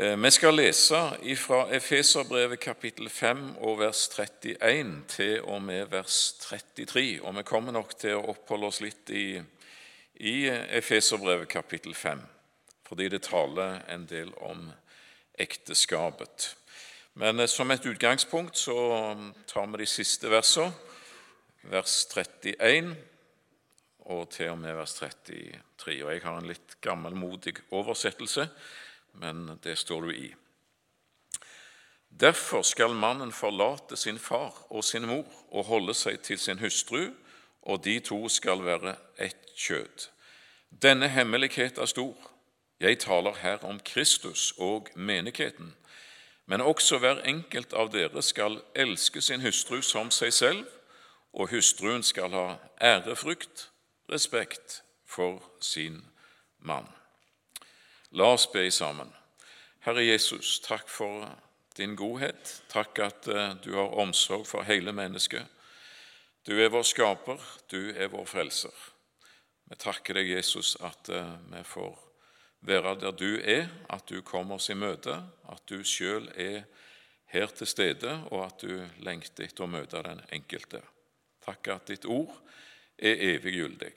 Eh, 0.00 0.16
vi 0.16 0.30
skal 0.30 0.54
lese 0.56 0.96
fra 1.36 1.66
Efeserbrevet 1.76 2.60
kapittel 2.60 3.10
5 3.12 3.56
og 3.60 3.82
vers 3.82 4.06
31 4.08 4.94
til 5.12 5.42
og 5.42 5.60
med 5.62 5.90
vers 5.92 6.38
33. 6.40 7.20
Og 7.20 7.36
vi 7.36 7.42
kommer 7.44 7.76
nok 7.76 7.92
til 8.00 8.16
å 8.16 8.30
oppholde 8.32 8.70
oss 8.70 8.80
litt 8.80 9.12
i, 9.12 9.42
i 10.24 10.48
Efeserbrevet 10.48 11.52
kapittel 11.52 11.92
5, 11.92 12.24
fordi 12.88 13.10
det 13.12 13.26
taler 13.28 13.82
en 13.92 14.08
del 14.08 14.32
om 14.40 14.70
ekteskapet. 15.36 16.54
Men 17.20 17.44
eh, 17.44 17.52
som 17.52 17.68
et 17.68 17.92
utgangspunkt 17.92 18.56
så 18.56 18.80
tar 19.52 19.68
vi 19.68 19.84
de 19.84 19.92
siste 19.98 20.32
versene, 20.32 20.72
vers 21.68 22.06
31 22.16 22.94
og 24.08 24.30
til 24.32 24.54
og 24.56 24.62
med 24.64 24.80
vers 24.80 24.96
33. 24.96 26.04
Og 26.06 26.14
jeg 26.14 26.24
har 26.24 26.40
en 26.40 26.54
litt 26.56 26.80
gammelmodig 26.80 27.58
oversettelse 27.68 28.48
men 29.14 29.58
det 29.64 29.78
står 29.78 30.00
du 30.00 30.10
i. 30.10 30.34
Derfor 32.20 32.62
skal 32.62 32.94
mannen 32.94 33.32
forlate 33.32 33.96
sin 33.96 34.18
far 34.18 34.66
og 34.70 34.84
sin 34.84 35.06
mor 35.06 35.28
og 35.50 35.64
holde 35.64 35.94
seg 35.94 36.20
til 36.20 36.38
sin 36.38 36.58
hustru, 36.58 37.10
og 37.62 37.84
de 37.84 38.00
to 38.00 38.28
skal 38.28 38.64
være 38.64 38.96
ett 39.18 39.46
kjød. 39.56 40.08
Denne 40.82 41.08
hemmelighet 41.08 41.78
er 41.78 41.86
stor. 41.86 42.16
Jeg 42.80 42.98
taler 42.98 43.34
her 43.34 43.64
om 43.64 43.80
Kristus 43.80 44.52
og 44.58 44.88
menigheten. 44.94 45.74
Men 46.46 46.60
også 46.60 46.98
hver 46.98 47.22
enkelt 47.24 47.72
av 47.72 47.92
dere 47.92 48.22
skal 48.22 48.60
elske 48.74 49.20
sin 49.20 49.40
hustru 49.40 49.82
som 49.82 50.10
seg 50.10 50.32
selv, 50.32 50.64
og 51.32 51.50
hustruen 51.50 52.02
skal 52.02 52.32
ha 52.34 52.46
ærefrykt, 52.82 53.70
respekt 54.10 54.82
for 55.06 55.42
sin 55.60 56.02
mann. 56.58 56.99
La 58.12 58.32
oss 58.34 58.48
be 58.52 58.70
sammen. 58.70 59.12
Herre 59.86 60.02
Jesus, 60.02 60.58
takk 60.64 60.88
for 60.90 61.28
din 61.78 61.94
godhet. 61.96 62.56
Takk 62.68 62.98
at 63.04 63.28
eh, 63.30 63.52
du 63.62 63.76
har 63.76 63.94
omsorg 64.02 64.48
for 64.50 64.66
hele 64.66 64.90
mennesket. 64.92 65.46
Du 66.42 66.56
er 66.58 66.72
vår 66.74 66.82
skaper, 66.88 67.38
du 67.70 67.92
er 67.94 68.10
vår 68.10 68.26
frelser. 68.26 68.74
Vi 69.70 69.78
takker 69.78 70.18
deg, 70.18 70.32
Jesus, 70.34 70.74
at 70.82 71.08
eh, 71.14 71.36
vi 71.52 71.62
får 71.62 71.94
være 72.66 72.96
der 72.98 73.14
du 73.14 73.38
er, 73.38 73.70
at 73.88 74.10
du 74.10 74.24
kommer 74.26 74.58
oss 74.58 74.66
i 74.74 74.76
møte, 74.76 75.14
at 75.46 75.62
du 75.70 75.84
sjøl 75.86 76.26
er 76.34 76.64
her 77.30 77.54
til 77.54 77.70
stede, 77.70 78.16
og 78.34 78.42
at 78.48 78.64
du 78.66 79.04
lengter 79.06 79.46
etter 79.46 79.64
å 79.64 79.70
møte 79.70 80.02
den 80.02 80.24
enkelte. 80.34 80.82
Takk 81.46 81.70
at 81.76 81.94
ditt 81.94 82.08
ord 82.10 82.34
er 82.98 83.22
evig 83.30 83.54
gyldig. 83.54 83.94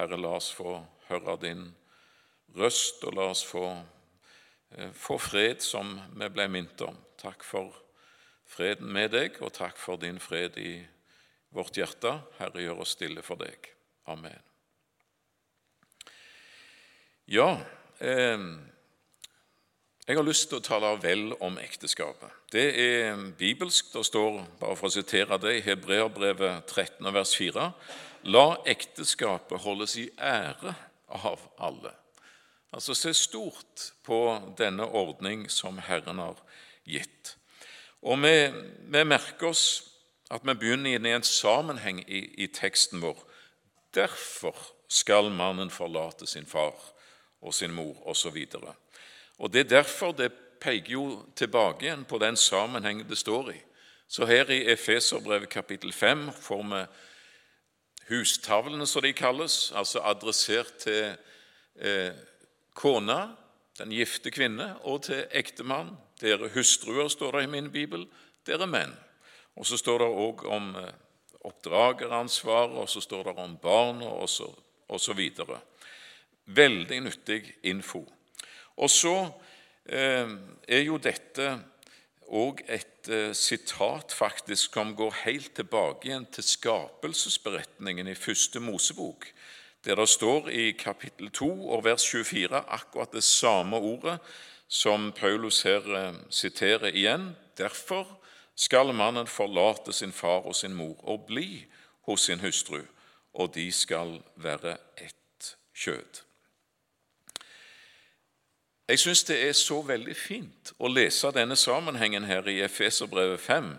Herre, 0.00 0.16
la 0.16 0.32
oss 0.40 0.48
få 0.56 0.78
høre 1.10 1.36
din 1.44 1.68
røst, 2.56 3.04
og 3.04 3.14
la 3.16 3.28
oss 3.30 3.44
få, 3.46 3.66
eh, 4.76 4.92
få 4.92 5.18
fred 5.18 5.62
som 5.62 6.00
vi 6.16 6.28
ble 6.28 6.48
minnet 6.48 6.80
om. 6.86 6.96
Takk 7.20 7.44
for 7.44 7.74
freden 8.46 8.92
med 8.92 9.10
deg, 9.10 9.42
og 9.42 9.52
takk 9.52 9.76
for 9.78 9.96
din 9.96 10.18
fred 10.18 10.58
i 10.58 10.86
vårt 11.54 11.76
hjerte. 11.76 12.20
Herre, 12.38 12.62
gjør 12.62 12.82
oss 12.82 12.96
stille 12.96 13.22
for 13.22 13.36
deg. 13.36 13.70
Amen. 14.06 14.42
Ja, 17.30 17.60
eh, 18.00 18.38
jeg 20.10 20.16
har 20.18 20.26
lyst 20.26 20.48
til 20.50 20.58
å 20.58 20.64
tale 20.64 20.88
vel 20.98 21.36
om 21.38 21.58
ekteskapet. 21.62 22.32
Det 22.50 22.64
er 22.82 23.20
bibelsk. 23.38 23.92
Det 23.92 24.02
står, 24.08 24.40
bare 24.58 24.74
for 24.74 24.88
å 24.88 24.90
sitere 24.90 25.38
det, 25.38 25.52
i 25.54 25.62
Hebreabrevet 25.62 26.66
13, 26.66 27.12
vers 27.14 27.34
4.: 27.38 27.68
La 28.34 28.56
ekteskapet 28.66 29.62
holdes 29.62 29.94
i 30.02 30.08
ære 30.18 30.74
av 31.14 31.44
alle. 31.62 31.94
Altså 32.72 32.94
se 32.94 33.14
stort 33.14 33.90
på 34.06 34.18
denne 34.58 34.86
ordning 34.86 35.48
som 35.50 35.78
Herren 35.82 36.18
har 36.22 36.38
gitt. 36.86 37.36
Og 38.02 38.20
vi, 38.22 38.34
vi 38.88 39.02
merker 39.04 39.50
oss 39.50 39.64
at 40.30 40.44
vi 40.46 40.54
begynner 40.54 40.94
inn 40.94 41.08
i 41.08 41.14
en 41.16 41.26
sammenheng 41.26 42.04
i, 42.06 42.22
i 42.38 42.46
teksten 42.46 43.02
vår. 43.02 43.18
Derfor 43.94 44.54
skal 44.90 45.32
mannen 45.34 45.70
forlate 45.70 46.26
sin 46.26 46.46
far 46.46 46.78
og 47.40 47.54
sin 47.54 47.74
mor, 47.74 47.96
osv. 48.06 48.36
Og, 48.54 48.70
og 49.38 49.52
det 49.52 49.64
er 49.64 49.74
derfor 49.80 50.14
det 50.14 50.30
peker 50.60 50.92
jo 50.92 51.04
tilbake 51.36 51.86
igjen 51.86 52.04
på 52.04 52.18
den 52.22 52.36
sammenhengen 52.36 53.08
det 53.08 53.18
står 53.18 53.52
i. 53.54 53.58
Så 54.10 54.26
her 54.26 54.50
i 54.50 54.64
Efeserbrevet 54.72 55.48
kapittel 55.48 55.92
5 55.92 56.30
får 56.34 56.62
vi 56.70 56.80
hustavlene, 58.10 58.86
som 58.86 59.02
de 59.02 59.12
kalles, 59.12 59.72
altså 59.74 60.02
adressert 60.02 60.72
til 60.82 61.14
eh, 61.76 62.10
kone, 62.80 63.18
den 63.78 63.92
gifte 63.92 64.32
kvinne, 64.32 64.74
og 64.88 65.04
til 65.08 65.26
ektemann. 65.36 65.94
Dere 66.20 66.50
hustruer, 66.54 67.08
står 67.08 67.38
det 67.38 67.44
i 67.46 67.52
min 67.52 67.70
bibel. 67.72 68.06
Dere 68.46 68.68
menn. 68.68 68.92
Og 69.56 69.66
så 69.68 69.78
står 69.80 70.02
det 70.02 70.10
òg 70.24 70.44
om 70.48 70.70
eh, 70.80 70.92
oppdrageransvar, 71.48 72.76
og 72.80 72.88
så 72.88 73.02
står 73.04 73.30
det 73.30 73.36
om 73.40 73.56
barn 73.60 74.02
og 74.04 74.28
så 74.30 75.16
videre. 75.16 75.60
Veldig 76.44 77.00
nyttig 77.06 77.42
info. 77.68 78.04
Og 78.80 78.90
så 78.90 79.16
eh, 79.84 80.28
er 80.68 80.84
jo 80.84 81.00
dette 81.02 81.50
òg 82.30 82.62
et 82.70 83.10
eh, 83.10 83.32
sitat 83.36 84.12
faktisk 84.14 84.76
som 84.76 84.94
går 84.96 85.22
helt 85.24 85.54
tilbake 85.58 86.08
igjen 86.08 86.28
til 86.32 86.46
skapelsesberetningen 86.46 88.08
i 88.08 88.18
første 88.18 88.62
Mosebok 88.62 89.26
der 89.84 89.94
det 89.94 90.08
står 90.08 90.48
i 90.48 90.70
kapittel 90.70 91.30
2 91.30 91.68
og 91.68 91.84
vers 91.84 92.04
24 92.10 92.64
akkurat 92.68 93.12
det 93.12 93.24
samme 93.24 93.76
ordet 93.76 94.18
som 94.68 95.12
Paulus 95.12 95.62
her 95.62 95.86
eh, 95.96 96.14
siterer 96.30 96.94
igjen. 96.94 97.36
Derfor 97.58 98.06
skal 98.54 98.94
mannen 98.94 99.26
forlate 99.26 99.92
sin 99.92 100.12
far 100.12 100.46
og 100.46 100.54
sin 100.54 100.74
mor 100.74 101.00
og 101.08 101.24
bli 101.26 101.64
hos 102.06 102.20
sin 102.20 102.40
hustru, 102.40 102.82
og 103.34 103.54
de 103.54 103.72
skal 103.72 104.20
være 104.36 104.76
ett 104.96 105.56
kjød. 105.74 106.22
Jeg 108.88 108.98
syns 108.98 109.24
det 109.24 109.48
er 109.48 109.52
så 109.52 109.80
veldig 109.86 110.16
fint 110.16 110.72
å 110.78 110.88
lese 110.90 111.30
denne 111.32 111.56
sammenhengen 111.56 112.24
her 112.26 112.46
i 112.50 112.60
Efeserbrevet 112.60 113.40
5, 113.40 113.74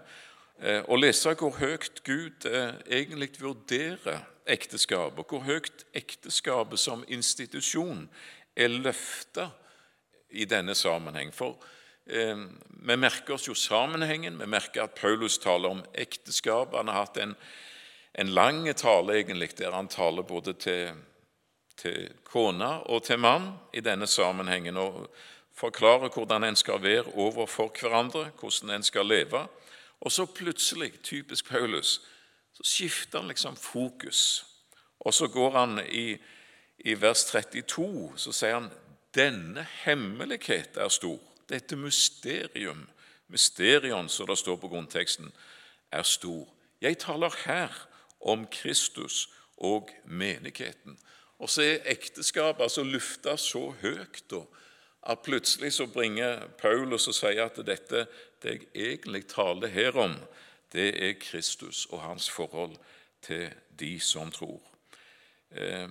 eh, 0.64 0.82
og 0.88 1.02
lese 1.04 1.36
hvor 1.36 1.58
høyt 1.60 2.04
Gud 2.04 2.48
eh, 2.48 2.74
egentlig 2.88 3.36
vurderer 3.40 4.31
ekteskap, 4.46 5.20
og 5.20 5.28
hvor 5.30 5.44
høyt 5.46 5.86
ekteskapet 5.94 6.80
som 6.80 7.04
institusjon 7.08 8.08
er 8.56 8.72
løfta 8.72 9.50
i 10.30 10.46
denne 10.46 10.76
sammenheng. 10.76 11.34
For 11.36 11.58
eh, 12.06 12.46
vi 12.88 12.98
merker 12.98 13.36
oss 13.38 13.48
jo 13.48 13.56
sammenhengen. 13.58 14.40
Vi 14.40 14.50
merker 14.50 14.86
at 14.86 14.96
Paulus 15.00 15.38
taler 15.42 15.76
om 15.76 15.84
ekteskap. 15.94 16.76
Han 16.76 16.92
har 16.92 17.06
hatt 17.06 17.22
en, 17.22 17.36
en 18.14 18.34
lang 18.36 18.64
tale 18.76 19.20
egentlig, 19.20 19.54
der 19.60 19.76
han 19.76 19.92
taler 19.92 20.28
både 20.28 20.54
til, 20.54 21.04
til 21.78 22.10
kone 22.24 22.74
og 22.90 23.04
til 23.08 23.20
mann 23.20 23.54
i 23.74 23.84
denne 23.84 24.08
sammenhengen. 24.08 24.78
og 24.78 25.08
forklarer 25.62 26.10
hvordan 26.10 26.44
en 26.44 26.56
skal 26.56 26.82
være 26.84 27.12
overfor 27.14 27.72
hverandre, 27.80 28.32
hvordan 28.40 28.76
en 28.76 28.84
skal 28.84 29.06
leve. 29.06 29.48
Og 30.02 30.12
så 30.12 30.26
plutselig, 30.26 30.94
typisk 31.04 31.50
Paulus, 31.50 32.02
så 32.54 32.64
skifter 32.64 33.20
han 33.20 33.28
liksom 33.28 33.56
fokus. 33.56 34.46
Og 35.00 35.14
så 35.14 35.28
går 35.28 35.52
han 35.52 35.80
i, 35.90 36.18
i 36.78 36.94
vers 37.02 37.26
32, 37.26 38.14
så 38.18 38.34
sier 38.36 38.60
han 38.60 38.72
denne 39.16 39.66
hemmelighet 39.84 40.78
er 40.78 40.90
stor. 40.90 41.20
Dette 41.50 41.76
mysterium, 41.76 42.86
mysterion, 43.28 44.10
som 44.10 44.28
det 44.28 44.38
står 44.40 44.60
på 44.62 44.70
grunnteksten, 44.72 45.32
er 45.92 46.04
stor. 46.04 46.48
Jeg 46.82 46.98
taler 46.98 47.36
her 47.46 47.88
om 48.22 48.46
Kristus 48.48 49.30
og 49.58 49.90
menigheten. 50.06 50.98
Og 51.42 51.50
så 51.50 51.66
er 51.66 51.88
ekteskapet 51.92 52.64
altså 52.64 52.84
lufta 52.86 53.36
så 53.38 53.72
høyt 53.82 54.34
at 55.02 55.24
plutselig 55.26 55.74
så 55.74 55.88
bringer 55.90 56.48
Paulus 56.62 57.08
og 57.10 57.18
sier 57.18 57.48
at 57.48 57.58
dette 57.66 58.06
det 58.42 58.54
jeg 58.54 58.68
egentlig 58.76 59.26
taler 59.30 59.70
her 59.74 59.98
om, 59.98 60.14
det 60.72 61.04
er 61.04 61.20
Kristus 61.20 61.86
og 61.86 62.02
hans 62.02 62.30
forhold 62.30 62.76
til 63.22 63.50
de 63.80 64.00
som 64.00 64.32
tror. 64.32 64.62
Eh, 65.52 65.90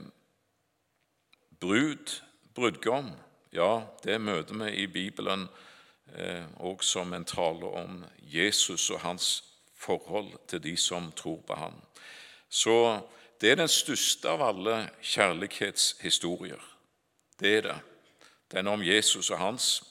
brud, 1.60 2.22
brudgom, 2.54 3.12
ja, 3.52 3.82
det 4.04 4.20
møter 4.20 4.54
vi 4.64 4.70
i 4.82 4.86
Bibelen 4.86 5.48
eh, 6.14 6.44
og 6.56 6.84
som 6.84 7.12
en 7.14 7.24
tale 7.24 7.66
om 7.66 8.04
Jesus 8.22 8.90
og 8.90 9.00
hans 9.00 9.44
forhold 9.76 10.32
til 10.48 10.62
de 10.62 10.76
som 10.76 11.12
tror 11.12 11.40
på 11.46 11.54
ham. 11.54 11.76
Så 12.48 13.00
det 13.40 13.50
er 13.50 13.60
den 13.62 13.68
største 13.68 14.28
av 14.28 14.42
alle 14.44 14.90
kjærlighetshistorier. 15.02 16.60
Det 17.40 17.56
er 17.56 17.62
det. 17.62 17.78
Den 18.52 18.68
om 18.68 18.82
Jesus 18.82 19.30
og 19.30 19.38
hans. 19.38 19.82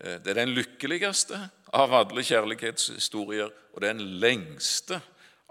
Eh, 0.00 0.18
det 0.20 0.34
er 0.34 0.40
den 0.44 0.56
lykkeligste 0.56 1.48
av 1.74 1.94
alle 1.94 2.22
kjærlighetshistorier, 2.22 3.50
og 3.72 3.82
det 3.82 3.88
er 3.88 3.98
den 3.98 4.20
lengste 4.22 5.00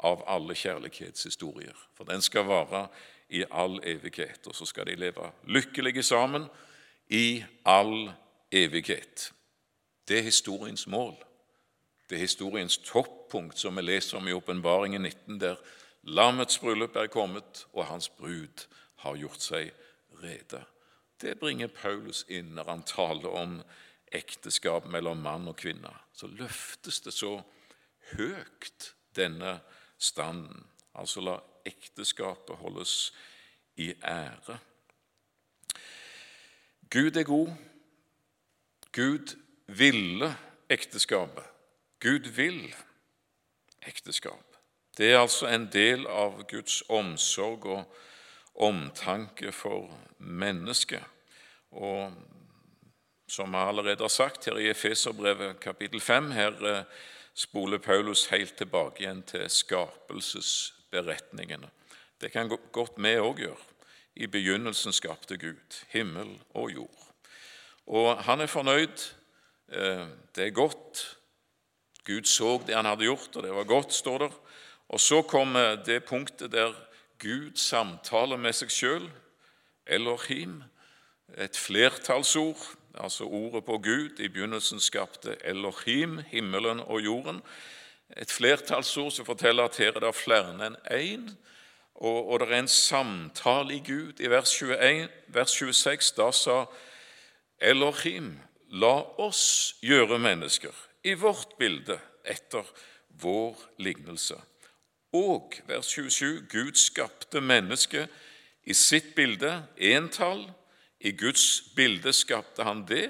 av 0.04 0.24
alle 0.28 0.56
kjærlighetshistorier. 0.56 1.76
For 1.98 2.08
den 2.08 2.24
skal 2.24 2.48
vare 2.48 2.88
i 3.30 3.44
all 3.52 3.80
evighet, 3.84 4.48
og 4.48 4.56
så 4.56 4.66
skal 4.66 4.88
de 4.88 4.96
leve 4.96 5.32
lykkelige 5.44 6.04
sammen 6.04 6.48
i 7.10 7.44
all 7.66 8.12
evighet. 8.52 9.32
Det 10.08 10.20
er 10.20 10.30
historiens 10.30 10.88
mål. 10.88 11.16
Det 12.10 12.16
er 12.16 12.28
historiens 12.28 12.78
toppunkt, 12.78 13.60
som 13.60 13.76
vi 13.78 13.82
leser 13.82 14.18
om 14.18 14.28
i 14.28 14.34
Åpenbaringen 14.34 15.02
19, 15.02 15.40
der 15.40 15.56
lammets 16.04 16.60
bryllup 16.60 16.96
er 16.96 17.08
kommet, 17.08 17.66
og 17.74 17.86
hans 17.86 18.10
brud 18.10 18.68
har 18.96 19.16
gjort 19.16 19.42
seg 19.42 19.72
rede. 20.24 20.64
Det 21.22 21.40
bringer 21.40 21.68
Paulus 21.68 22.26
inn 22.28 22.54
når 22.56 22.70
han 22.70 22.84
taler 22.88 23.32
om 23.32 23.62
ekteskap 24.14 24.86
mellom 24.90 25.22
mann 25.24 25.48
og 25.50 25.58
kvinne. 25.60 25.92
Så 26.14 26.28
løftes 26.28 27.02
det 27.02 27.14
så 27.14 27.38
høyt, 28.14 28.94
denne 29.16 29.60
standen. 29.98 30.66
Altså 30.96 31.22
la 31.22 31.38
ekteskapet 31.66 32.58
holdes 32.62 33.14
i 33.76 33.94
ære. 34.04 34.58
Gud 36.90 37.16
er 37.18 37.24
god. 37.24 37.54
Gud 38.92 39.36
ville 39.68 40.36
ekteskapet. 40.70 41.44
Gud 42.00 42.30
vil 42.36 42.76
ekteskap. 43.82 44.58
Det 44.98 45.12
er 45.12 45.20
altså 45.20 45.48
en 45.50 45.66
del 45.74 46.06
av 46.08 46.44
Guds 46.50 46.84
omsorg 46.90 47.66
og 47.66 47.96
omtanke 48.56 49.52
for 49.52 49.90
mennesket. 50.18 51.02
Og 51.72 52.14
som 53.28 53.52
vi 53.52 53.58
allerede 53.58 54.04
har 54.04 54.12
sagt 54.12 54.46
her 54.46 54.58
i 54.58 54.70
Efeserbrevet 54.70 55.60
kapittel 55.60 56.02
5, 56.02 56.32
her 56.32 56.66
eh, 56.66 56.84
spoler 57.34 57.78
Paulus 57.78 58.26
helt 58.32 58.56
tilbake 58.58 59.04
igjen 59.04 59.24
til 59.24 59.50
skapelsesberetningene. 59.50 61.70
Det 62.22 62.32
kan 62.32 62.50
godt 62.50 62.92
vi 62.98 63.20
òg 63.20 63.40
gjøre. 63.40 63.58
I 64.16 64.28
begynnelsen 64.28 64.94
skapte 64.94 65.38
Gud 65.38 65.86
himmel 65.90 66.42
og 66.54 66.72
jord. 66.72 67.14
Og 67.88 68.24
han 68.24 68.42
er 68.42 68.48
fornøyd. 68.48 69.14
Eh, 69.72 70.08
det 70.36 70.48
er 70.48 70.52
godt. 70.52 71.18
Gud 72.06 72.24
så 72.28 72.62
det 72.68 72.76
han 72.76 72.86
hadde 72.86 73.08
gjort, 73.08 73.36
og 73.36 73.44
det 73.44 73.56
var 73.56 73.64
godt, 73.64 73.94
står 73.94 74.18
der. 74.18 74.30
Og 74.90 75.00
så 75.00 75.22
kommer 75.22 75.76
det 75.76 76.06
punktet 76.06 76.52
der 76.52 76.74
Gud 77.20 77.56
samtaler 77.56 78.38
med 78.38 78.54
seg 78.54 78.72
sjøl, 78.72 79.12
Elohim, 79.88 80.64
et 81.38 81.58
flertallsord, 81.58 82.60
altså 82.94 83.24
ordet 83.24 83.66
på 83.66 83.78
Gud. 83.78 84.20
I 84.20 84.28
begynnelsen 84.28 84.80
skapte 84.80 85.38
Elohim 85.44 86.18
himmelen 86.28 86.80
og 86.80 87.02
jorden. 87.02 87.42
Et 88.18 88.32
flertallsord 88.32 89.12
som 89.12 89.26
forteller 89.26 89.64
at 89.64 89.78
her 89.78 89.96
er 89.96 90.00
det 90.00 90.16
flere 90.16 90.68
enn 90.68 90.78
én. 90.92 91.30
Og, 91.96 92.30
og, 92.30 92.40
det 92.40 92.50
er 92.52 92.60
en 92.60 92.68
samtale 92.68 93.76
i 93.76 93.84
Gud. 93.86 94.20
I 94.20 94.30
vers, 94.30 94.62
21, 94.62 95.10
vers 95.28 95.52
26 95.52 96.14
da 96.18 96.32
sa 96.32 96.66
Elohim, 97.62 98.34
la 98.70 98.96
oss 99.22 99.76
gjøre 99.82 100.20
mennesker 100.20 100.74
i 101.06 101.14
vårt 101.14 101.54
bilde 101.60 102.00
etter 102.26 102.66
vår 103.22 103.60
lignelse. 103.78 104.36
Og 105.14 105.54
vers 105.68 105.86
27 105.86 106.48
Gud 106.50 106.74
skapte 106.74 107.42
mennesket 107.42 108.10
i 108.66 108.74
sitt 108.74 109.14
bilde, 109.16 109.68
entall. 109.78 110.48
I 111.04 111.12
Guds 111.12 111.62
bilde 111.76 112.14
skapte 112.14 112.64
han 112.64 112.86
det, 112.88 113.10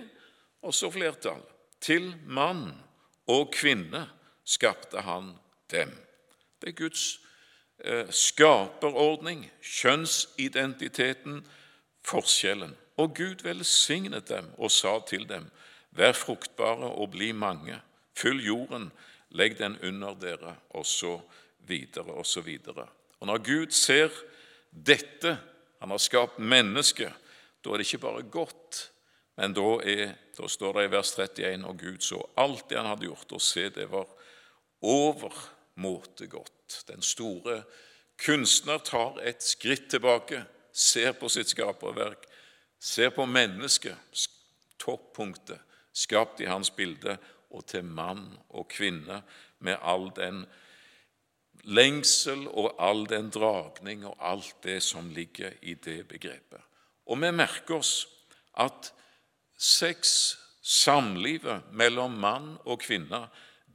og 0.61 0.73
så 0.73 0.89
flertall. 0.91 1.41
Til 1.81 2.13
mann 2.25 2.71
og 3.29 3.51
kvinne 3.53 4.07
skapte 4.45 5.03
han 5.05 5.33
dem. 5.71 5.91
Det 6.61 6.71
er 6.71 6.77
Guds 6.79 7.19
eh, 7.83 8.09
skaperordning, 8.09 9.45
kjønnsidentiteten, 9.61 11.43
forskjellen. 12.07 12.73
Og 12.97 13.15
Gud 13.17 13.43
velsignet 13.43 14.29
dem 14.29 14.49
og 14.57 14.71
sa 14.71 14.99
til 15.07 15.27
dem, 15.29 15.49
vær 15.91 16.13
fruktbare 16.17 16.89
og 16.97 17.11
bli 17.13 17.31
mange, 17.31 17.77
fyll 18.17 18.41
jorden, 18.45 18.89
legg 19.33 19.57
den 19.59 19.77
under 19.83 20.13
dere, 20.17 20.55
og 20.69 20.85
så 20.85 21.19
videre 21.67 22.13
og 22.13 22.25
så 22.25 22.41
videre. 22.41 22.87
Og 23.19 23.27
når 23.27 23.43
Gud 23.45 23.71
ser 23.71 24.09
dette, 24.71 25.37
han 25.79 25.91
har 25.91 26.01
skapt 26.01 26.39
mennesket, 26.39 27.13
da 27.63 27.71
er 27.71 27.79
det 27.79 27.87
ikke 27.87 28.03
bare 28.03 28.25
godt, 28.27 28.89
men 29.39 29.55
da, 29.55 29.69
er, 29.89 30.13
da 30.37 30.47
står 30.49 30.77
det 30.77 30.85
i 30.87 30.91
vers 30.93 31.13
31 31.17 31.65
og 31.65 31.79
Gud 31.79 32.01
så 32.05 32.19
alt 32.37 32.67
det 32.69 32.77
han 32.77 32.89
hadde 32.91 33.07
gjort, 33.07 33.31
og 33.33 33.41
se, 33.41 33.69
det 33.73 33.87
var 33.91 34.09
overmåte 34.83 36.27
godt. 36.27 36.83
Den 36.87 37.01
store 37.01 37.63
kunstner 38.21 38.83
tar 38.85 39.21
et 39.25 39.43
skritt 39.43 39.89
tilbake, 39.89 40.43
ser 40.73 41.13
på 41.17 41.29
sitt 41.29 41.53
skaperverk, 41.53 42.27
ser 42.79 43.13
på 43.15 43.25
mennesket, 43.25 43.97
toppunktet, 44.81 45.61
skapt 45.93 46.41
i 46.41 46.49
hans 46.49 46.71
bilde, 46.73 47.17
og 47.53 47.65
til 47.69 47.85
mann 47.85 48.31
og 48.49 48.65
kvinne 48.73 49.21
med 49.61 49.77
all 49.81 50.09
den 50.17 50.43
lengsel 51.69 52.47
og 52.49 52.73
all 52.81 53.05
den 53.09 53.29
dragning 53.31 54.07
og 54.09 54.17
alt 54.19 54.55
det 54.65 54.79
som 54.83 55.11
ligger 55.13 55.53
i 55.61 55.75
det 55.77 56.07
begrepet. 56.09 56.61
Og 57.05 57.19
vi 57.19 57.31
merker 57.35 57.81
oss 57.81 58.05
at 58.59 58.93
sex, 59.57 60.35
samlivet 60.63 61.71
mellom 61.75 62.15
mann 62.23 62.53
og 62.63 62.79
kvinne, 62.85 63.25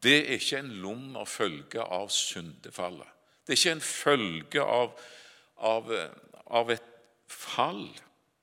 det 0.03 0.19
er 0.23 0.39
ikke 0.39 0.61
en 0.63 0.75
lummer 0.83 1.29
følge 1.29 1.83
av 1.83 2.09
syndefallet. 2.15 3.09
Det 3.45 3.55
er 3.55 3.59
ikke 3.59 3.77
en 3.77 3.85
følge 3.85 4.63
av, 4.65 4.93
av, 5.59 5.91
av 6.47 6.71
et 6.73 6.93
fall. 7.29 7.89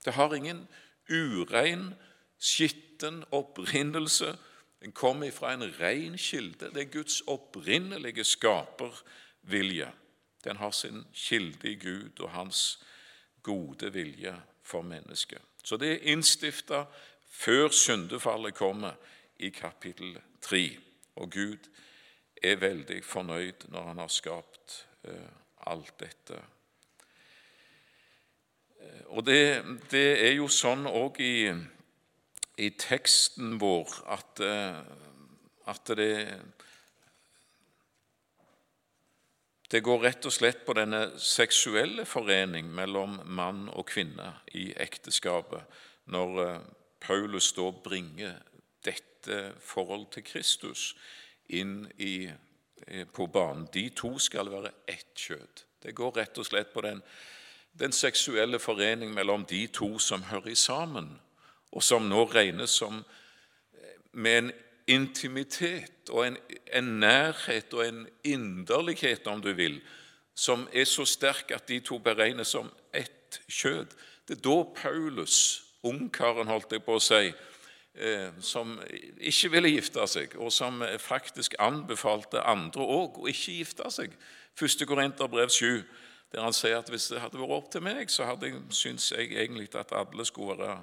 Det 0.06 0.14
har 0.14 0.36
ingen 0.36 0.66
urein, 1.10 1.94
skitten 2.38 3.24
opprinnelse. 3.34 4.36
Den 4.84 4.94
kommer 4.94 5.32
fra 5.34 5.54
en 5.56 5.66
ren 5.80 6.18
kilde. 6.18 6.70
Det 6.74 6.84
er 6.84 6.94
Guds 6.94 7.22
opprinnelige 7.32 8.26
skapervilje. 8.28 9.90
Den 10.44 10.58
har 10.62 10.76
sin 10.76 11.06
kilde 11.14 11.72
i 11.72 11.80
Gud 11.82 12.20
og 12.20 12.30
hans 12.36 12.66
gode 13.46 13.94
vilje 13.94 14.36
for 14.66 14.86
mennesket. 14.86 15.42
Så 15.64 15.78
det 15.78 15.92
er 15.92 16.12
innstifta 16.14 16.86
før 17.30 17.70
syndefallet 17.74 18.56
kommer 18.56 18.98
i 19.38 19.50
kapittel 19.50 20.18
3. 20.42 20.64
Og 21.16 21.32
Gud 21.32 21.70
er 22.44 22.60
veldig 22.62 23.00
fornøyd 23.04 23.70
når 23.74 23.88
han 23.88 24.02
har 24.04 24.12
skapt 24.12 24.82
uh, 25.08 25.72
alt 25.72 25.94
dette. 26.00 26.42
Eh, 28.82 29.06
og 29.08 29.26
det, 29.26 29.64
det 29.92 30.28
er 30.28 30.36
jo 30.36 30.50
sånn 30.52 30.86
òg 30.90 31.22
i 31.24 31.36
i 32.58 32.70
teksten 32.80 33.58
vår 33.60 33.92
at, 34.16 34.42
eh, 34.44 34.78
at 35.72 35.92
det, 35.98 36.12
det 39.76 39.82
går 39.84 40.00
rett 40.00 40.24
og 40.24 40.32
slett 40.32 40.62
på 40.64 40.72
denne 40.78 41.02
seksuelle 41.20 42.06
forening 42.08 42.70
mellom 42.72 43.18
mann 43.28 43.66
og 43.74 43.90
kvinne 43.90 44.30
i 44.56 44.70
ekteskapet, 44.72 45.66
når 46.16 46.40
eh, 46.46 46.62
Paulus 47.04 47.50
da 47.58 47.66
bringer 47.84 48.38
dette 48.88 49.42
forhold 49.60 50.06
til 50.16 50.24
Kristus 50.24 50.94
inn 51.52 51.90
i, 52.00 52.30
eh, 52.88 53.04
på 53.04 53.28
banen. 53.28 53.68
De 53.74 53.90
to 53.90 54.14
skal 54.16 54.54
være 54.54 54.72
ett 54.88 55.12
kjød. 55.28 55.66
Det 55.84 55.96
går 55.96 56.16
rett 56.22 56.40
og 56.40 56.48
slett 56.48 56.72
på 56.72 56.86
den, 56.88 57.04
den 57.76 57.92
seksuelle 57.92 58.64
forening 58.64 59.12
mellom 59.14 59.44
de 59.44 59.66
to 59.68 59.98
som 60.00 60.24
hører 60.32 60.56
sammen 60.56 61.18
og 61.76 61.84
som 61.84 62.08
nå 62.08 62.24
regnes 62.32 62.80
som 62.80 63.04
eh, 63.76 64.00
med 64.14 64.38
en 64.38 64.54
intimitet 64.88 66.10
og 66.10 66.28
en, 66.28 66.38
en, 66.74 66.84
nærhet 67.00 67.74
og 67.74 67.88
en 67.88 68.08
inderlighet, 68.24 69.28
om 69.28 69.42
du 69.42 69.54
vil, 69.54 69.80
som 70.36 70.68
er 70.74 70.86
så 70.86 71.06
sterk 71.06 71.52
at 71.56 71.68
de 71.68 71.80
to 71.80 71.98
beregnes 71.98 72.54
som 72.54 72.70
ett 72.94 73.40
kjød. 73.48 73.96
Det 74.28 74.38
er 74.38 74.42
da 74.46 74.64
Paulus, 74.76 75.64
ungkaren, 75.84 76.48
holdt 76.48 76.72
jeg 76.72 76.84
på 76.86 76.98
å 76.98 77.04
si, 77.04 77.34
eh, 77.96 78.30
som 78.42 78.76
ikke 79.18 79.52
ville 79.56 79.74
gifte 79.74 80.08
seg, 80.08 80.36
og 80.38 80.54
som 80.54 80.84
faktisk 81.00 81.56
anbefalte 81.60 82.44
andre 82.44 82.82
òg 82.82 83.22
å 83.22 83.30
ikke 83.32 83.60
gifte 83.62 83.92
seg. 83.92 84.14
1. 84.62 84.86
Korinterbrev 84.88 85.50
7, 85.50 85.84
der 86.32 86.44
han 86.44 86.54
sier 86.54 86.80
at 86.80 86.90
hvis 86.92 87.10
det 87.12 87.22
hadde 87.24 87.40
vært 87.40 87.58
opp 87.58 87.72
til 87.72 87.84
meg, 87.86 88.10
så 88.12 88.28
hadde 88.28 88.50
jeg, 88.50 88.62
syns 88.76 89.12
jeg 89.12 89.32
egentlig 89.34 89.70
at 89.76 89.94
alle 89.96 90.26
skulle 90.28 90.58
være 90.58 90.82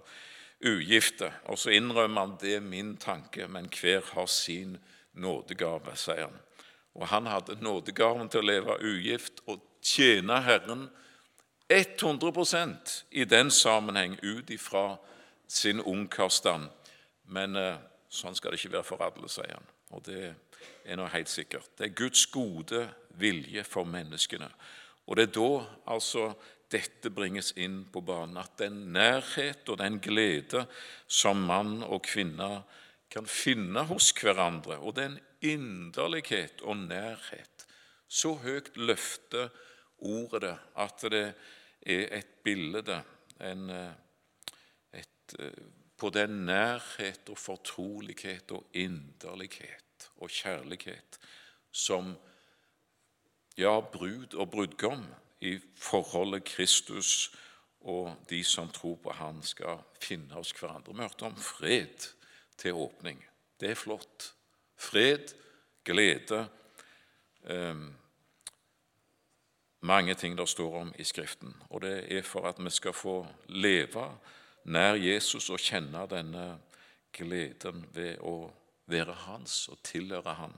ugifte. 0.64 1.32
Og 1.44 1.58
så 1.58 1.74
innrømmer 1.76 2.26
han 2.26 2.38
det 2.40 2.56
er 2.56 2.64
min 2.64 2.96
tanke, 2.96 3.48
men 3.48 3.68
hver 3.72 4.02
har 4.14 4.26
sin 4.26 4.78
nådegave, 5.12 5.96
sier 5.96 6.28
han. 6.28 6.40
Og 6.94 7.08
han 7.08 7.26
hadde 7.26 7.60
nådegaven 7.64 8.28
til 8.28 8.42
å 8.42 8.48
leve 8.48 8.76
ugift 8.84 9.40
og 9.46 9.62
tjene 9.82 10.42
Herren 10.44 10.88
100% 11.72 13.04
i 13.10 13.24
den 13.24 13.50
sammenheng 13.50 14.18
ut 14.22 14.50
ifra 14.50 14.98
sin 15.48 15.80
ungkarstand. 15.80 16.68
Men 17.32 17.56
eh, 17.56 17.80
sånn 18.12 18.36
skal 18.36 18.52
det 18.52 18.60
ikke 18.60 18.76
være 18.76 18.88
for 18.88 19.04
alle, 19.04 19.30
sier 19.32 19.54
han. 19.56 19.70
Og 19.92 20.04
det 20.04 20.34
er 20.84 20.98
nå 20.98 21.06
helt 21.12 21.32
sikkert. 21.32 21.70
Det 21.78 21.88
er 21.88 21.96
Guds 21.96 22.26
gode 22.32 22.86
vilje 23.20 23.64
for 23.64 23.88
menneskene. 23.88 24.50
Og 25.06 25.16
det 25.16 25.28
er 25.28 25.34
da 25.36 25.50
altså 25.94 26.32
dette 26.72 27.10
bringes 27.12 27.52
inn 27.60 27.82
på 27.92 28.02
banen. 28.04 28.40
At 28.40 28.56
den 28.62 28.92
nærhet 28.94 29.68
og 29.68 29.78
den 29.82 30.00
glede 30.02 30.66
som 31.06 31.44
mann 31.48 31.82
og 31.82 32.02
kvinne 32.08 32.62
kan 33.12 33.28
finne 33.28 33.84
hos 33.90 34.10
hverandre, 34.16 34.78
og 34.80 34.96
den 34.96 35.18
inderlighet 35.42 36.62
og 36.62 36.76
nærhet 36.86 37.66
Så 38.08 38.34
høyt 38.36 38.76
løfter 38.76 39.48
ordet 39.98 40.42
det 40.42 40.56
at 40.76 41.04
det 41.10 41.26
er 41.86 42.18
et 42.18 42.32
bilde 42.44 43.02
en, 43.40 43.70
eh, 43.70 43.92
et, 44.92 45.34
eh, 45.38 45.64
på 45.96 46.10
den 46.10 46.46
nærhet 46.46 47.28
og 47.28 47.38
fortrolighet 47.38 48.52
og 48.52 48.66
inderlighet 48.74 50.10
og 50.16 50.30
kjærlighet 50.30 51.18
som 51.72 52.14
ja, 53.56 53.80
brud 53.80 54.34
og 54.34 54.50
brudgom 54.50 55.06
i 55.42 55.56
forholdet 55.76 56.44
Kristus 56.44 57.32
og 57.82 58.14
de 58.30 58.44
som 58.46 58.68
tror 58.70 58.96
på 59.02 59.12
Han, 59.18 59.42
skal 59.42 59.82
finne 60.00 60.34
hos 60.34 60.52
hverandre. 60.54 60.94
Vi 60.94 61.02
hørte 61.02 61.26
om 61.26 61.36
fred 61.36 62.06
til 62.56 62.78
åpning. 62.78 63.18
Det 63.60 63.70
er 63.70 63.74
flott. 63.74 64.34
Fred, 64.76 65.34
glede 65.84 66.48
eh, 67.44 67.76
Mange 69.82 70.14
ting 70.14 70.38
det 70.38 70.48
står 70.48 70.80
om 70.80 70.92
i 70.98 71.04
Skriften. 71.04 71.56
Og 71.70 71.82
det 71.82 72.12
er 72.12 72.22
for 72.22 72.46
at 72.46 72.64
vi 72.64 72.70
skal 72.70 72.92
få 72.94 73.26
leve 73.48 74.04
nær 74.64 74.94
Jesus 74.94 75.50
og 75.50 75.58
kjenne 75.58 76.04
denne 76.06 76.44
gleden 77.12 77.82
ved 77.94 78.20
å 78.22 78.52
være 78.86 79.16
hans 79.26 79.66
og 79.68 79.80
tilhøre 79.82 80.36
han. 80.38 80.54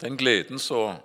Den 0.00 0.18
gleden 0.18 0.58
så, 0.58 0.98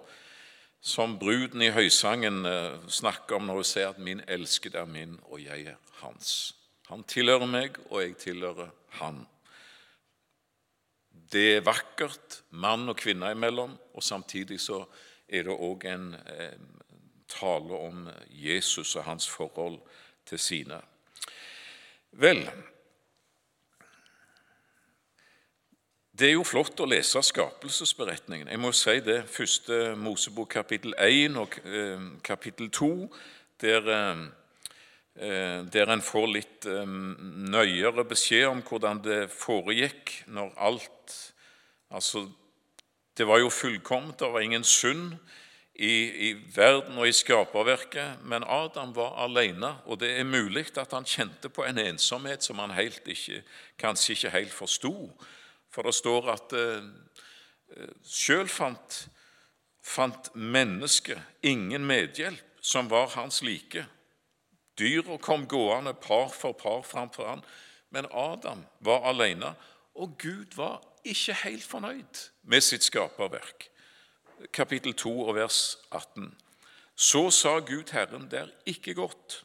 som 0.83 1.15
bruden 1.19 1.63
i 1.63 1.71
høysangen 1.71 2.43
eh, 2.45 2.73
snakker 2.91 3.37
om 3.37 3.47
når 3.47 3.61
hun 3.61 3.67
sier 3.67 3.93
at 3.93 3.99
'min 3.99 4.21
elskede 4.27 4.81
er 4.81 4.85
min, 4.85 5.19
og 5.23 5.39
jeg 5.43 5.65
er 5.71 5.79
hans'. 6.01 6.55
Han 6.89 7.03
tilhører 7.03 7.47
meg, 7.47 7.77
og 7.89 8.01
jeg 8.01 8.17
tilhører 8.17 8.69
han. 8.99 9.27
Det 11.31 11.57
er 11.57 11.65
vakkert 11.65 12.43
mann 12.49 12.89
og 12.89 12.97
kvinne 12.97 13.31
imellom, 13.31 13.77
og 13.93 14.03
samtidig 14.03 14.59
så 14.59 14.83
er 15.29 15.47
det 15.47 15.55
òg 15.55 15.85
en 15.87 16.15
eh, 16.15 16.59
tale 17.27 17.79
om 17.79 18.09
Jesus 18.29 18.95
og 18.95 19.03
hans 19.03 19.29
forhold 19.29 19.79
til 20.25 20.39
sine. 20.39 20.81
Vel, 22.11 22.43
Det 26.13 26.27
er 26.27 26.35
jo 26.35 26.43
flott 26.45 26.77
å 26.77 26.85
lese 26.85 27.23
skapelsesberetningen. 27.25 28.51
Jeg 28.51 28.61
må 28.61 28.69
si 28.77 28.99
det. 29.01 29.23
Første 29.33 29.95
Mosebok 29.97 30.51
kapittel 30.53 30.93
1 31.01 31.39
og 31.41 31.57
eh, 31.65 32.03
kapittel 32.21 32.69
2, 32.69 32.89
der, 33.63 33.89
eh, 35.17 35.57
der 35.73 35.89
en 35.89 36.05
får 36.05 36.29
litt 36.29 36.69
eh, 36.69 36.85
nøyere 37.55 38.05
beskjed 38.05 38.45
om 38.51 38.61
hvordan 38.61 39.01
det 39.01 39.19
foregikk 39.33 40.19
når 40.29 40.53
alt 40.69 41.19
Altså, 41.93 42.23
det 43.17 43.27
var 43.29 43.37
jo 43.37 43.51
fullkomment, 43.53 44.17
det 44.17 44.29
var 44.33 44.41
ingen 44.41 44.63
synd 44.65 45.11
i, 45.75 46.29
i 46.29 46.29
verden 46.55 46.97
og 46.97 47.05
i 47.05 47.13
skaperverket, 47.13 48.23
men 48.25 48.41
Adam 48.49 48.95
var 48.95 49.13
alene, 49.21 49.75
og 49.85 49.99
det 50.01 50.09
er 50.17 50.25
mulig 50.25 50.71
at 50.81 50.95
han 50.97 51.05
kjente 51.05 51.51
på 51.53 51.67
en 51.67 51.77
ensomhet 51.77 52.41
som 52.41 52.57
han 52.63 52.73
ikke, 52.73 53.43
kanskje 53.77 54.15
ikke 54.17 54.33
helt 54.33 54.57
forsto. 54.57 54.95
For 55.73 55.85
det 55.85 55.95
står 55.97 56.29
at 56.33 56.53
eh, 56.57 56.85
sjøl 58.05 58.47
fant, 58.51 58.99
fant 59.81 60.29
mennesket 60.35 61.19
ingen 61.41 61.85
medhjelp 61.89 62.61
som 62.63 62.89
var 62.91 63.11
hans 63.17 63.41
like. 63.43 63.85
Dyra 64.79 65.17
kom 65.21 65.47
gående 65.49 65.93
par 65.93 66.31
for 66.33 66.55
par 66.57 66.85
framfor 66.87 67.27
han, 67.27 67.43
men 67.93 68.07
Adam 68.09 68.63
var 68.79 69.05
alene, 69.09 69.53
og 69.93 70.15
Gud 70.17 70.55
var 70.57 70.79
ikke 71.05 71.35
helt 71.43 71.65
fornøyd 71.67 72.21
med 72.49 72.63
sitt 72.65 72.85
skaperverk. 72.87 73.67
Kapittel 74.53 74.95
2 74.97 75.11
og 75.27 75.35
vers 75.35 75.77
18. 75.91 76.31
Så 76.95 77.29
sa 77.31 77.59
Gud 77.59 77.91
Herren, 77.93 78.29
det 78.31 78.39
er 78.39 78.49
ikke 78.65 78.93
godt. 78.93 79.43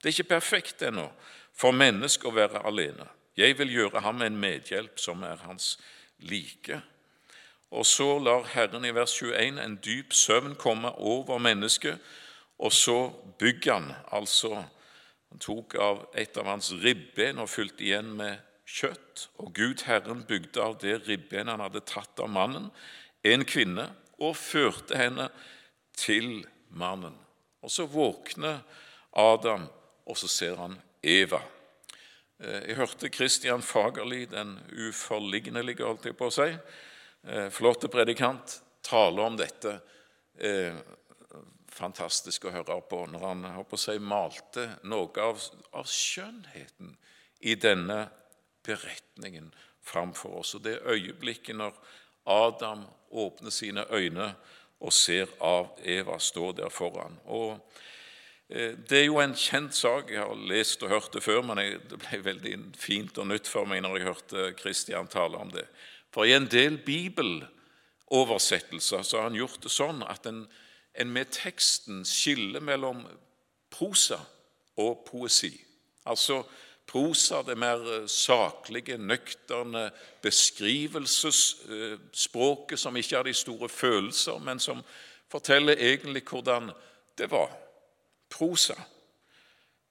Det 0.00 0.08
er 0.08 0.16
ikke 0.16 0.34
perfekt 0.34 0.82
ennå 0.82 1.10
for 1.54 1.76
mennesket 1.76 2.26
å 2.26 2.34
være 2.34 2.62
alene. 2.66 3.06
Jeg 3.40 3.56
vil 3.56 3.72
gjøre 3.72 4.02
ham 4.04 4.20
en 4.22 4.36
medhjelp 4.36 4.98
som 5.00 5.22
er 5.24 5.40
hans 5.46 5.78
like. 6.28 6.76
Og 7.70 7.86
så 7.86 8.18
lar 8.20 8.44
Herren 8.52 8.84
i 8.84 8.92
vers 8.92 9.14
21 9.16 9.62
en 9.62 9.78
dyp 9.80 10.12
søvn 10.12 10.58
komme 10.60 10.90
over 10.98 11.38
mennesket, 11.40 11.96
og 12.60 12.72
så 12.72 12.98
bygger 13.38 13.78
han 13.78 13.92
altså 14.12 14.64
Han 15.30 15.38
tok 15.38 15.76
av 15.78 16.00
et 16.18 16.34
av 16.42 16.48
hans 16.50 16.72
ribben 16.82 17.38
og 17.38 17.46
fylte 17.48 17.84
igjen 17.86 18.08
med 18.18 18.40
kjøtt. 18.66 19.28
Og 19.38 19.52
Gud 19.54 19.84
Herren 19.86 20.24
bygde 20.26 20.58
av 20.58 20.74
det 20.82 20.96
ribben 21.06 21.46
han 21.46 21.62
hadde 21.62 21.84
tatt 21.86 22.18
av 22.18 22.26
mannen, 22.34 22.66
en 23.22 23.44
kvinne, 23.46 23.84
og 24.18 24.34
førte 24.34 24.98
henne 24.98 25.28
til 25.94 26.42
mannen. 26.66 27.14
Og 27.62 27.70
så 27.70 27.86
våkner 27.86 28.58
Adam, 29.14 29.68
og 30.02 30.18
så 30.18 30.26
ser 30.26 30.58
han 30.58 30.74
Eva. 30.98 31.38
Eh, 32.40 32.62
jeg 32.70 32.76
hørte 32.78 33.10
Kristian 33.12 33.62
Fagerli, 33.62 34.24
den 34.24 34.54
uforlignelige, 34.72 35.84
holdt 35.84 36.06
jeg 36.08 36.16
på 36.16 36.30
å 36.30 36.32
si, 36.32 36.48
eh, 37.28 37.50
flotte 37.52 37.88
predikant, 37.92 38.62
tale 38.82 39.20
om 39.22 39.36
dette. 39.36 39.80
Eh, 40.38 40.72
fantastisk 41.68 42.44
å 42.44 42.52
høre 42.52 42.80
på 42.88 43.06
når 43.06 43.20
han 43.20 43.64
på 43.64 43.76
å 43.76 43.78
si, 43.78 43.98
malte 43.98 44.78
noe 44.84 45.20
av, 45.20 45.40
av 45.72 45.84
skjønnheten 45.84 46.96
i 47.40 47.54
denne 47.54 48.08
beretningen 48.64 49.52
framfor 49.82 50.40
oss. 50.40 50.54
Og 50.54 50.62
det 50.62 50.80
øyeblikket 50.80 51.56
når 51.56 51.76
Adam 52.26 52.86
åpner 53.12 53.50
sine 53.50 53.84
øyne 53.92 54.34
og 54.80 54.92
ser 54.92 55.28
av 55.40 55.76
Eva 55.84 56.18
stå 56.18 56.52
der 56.52 56.68
foran. 56.68 57.18
Og 57.24 57.60
det 58.50 58.96
er 58.98 59.04
jo 59.04 59.20
en 59.22 59.36
kjent 59.38 59.74
sak. 59.78 60.08
Jeg 60.10 60.24
har 60.24 60.34
lest 60.50 60.82
og 60.82 60.90
hørt 60.90 61.12
det 61.14 61.22
før, 61.22 61.38
men 61.46 61.58
det 61.86 61.98
ble 62.02 62.18
veldig 62.24 62.54
fint 62.78 63.18
og 63.22 63.26
nytt 63.30 63.46
for 63.46 63.64
meg 63.68 63.82
når 63.84 63.96
jeg 63.96 64.06
hørte 64.08 64.54
Kristian 64.58 65.06
tale 65.10 65.36
om 65.38 65.50
det. 65.54 65.66
For 66.10 66.24
i 66.26 66.32
en 66.34 66.48
del 66.50 66.78
bibeloversettelser 66.82 69.02
så 69.06 69.16
har 69.20 69.24
han 69.28 69.38
gjort 69.38 69.62
det 69.62 69.70
sånn 69.70 70.02
at 70.02 70.26
en, 70.26 70.50
en 70.98 71.10
med 71.14 71.30
teksten 71.36 72.04
skiller 72.08 72.60
mellom 72.64 73.06
prosa 73.70 74.18
og 74.82 75.04
poesi. 75.06 75.54
Altså 76.10 76.42
prosa, 76.90 77.46
det 77.46 77.54
mer 77.54 78.10
saklige, 78.10 78.98
nøkterne 78.98 79.94
beskrivelsesspråket 80.26 82.78
som 82.82 82.98
ikke 82.98 83.16
har 83.20 83.26
de 83.30 83.34
store 83.36 83.68
følelser, 83.70 84.42
men 84.42 84.58
som 84.58 84.82
forteller 85.30 85.78
egentlig 85.78 86.26
hvordan 86.26 86.74
det 87.14 87.30
var 87.30 87.69
prosa. 88.30 88.76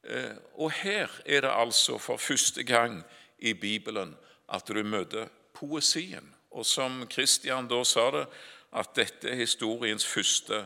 Eh, 0.03 0.35
og 0.55 0.71
her 0.71 1.11
er 1.25 1.41
det 1.41 1.51
altså 1.53 1.97
for 1.97 2.17
første 2.17 2.63
gang 2.63 3.03
i 3.39 3.53
Bibelen 3.53 4.15
at 4.49 4.67
du 4.67 4.83
møter 4.83 5.27
poesien. 5.53 6.35
Og 6.51 6.65
som 6.65 7.03
Kristian 7.09 7.67
da 7.69 7.83
sa 7.85 8.09
det, 8.15 8.25
at 8.73 8.95
dette 8.95 9.29
er 9.29 9.41
historiens 9.41 10.05
første 10.05 10.65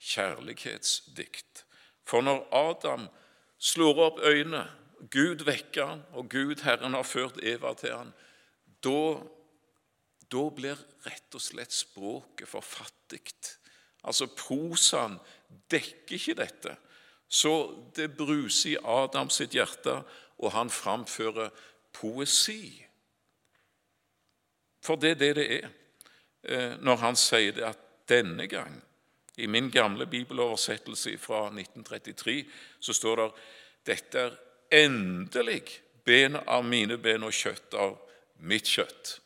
kjærlighetsdikt. 0.00 1.64
For 2.06 2.22
når 2.22 2.46
Adam 2.54 3.08
slår 3.58 4.00
opp 4.06 4.20
øynene, 4.22 4.66
Gud 5.10 5.44
vekker 5.44 5.86
han, 5.86 6.02
og 6.12 6.28
Gud, 6.30 6.62
Herren, 6.64 6.94
har 6.94 7.02
ført 7.02 7.40
Eva 7.42 7.74
til 7.78 7.92
han, 7.96 8.12
da, 8.84 10.40
blir 10.54 10.78
rett 11.04 11.36
og 11.36 11.42
slett 11.42 11.72
språket 11.72 12.48
for 12.48 12.64
fattig. 12.64 13.22
Altså, 14.04 14.26
prosaen 14.26 15.18
dekker 15.70 16.16
ikke 16.16 16.36
dette. 16.40 16.74
Så 17.28 17.52
det 17.96 18.16
bruser 18.16 18.74
i 18.74 18.80
Adams 18.84 19.40
sitt 19.40 19.54
hjerte, 19.54 20.02
og 20.38 20.52
han 20.52 20.70
framfører 20.70 21.50
poesi. 21.94 22.84
For 24.84 25.00
det 25.00 25.14
er 25.14 25.20
det 25.20 25.34
det 25.36 25.46
er 25.54 25.68
eh, 26.42 26.74
når 26.80 26.96
han 27.00 27.16
sier 27.16 27.54
det 27.56 27.64
at 27.64 27.80
denne 28.08 28.46
gang 28.46 28.82
I 29.36 29.46
min 29.46 29.70
gamle 29.70 30.06
bibeloversettelse 30.06 31.16
fra 31.18 31.46
1933 31.48 32.44
så 32.80 32.92
står 32.94 33.16
det 33.16 33.30
dette 33.86 34.20
er 34.20 34.36
endelig 34.84 35.62
ben 36.04 36.36
av 36.36 36.64
mine 36.64 36.98
ben 36.98 37.24
og 37.24 37.34
kjøtt 37.34 37.74
av 37.74 37.96
mitt 38.38 38.68
kjøtt. 38.68 39.18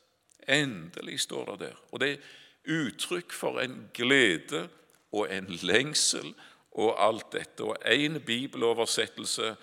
Endelig 0.48 1.20
står 1.26 1.50
det 1.50 1.58
der. 1.66 1.76
Og 1.92 2.00
det 2.00 2.10
er 2.14 2.78
uttrykk 2.78 3.34
for 3.34 3.60
en 3.60 3.90
glede 3.94 4.68
og 5.12 5.28
en 5.32 5.50
lengsel 5.62 6.32
og 6.72 6.94
alt 7.06 7.32
dette. 7.32 7.64
Og 7.64 7.76
én 7.84 8.18
bibeloversettelse 8.18 9.54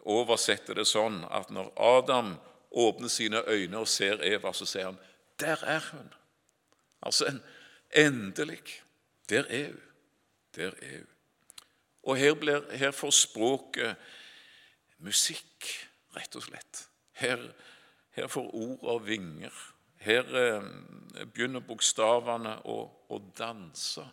oversetter 0.00 0.78
det 0.80 0.86
sånn 0.88 1.22
at 1.30 1.50
når 1.52 1.72
Adam 1.76 2.34
åpner 2.70 3.08
sine 3.08 3.42
øyne 3.48 3.82
og 3.82 3.88
ser 3.88 4.22
Eva, 4.24 4.52
så 4.52 4.66
sier 4.66 4.84
han 4.84 4.98
'Der 5.38 5.64
er 5.64 5.80
hun'. 5.92 6.14
Altså 7.02 7.26
en 7.26 7.42
endelig. 7.90 8.82
Der 9.28 9.44
er 9.48 9.66
hun. 9.66 9.80
Der 10.56 10.72
er 10.82 10.96
hun. 10.98 11.06
Og 12.02 12.16
her, 12.16 12.34
blir, 12.34 12.76
her 12.76 12.90
får 12.90 13.10
språket 13.10 13.96
musikk, 14.98 15.66
rett 16.16 16.36
og 16.36 16.42
slett. 16.42 16.88
Her, 17.12 17.52
her 18.10 18.26
får 18.26 18.54
ord 18.54 19.04
vinger. 19.04 19.52
Her 20.00 20.36
eh, 20.36 20.62
begynner 21.26 21.60
bokstavene 21.60 22.56
å, 22.64 22.78
å 23.08 23.18
danse. 23.38 24.04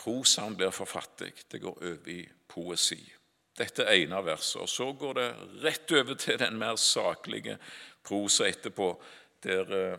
Prosaen 0.00 0.56
blir 0.56 0.72
for 0.72 0.88
fattig. 0.88 1.32
Det 1.52 1.60
går 1.60 1.82
over 1.82 2.08
i 2.08 2.22
poesi. 2.48 3.00
Dette 3.58 3.84
ene 3.84 4.22
verset. 4.24 4.62
Og 4.62 4.68
Så 4.68 4.92
går 4.92 5.14
det 5.18 5.28
rett 5.64 5.92
over 5.92 6.14
til 6.14 6.38
den 6.38 6.56
mer 6.58 6.76
saklige 6.76 7.58
prosa 8.02 8.48
etterpå, 8.48 9.02
der, 9.42 9.92
eh, 9.92 9.98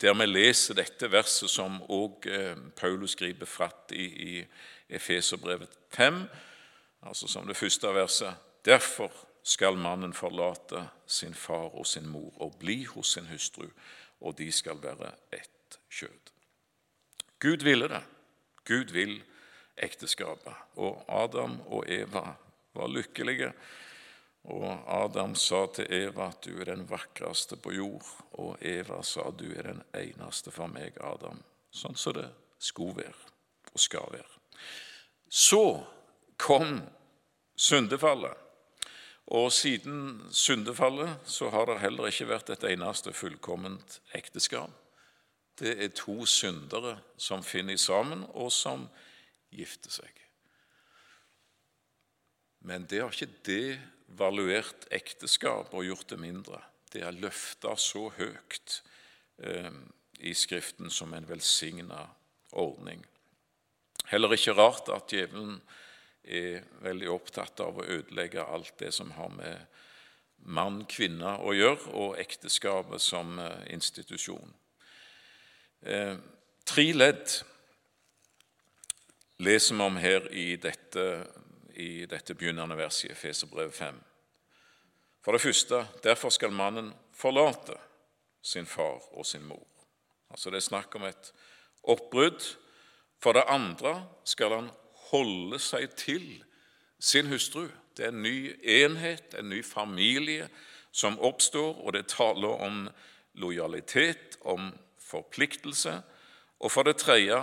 der 0.00 0.14
vi 0.14 0.26
leser 0.26 0.74
dette 0.74 1.10
verset 1.12 1.50
som 1.50 1.82
òg 1.88 2.26
eh, 2.26 2.56
Paulus 2.76 3.14
griper 3.16 3.46
fatt 3.46 3.92
i 3.92 4.06
i 4.06 4.46
Efeserbrevet 4.88 5.70
5, 5.90 6.28
altså 7.02 7.28
som 7.28 7.46
det 7.46 7.56
første 7.56 7.86
verset. 7.94 8.34
Derfor 8.64 9.12
skal 9.42 9.76
mannen 9.76 10.14
forlate 10.14 10.88
sin 11.06 11.34
far 11.34 11.74
og 11.74 11.86
sin 11.86 12.08
mor 12.08 12.32
og 12.40 12.58
bli 12.58 12.84
hos 12.84 13.12
sin 13.12 13.26
hustru, 13.26 13.68
og 14.20 14.38
de 14.38 14.52
skal 14.52 14.82
være 14.82 15.12
ett 15.32 15.78
kjød. 15.90 16.32
Gud 17.40 17.64
ville 17.64 17.88
det. 17.88 18.02
Gud 18.64 18.92
vil 18.94 19.18
ekteskapet. 19.76 20.54
Og 20.80 21.04
Adam 21.08 21.58
og 21.66 21.88
Eva 21.90 22.26
var 22.74 22.90
lykkelige. 22.90 23.52
Og 24.44 24.68
Adam 25.04 25.34
sa 25.34 25.64
til 25.72 25.88
Eva 25.92 26.28
at 26.28 26.44
du 26.44 26.58
er 26.60 26.68
den 26.68 26.84
vakreste 26.88 27.56
på 27.56 27.72
jord, 27.72 28.08
og 28.36 28.58
Eva 28.60 29.00
sa 29.02 29.30
du 29.32 29.46
er 29.54 29.70
den 29.70 29.82
eneste 29.96 30.52
for 30.52 30.68
meg, 30.68 30.98
Adam. 31.00 31.40
Sånn 31.72 31.96
som 31.96 32.16
det 32.18 32.28
skulle 32.60 33.06
være 33.06 33.32
og 33.72 33.80
skal 33.80 34.12
være. 34.12 34.28
Så 35.28 35.64
kom 36.38 36.82
syndefallet. 37.56 38.36
Og 39.32 39.48
siden 39.56 40.20
syndefallet 40.30 41.24
så 41.24 41.48
har 41.50 41.66
det 41.70 41.80
heller 41.80 42.10
ikke 42.10 42.28
vært 42.28 42.52
et 42.52 42.66
eneste 42.74 43.14
fullkomment 43.16 44.00
ekteskap. 44.12 44.83
Det 45.58 45.76
er 45.84 45.94
to 45.94 46.24
syndere 46.26 46.96
som 47.20 47.44
finner 47.46 47.78
sammen, 47.78 48.24
og 48.34 48.50
som 48.52 48.88
gifter 49.54 49.92
seg. 49.94 50.20
Men 52.64 52.86
det 52.90 53.02
har 53.02 53.12
ikke 53.12 53.44
devaluert 53.46 54.88
ekteskap 54.94 55.74
og 55.74 55.84
gjort 55.86 56.08
det 56.10 56.18
mindre. 56.20 56.62
Det 56.90 57.04
er 57.04 57.16
løfta 57.16 57.74
så 57.78 58.08
høyt 58.16 58.80
eh, 59.42 59.70
i 60.24 60.34
Skriften 60.34 60.90
som 60.90 61.12
en 61.14 61.28
velsigna 61.28 62.06
ordning. 62.54 63.04
Heller 64.08 64.34
ikke 64.36 64.56
rart 64.56 64.88
at 64.94 65.12
djevelen 65.12 65.58
er 66.24 66.64
veldig 66.84 67.10
opptatt 67.12 67.60
av 67.60 67.78
å 67.78 67.86
ødelegge 67.86 68.44
alt 68.44 68.78
det 68.80 68.92
som 68.96 69.12
har 69.18 69.32
med 69.34 69.66
mann-kvinne 70.44 71.38
å 71.44 71.52
gjøre, 71.56 71.92
og 71.92 72.18
ekteskapet 72.20 73.02
som 73.02 73.38
eh, 73.40 73.64
institusjon. 73.74 74.52
Eh, 75.84 76.16
tre 76.64 76.84
ledd 76.96 77.28
leser 79.44 79.76
vi 79.76 79.82
om 79.84 79.96
her 80.00 80.28
i 80.32 80.54
dette, 80.56 81.02
i 81.76 82.06
dette 82.08 82.32
begynnende 82.32 82.76
verset 82.78 83.10
i 83.10 83.12
Efeserbrevet 83.12 83.74
5. 83.74 83.98
For 85.24 85.36
det 85.36 85.42
første, 85.44 85.82
derfor 86.04 86.32
skal 86.32 86.56
mannen 86.56 86.88
forlate 87.12 87.76
sin 88.42 88.66
far 88.66 89.02
og 89.12 89.26
sin 89.26 89.44
mor. 89.44 89.66
Altså 90.30 90.50
Det 90.50 90.56
er 90.56 90.70
snakk 90.70 90.94
om 90.96 91.04
et 91.04 91.32
oppbrudd. 91.82 92.56
For 93.20 93.32
det 93.32 93.44
andre 93.48 94.08
skal 94.24 94.54
han 94.54 94.70
holde 95.10 95.58
seg 95.58 95.90
til 95.96 96.44
sin 97.00 97.26
hustru. 97.26 97.68
Det 97.96 98.04
er 98.04 98.08
en 98.12 98.22
ny 98.22 98.56
enhet, 98.62 99.34
en 99.38 99.48
ny 99.48 99.64
familie 99.64 100.48
som 100.92 101.20
oppstår, 101.20 101.76
og 101.84 101.92
det 101.92 102.06
taler 102.08 102.48
om 102.64 102.88
lojalitet, 103.34 104.38
om 104.40 104.72
forpliktelse. 105.14 106.00
Og 106.60 106.72
for 106.72 106.86
det 106.86 106.98
tredje 107.02 107.38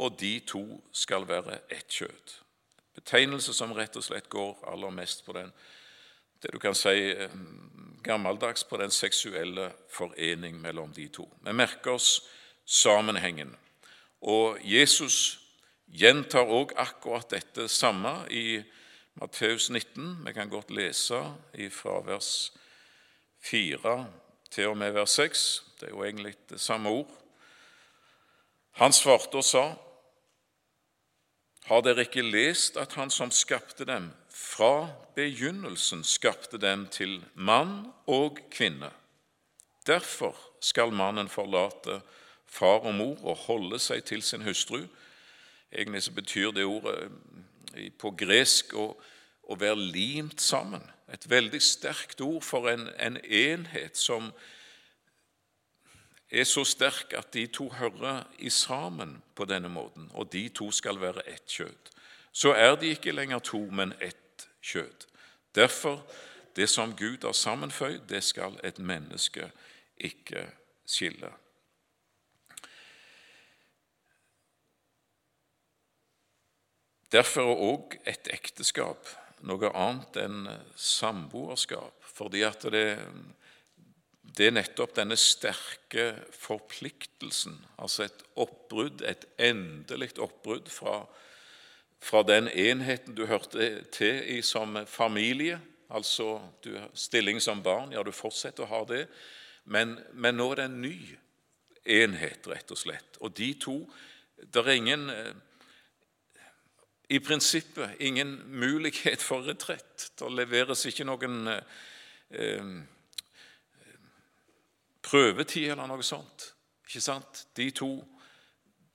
og 0.00 0.16
de 0.20 0.38
to 0.46 0.64
skal 0.92 1.26
være 1.28 1.58
ett 1.70 1.90
kjød. 1.90 2.38
Betegnelse 2.94 3.54
som 3.54 3.74
rett 3.76 3.96
og 3.96 4.04
slett 4.04 4.30
går 4.30 4.64
aller 4.70 4.94
mest 4.94 5.24
på 5.26 5.36
den 5.36 5.52
det 6.40 6.54
du 6.54 6.58
kan 6.58 6.74
si 6.74 7.12
eh, 7.12 7.32
gammeldags 8.02 8.64
på 8.64 8.78
den 8.80 8.90
seksuelle 8.90 9.66
forening 9.92 10.60
mellom 10.60 10.92
de 10.96 11.08
to. 11.12 11.26
Vi 11.44 11.52
merker 11.52 11.98
oss 11.98 12.22
sammenhengen. 12.64 13.52
Og 14.20 14.56
Jesus 14.64 15.40
gjentar 15.84 16.48
òg 16.48 16.72
akkurat 16.80 17.28
dette 17.28 17.68
samme 17.68 18.22
i 18.32 18.62
Matteus 19.20 19.68
19. 19.70 20.22
Vi 20.24 20.32
kan 20.32 20.48
godt 20.48 20.70
lese 20.70 21.20
fra 21.70 22.00
vers 22.06 22.52
4 23.44 23.96
til 24.50 24.72
og 24.72 24.78
med 24.80 24.96
vers 24.96 25.18
6. 25.20 25.69
Det 25.80 25.88
er 25.88 25.94
jo 25.94 26.04
egentlig 26.04 26.34
det 26.50 26.60
samme 26.60 26.88
ord. 26.88 27.10
Han 28.70 28.92
svarte 28.92 29.40
og 29.40 29.44
sa, 29.44 29.64
Har 31.64 31.80
dere 31.80 32.04
ikke 32.04 32.22
lest 32.22 32.76
at 32.76 32.92
Han 32.92 33.10
som 33.10 33.30
skapte 33.30 33.84
dem, 33.84 34.10
fra 34.30 34.88
begynnelsen 35.14 36.04
skapte 36.04 36.58
dem 36.58 36.86
til 36.88 37.24
mann 37.34 37.92
og 38.06 38.38
kvinne? 38.50 38.90
Derfor 39.86 40.36
skal 40.60 40.92
mannen 40.92 41.28
forlate 41.28 42.00
far 42.46 42.84
og 42.84 42.94
mor 42.94 43.24
og 43.24 43.36
holde 43.36 43.78
seg 43.78 44.04
til 44.04 44.22
sin 44.22 44.42
hustru. 44.42 44.82
Egentlig 45.72 46.02
så 46.02 46.12
betyr 46.12 46.50
det 46.50 46.64
ordet 46.64 47.10
eh, 47.74 47.92
på 47.98 48.10
gresk 48.10 48.74
å, 48.74 48.92
å 49.42 49.56
være 49.56 49.78
limt 49.78 50.40
sammen. 50.40 50.82
Et 51.08 51.30
veldig 51.30 51.62
sterkt 51.62 52.20
ord 52.20 52.42
for 52.42 52.68
en, 52.70 52.88
en 52.98 53.16
enhet 53.24 53.96
som 53.96 54.32
er 56.30 56.44
så 56.44 56.64
sterk 56.64 57.12
at 57.18 57.32
de 57.34 57.46
to 57.46 57.68
hører 57.68 58.24
i 58.38 58.50
sammen 58.50 59.22
på 59.34 59.44
denne 59.44 59.68
måten, 59.68 60.10
og 60.14 60.32
de 60.32 60.48
to 60.48 60.70
skal 60.70 61.00
være 61.00 61.26
ett 61.28 61.46
kjød. 61.46 61.90
Så 62.32 62.54
er 62.54 62.76
de 62.76 62.86
ikke 62.86 63.12
lenger 63.12 63.38
to, 63.38 63.58
men 63.58 63.92
ett 64.00 64.48
kjød. 64.62 65.06
Derfor, 65.54 66.06
det 66.56 66.68
som 66.68 66.96
Gud 66.96 67.24
har 67.24 67.32
sammenføyd, 67.32 68.00
det 68.08 68.22
skal 68.24 68.60
et 68.64 68.78
menneske 68.78 69.50
ikke 69.96 70.46
skille. 70.86 71.32
Derfor 77.12 77.50
er 77.50 77.62
òg 77.66 77.96
et 78.06 78.28
ekteskap 78.30 79.08
noe 79.42 79.70
annet 79.74 80.18
enn 80.20 80.44
samboerskap, 80.78 81.96
fordi 82.06 82.44
at 82.46 82.62
det, 82.70 83.00
det 84.36 84.46
er 84.46 84.54
nettopp 84.54 84.94
denne 84.94 85.16
sterke 85.18 86.12
forpliktelsen, 86.36 87.56
altså 87.82 88.06
et 88.06 88.22
oppbrudd, 88.38 89.02
et 89.02 89.26
endelig 89.42 90.12
oppbrudd 90.22 90.70
fra, 90.70 91.00
fra, 92.00 92.22
den 92.28 92.48
enheten 92.48 93.16
du 93.18 93.26
hørte 93.26 93.72
til 93.94 94.22
i 94.36 94.40
som 94.46 94.78
familie, 94.86 95.58
altså 95.90 96.38
du 96.64 96.76
stilling 96.94 97.40
som 97.42 97.62
barn, 97.62 97.92
ja, 97.92 98.04
du 98.06 98.12
fortsetter 98.14 98.66
å 98.66 98.70
ha 98.70 98.84
det, 98.88 99.02
men, 99.64 99.98
men 100.14 100.38
nå 100.38 100.50
er 100.52 100.62
det 100.62 100.68
en 100.70 100.80
ny 100.84 100.96
enhet, 101.90 102.46
rett 102.46 102.70
og 102.70 102.78
slett. 102.78 103.18
Og 103.20 103.34
de 103.36 103.52
to 103.60 103.82
Det 104.40 104.62
er 104.62 104.72
ingen 104.72 105.10
i 107.10 107.18
prinsippet 107.20 107.98
ingen 108.00 108.38
mulighet 108.48 109.20
for 109.20 109.44
retrett. 109.44 110.12
Det 110.16 110.30
leveres 110.32 110.86
ikke 110.86 111.04
noen 111.04 111.46
eh, 111.48 111.60
eh 112.30 112.72
prøvetid 115.10 115.70
eller 115.72 115.90
noe 115.90 116.04
sånt. 116.06 116.52
Ikke 116.86 117.02
sant? 117.02 117.46
De 117.56 117.70
to 117.74 117.90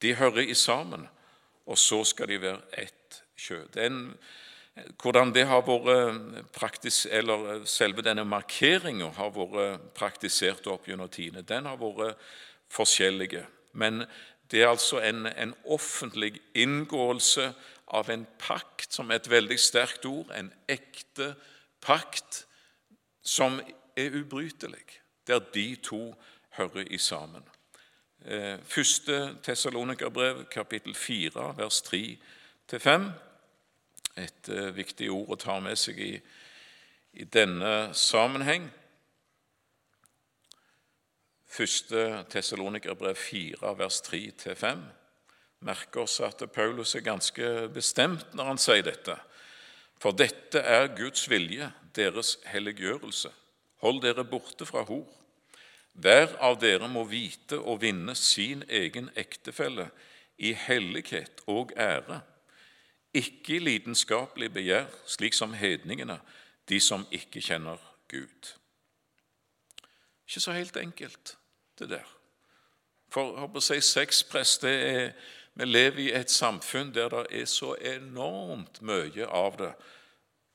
de 0.01 0.15
hører 0.15 0.51
i 0.51 0.53
sammen, 0.53 1.07
og 1.65 1.77
så 1.79 2.03
skal 2.05 2.29
de 2.29 2.41
være 2.41 2.61
ett 2.83 3.21
kjød. 3.37 3.79
hvordan 5.01 5.33
det 5.33 5.45
har 5.47 5.61
vært 5.61 6.51
praktis, 6.51 7.05
eller 7.11 7.65
Selve 7.65 8.01
denne 8.01 8.25
markeringa 8.25 9.09
har 9.09 9.31
vært 9.31 9.93
praktisert 9.93 10.67
opp 10.67 10.87
gjennom 10.87 11.09
tidene, 11.09 11.41
den 11.41 11.65
har 11.65 11.77
vært 11.77 12.17
forskjellige. 12.69 13.45
Men 13.73 14.05
det 14.51 14.61
er 14.61 14.67
altså 14.67 14.99
en, 14.99 15.25
en, 15.25 15.55
offentlig 15.65 16.41
inngåelse 16.53 17.53
av 17.87 18.09
en 18.09 18.27
pakt, 18.39 18.93
som 18.93 19.09
er 19.09 19.15
et 19.15 19.29
veldig 19.29 19.59
sterkt 19.59 20.05
ord, 20.05 20.29
en 20.35 20.51
ekte 20.67 21.35
pakt, 21.81 22.45
som 23.23 23.61
er 23.95 24.19
ubrytelig 24.19 25.04
der 25.27 25.39
de 25.39 25.75
to 25.75 26.15
hører 26.57 26.85
i 26.89 26.97
sammen. 26.97 27.43
Eh, 28.25 28.59
første 28.63 29.37
Tessalonikerbrev, 29.43 30.45
kapittel 30.45 30.95
4, 30.95 31.53
vers 31.57 31.81
3-5. 31.81 33.11
Et 34.17 34.49
eh, 34.49 34.75
viktig 34.75 35.11
ord 35.11 35.35
å 35.35 35.37
ta 35.37 35.59
med 35.59 35.77
seg 35.77 35.99
i, 36.01 36.13
i 37.13 37.27
denne 37.29 37.93
sammenheng. 37.93 38.65
Første 41.45 42.25
Tessalonikerbrev 42.29 43.15
4, 43.15 43.75
vers 43.77 44.01
3-5. 44.09 44.81
Merker 45.65 46.01
oss 46.01 46.19
at 46.25 46.41
Paulus 46.53 46.95
er 46.95 47.05
ganske 47.05 47.69
bestemt 47.73 48.33
når 48.33 48.51
han 48.51 48.59
sier 48.61 48.83
dette. 48.85 49.15
For 50.01 50.17
dette 50.17 50.59
er 50.59 50.91
Guds 50.97 51.29
vilje, 51.29 51.69
deres 51.95 52.37
helliggjørelse. 52.49 53.31
Hold 53.83 54.01
dere 54.01 54.25
borte 54.25 54.65
fra 54.65 54.83
hor. 54.87 55.05
Hver 55.95 56.35
av 56.43 56.59
dere 56.59 56.87
må 56.91 57.05
vite 57.07 57.59
å 57.59 57.77
vinne 57.79 58.15
sin 58.15 58.63
egen 58.67 59.09
ektefelle 59.15 59.89
i 60.37 60.51
hellighet 60.53 61.43
og 61.47 61.71
ære, 61.79 62.19
ikke 63.15 63.55
i 63.55 63.59
lidenskapelig 63.63 64.49
begjær, 64.53 64.89
slik 65.07 65.33
som 65.33 65.53
hedningene, 65.55 66.19
de 66.67 66.79
som 66.83 67.05
ikke 67.11 67.39
kjenner 67.41 67.79
Gud. 68.11 68.51
Ikke 70.27 70.39
så 70.43 70.51
helt 70.51 70.77
enkelt, 70.77 71.37
det 71.79 71.89
der. 71.89 72.11
For 73.13 73.47
å 73.47 73.63
si 73.63 73.79
sexpress 73.81 74.57
det 74.65 74.75
er, 74.91 75.09
Vi 75.55 75.63
lever 75.65 75.99
i 75.99 76.11
et 76.11 76.31
samfunn 76.31 76.89
der 76.91 77.07
det 77.09 77.27
er 77.31 77.45
så 77.47 77.77
enormt 77.79 78.81
mye 78.81 79.23
av 79.23 79.55
det 79.57 79.69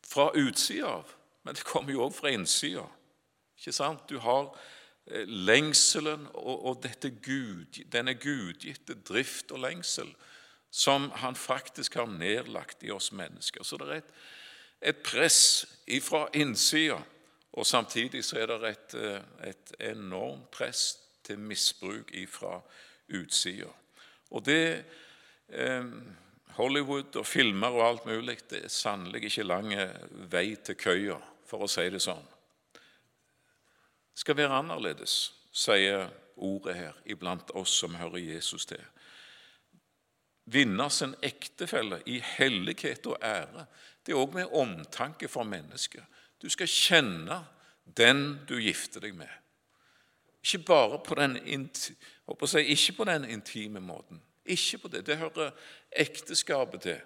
fra 0.05 0.27
utsida 0.37 0.87
av, 0.87 1.15
men 1.43 1.57
det 1.57 1.65
kommer 1.65 1.93
jo 1.93 2.03
òg 2.05 2.13
fra 2.13 2.29
innsida. 2.29 2.85
Ikke 3.61 3.77
sant? 3.77 4.07
Du 4.09 4.17
har 4.25 4.49
eh, 5.07 5.29
lengselen 5.29 6.27
og, 6.33 6.67
og 6.71 6.83
dette 6.87 7.13
Gud, 7.13 7.83
denne 7.93 8.17
gudgitte 8.17 8.97
drift 9.05 9.53
og 9.53 9.67
lengsel 9.67 10.09
som 10.71 11.11
han 11.21 11.37
faktisk 11.37 11.99
har 11.99 12.07
nedlagt 12.09 12.85
i 12.87 12.93
oss 12.95 13.11
mennesker. 13.13 13.67
Så 13.67 13.77
det 13.77 13.89
er 13.89 13.99
et, 14.01 14.13
et 14.93 15.03
press 15.05 15.67
fra 16.07 16.29
innsida 16.33 17.01
og 17.59 17.67
Samtidig 17.67 18.23
så 18.25 18.39
er 18.39 18.47
det 18.47 18.69
et, 18.69 18.95
eh, 18.95 19.49
et 19.51 19.73
enormt 19.91 20.51
press 20.55 20.99
til 21.27 21.39
misbruk 21.39 22.13
fra 22.31 22.61
utsida. 23.11 23.69
Og 24.31 24.45
det 24.47 24.85
eh, 25.49 25.85
Hollywood 26.55 27.17
og 27.17 27.27
filmer 27.27 27.75
og 27.75 27.89
alt 27.89 28.07
mulig 28.07 28.39
det 28.51 28.65
er 28.65 28.69
sannelig 28.69 29.25
ikke 29.25 29.43
lang 29.43 29.75
vei 30.31 30.55
til 30.57 30.79
køya, 30.79 31.19
for 31.47 31.67
å 31.67 31.69
si 31.71 31.89
det 31.91 32.03
sånn. 32.03 32.23
Skal 34.21 34.37
være 34.37 34.53
annerledes, 34.53 35.33
sier 35.53 36.11
ordet 36.37 36.75
her 36.77 36.97
iblant 37.09 37.53
oss 37.57 37.73
som 37.81 37.95
hører 37.97 38.21
Jesus 38.21 38.67
til. 38.69 38.83
Vinne 40.51 40.89
sin 40.93 41.15
ektefelle 41.25 42.03
i 42.07 42.19
hellighet 42.37 43.07
og 43.09 43.17
ære. 43.25 43.65
Det 44.05 44.13
er 44.13 44.21
òg 44.21 44.35
med 44.35 44.53
omtanke 44.57 45.29
for 45.29 45.47
mennesket. 45.49 46.05
Du 46.43 46.49
skal 46.53 46.69
kjenne 46.69 47.39
den 47.97 48.41
du 48.49 48.59
gifter 48.61 49.01
deg 49.01 49.15
med. 49.17 49.31
Ikke 50.45 50.65
bare 50.69 50.99
på 51.05 51.17
den, 51.17 51.39
si, 51.75 51.95
ikke 52.61 52.97
på 52.97 53.07
den 53.09 53.25
intime 53.25 53.81
måten. 53.81 54.21
Ikke 54.45 54.83
på 54.83 54.89
det. 54.89 55.07
Det 55.07 55.17
hører 55.21 55.53
ekteskapet 55.93 56.83
til. 56.83 57.01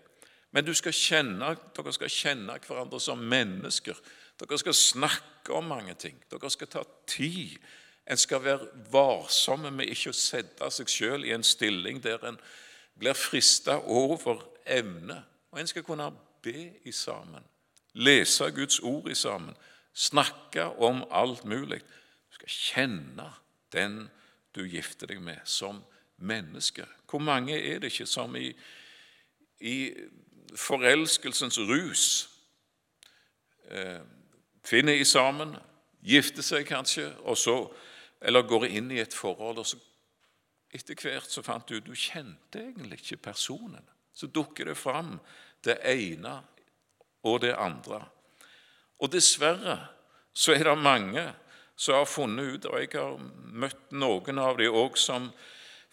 Men 0.51 0.75
skal 0.75 0.95
kjenne, 0.95 1.57
dere 1.77 1.93
skal 1.93 2.11
kjenne 2.11 2.59
hverandre 2.67 3.01
som 3.01 3.19
mennesker. 3.19 3.99
Dere 4.41 4.59
skal 4.59 4.75
snakke 4.75 5.34
om 5.53 5.65
mange 5.69 5.95
ting. 5.95 6.17
Dere 6.31 6.51
skal 6.51 6.71
ta 6.73 6.83
tid. 7.07 7.59
En 8.07 8.17
skal 8.17 8.45
være 8.45 8.69
varsomme 8.93 9.71
med 9.71 9.93
ikke 9.93 10.13
å 10.13 10.17
sette 10.17 10.71
seg 10.71 10.89
sjøl 10.89 11.25
i 11.25 11.33
en 11.37 11.45
stilling 11.45 12.03
der 12.05 12.25
en 12.25 12.41
blir 12.99 13.17
frista 13.17 13.79
over 13.81 14.45
evne. 14.65 15.23
Og 15.53 15.61
en 15.61 15.69
skal 15.69 15.85
kunne 15.85 16.13
be 16.45 16.71
i 16.85 16.93
sammen 16.93 17.45
lese 17.95 18.51
Guds 18.51 18.81
ord 18.81 19.09
i 19.11 19.15
sammen, 19.15 19.55
snakke 19.93 20.65
om 20.65 21.05
alt 21.11 21.45
mulig. 21.45 21.81
Du 21.81 22.39
skal 22.39 22.49
kjenne 22.49 23.29
den 23.73 24.09
du 24.55 24.65
gifter 24.67 25.11
deg 25.11 25.23
med, 25.23 25.39
som 25.45 25.83
menneske. 26.17 26.87
Hvor 27.11 27.23
mange 27.23 27.59
er 27.59 27.79
det 27.79 27.93
ikke 27.93 28.07
som 28.07 28.35
i, 28.37 28.51
i 29.61 29.95
forelskelsens 30.57 31.59
rus 31.59 32.05
eh, 33.71 34.03
finner 34.65 34.97
i 34.97 35.05
sammen, 35.05 35.57
gifter 36.05 36.45
seg 36.45 36.67
kanskje, 36.69 37.09
så, 37.37 37.57
eller 38.21 38.47
går 38.49 38.67
inn 38.67 38.93
i 38.93 39.01
et 39.03 39.15
forhold, 39.15 39.61
og 39.61 39.69
så 39.69 39.81
etter 40.75 40.99
hvert 40.99 41.31
så 41.31 41.43
fant 41.47 41.69
du 41.69 41.79
ut 41.79 41.87
du 41.87 41.95
kjente 41.95 42.59
egentlig 42.59 42.99
ikke 43.03 43.31
personen. 43.31 43.85
Så 44.15 44.27
dukker 44.27 44.71
det 44.71 44.79
fram 44.79 45.19
det 45.67 45.79
ene 45.87 46.41
og 47.27 47.41
det 47.45 47.55
andre. 47.55 48.03
Og 49.03 49.11
dessverre 49.13 49.79
så 50.35 50.55
er 50.55 50.67
det 50.67 50.79
mange 50.83 51.25
som 51.77 51.99
har 51.99 52.09
funnet 52.11 52.57
ut, 52.57 52.67
og 52.71 52.81
jeg 52.83 52.91
har 52.95 53.19
møtt 53.55 53.95
noen 53.95 54.39
av 54.39 54.59
dem 54.59 54.75
òg, 54.75 54.99
som 54.99 55.31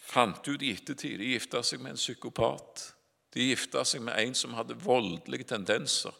fant 0.02 0.42
ut 0.48 0.62
i 0.62 0.72
ettertid 0.74 1.18
De 1.20 1.32
gifta 1.34 1.62
seg 1.62 1.82
med 1.82 1.94
en 1.94 2.00
psykopat. 2.00 2.92
De 3.34 3.48
gifta 3.50 3.84
seg 3.86 4.02
med 4.02 4.18
en 4.18 4.34
som 4.34 4.54
hadde 4.58 4.78
voldelige 4.82 5.48
tendenser. 5.54 6.14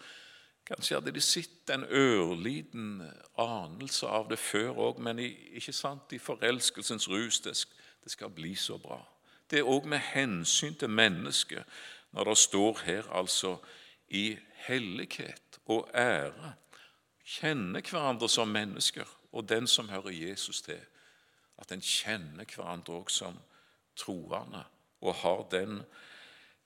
Kanskje 0.64 0.96
hadde 0.96 1.12
de 1.12 1.20
sett 1.20 1.70
en 1.74 1.84
ørliten 1.84 3.02
anelse 3.38 4.06
av 4.06 4.28
det 4.30 4.38
før 4.38 4.78
òg, 4.88 5.00
men 5.02 5.18
i, 5.18 5.32
ikke 5.58 5.74
sant, 5.74 6.12
i 6.14 6.20
forelskelsens 6.22 7.08
rus 7.10 7.40
det, 7.42 7.56
det 8.04 8.12
skal 8.14 8.30
bli 8.30 8.54
så 8.54 8.78
bra. 8.78 9.00
Det 9.50 9.58
er 9.58 9.68
òg 9.68 9.88
med 9.90 9.98
hensyn 10.12 10.74
til 10.78 10.90
mennesket, 10.90 11.64
når 12.12 12.30
det 12.30 12.38
står 12.38 12.78
her 12.86 13.08
altså 13.10 13.56
i 14.08 14.36
hellighet 14.66 15.58
og 15.66 15.90
ære. 15.94 16.54
Kjenne 17.24 17.82
hverandre 17.82 18.28
som 18.28 18.48
mennesker, 18.48 19.08
og 19.32 19.48
den 19.48 19.66
som 19.66 19.88
hører 19.88 20.10
Jesus 20.10 20.62
til. 20.62 20.80
At 21.58 21.72
en 21.72 21.82
kjenner 21.82 22.46
hverandre 22.54 22.94
også 23.02 23.24
som 23.24 23.38
troende 23.96 24.64
og 25.02 25.14
har 25.14 25.42
den, 25.50 25.82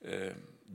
eh, 0.00 0.34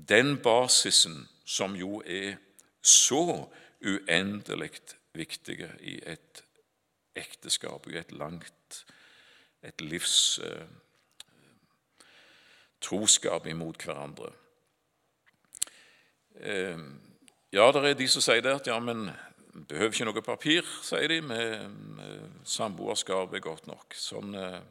den 0.10 0.38
basisen 0.38 1.28
som 1.46 1.76
jo 1.76 2.02
er 2.06 2.36
så 2.82 3.50
uendelig 3.82 4.72
viktige 5.14 5.70
i 5.82 6.00
et 6.06 6.44
ekteskap, 7.16 7.88
i 7.88 7.98
et 8.00 8.12
langt 8.12 8.86
et 9.62 9.82
livs 9.82 10.40
eh, 10.44 10.66
troskap 12.82 13.46
imot 13.48 13.84
hverandre. 13.86 14.32
Eh, 16.42 16.80
ja, 17.54 17.68
det 17.76 17.84
er 17.84 18.00
de 18.00 18.08
som 18.10 18.24
sier 18.26 18.42
det 18.42 18.56
at 18.58 18.70
ja, 18.72 18.80
men 18.82 19.10
behøver 19.70 19.94
ikke 19.94 20.08
noe 20.08 20.26
papir, 20.26 20.68
sier 20.86 21.12
de. 21.12 21.20
Med, 21.22 21.68
med 21.98 22.48
samboerskap 22.48 23.36
er 23.36 23.44
godt 23.44 23.70
nok. 23.70 23.94
Sånn 23.98 24.34
eh, 24.40 24.62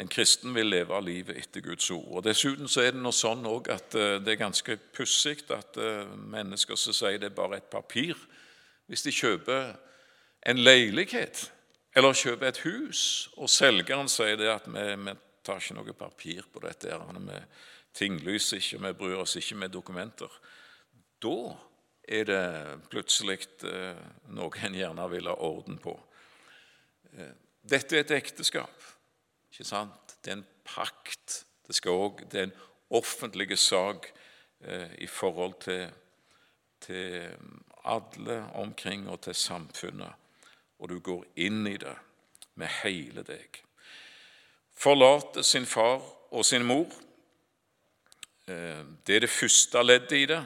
en 0.00 0.10
kristen 0.10 0.54
vil 0.56 0.70
leve 0.72 0.96
av 0.96 1.04
livet 1.04 1.38
etter 1.38 1.64
Guds 1.64 1.90
ord. 1.94 2.08
Og 2.18 2.24
Dessuten 2.24 2.68
så 2.70 2.84
er 2.84 2.94
det 2.94 3.02
noe 3.02 3.16
sånn 3.16 3.46
at 3.46 3.96
eh, 3.98 4.18
det 4.22 4.34
er 4.34 4.42
ganske 4.42 4.76
pussig 4.96 5.42
at 5.54 5.78
mennesker 6.16 6.78
som 6.78 6.96
sier 6.96 7.20
det 7.20 7.30
er 7.30 7.36
bare 7.36 7.60
et 7.60 7.70
papir 7.70 8.16
Hvis 8.90 9.04
de 9.06 9.12
kjøper 9.14 9.74
en 10.50 10.58
leilighet 10.58 11.50
eller 11.94 12.14
kjøper 12.14 12.46
et 12.46 12.62
hus, 12.64 13.30
og 13.36 13.50
selgeren 13.50 14.08
sier 14.08 14.36
det 14.38 14.48
at 14.50 14.66
vi, 14.66 14.84
vi 14.94 15.14
tar 15.42 15.58
ikke 15.58 15.74
noe 15.74 15.94
papir 15.94 16.46
på 16.52 16.62
dette, 16.62 16.86
vi 17.26 17.38
tinglyser 17.94 18.58
ikke, 18.58 18.78
vi 18.86 18.92
bryr 18.98 19.22
oss 19.22 19.36
ikke 19.36 19.58
med 19.58 19.74
dokumenter 19.74 20.30
da 21.20 21.56
er 22.08 22.24
det 22.24 22.44
plutselig 22.90 23.44
eh, 23.68 23.98
noe 24.34 24.64
en 24.64 24.76
gjerne 24.76 25.06
vil 25.12 25.28
ha 25.28 25.36
orden 25.46 25.78
på. 25.80 25.94
Eh, 27.12 27.34
dette 27.70 27.96
er 27.96 28.06
et 28.06 28.14
ekteskap. 28.16 28.79
Ikke 29.50 29.66
sant? 29.66 30.16
Det 30.24 30.32
er 30.32 30.38
en 30.38 30.46
pakt. 30.64 31.44
Det, 31.66 31.76
også, 31.86 32.24
det 32.32 32.40
er 32.40 32.48
en 32.48 32.58
offentlig 32.90 33.58
sak 33.58 34.06
eh, 34.60 34.94
i 34.98 35.06
forhold 35.06 35.54
til, 35.60 35.90
til 36.80 37.30
alle 37.84 38.44
omkring 38.54 39.08
og 39.08 39.20
til 39.20 39.34
samfunnet. 39.34 40.12
Og 40.78 40.88
du 40.88 40.98
går 40.98 41.24
inn 41.36 41.66
i 41.66 41.76
det 41.76 41.96
med 42.54 42.68
hele 42.82 43.22
deg. 43.26 43.60
Forlate 44.76 45.44
sin 45.44 45.66
far 45.66 46.00
og 46.30 46.44
sin 46.44 46.64
mor. 46.64 46.88
Det 48.46 49.14
er 49.14 49.20
det 49.20 49.30
første 49.30 49.82
leddet 49.82 50.16
i 50.16 50.26
det. 50.26 50.40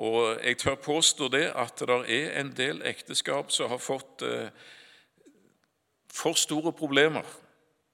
Og 0.00 0.38
jeg 0.44 0.58
tør 0.58 0.74
påstå 0.74 1.28
det 1.28 1.46
at 1.58 1.78
det 1.78 1.98
er 2.14 2.40
en 2.40 2.52
del 2.56 2.82
ekteskap 2.86 3.50
som 3.52 3.70
har 3.70 3.80
fått 3.82 4.22
eh, 4.22 4.48
for 6.10 6.38
store 6.38 6.72
problemer. 6.72 7.26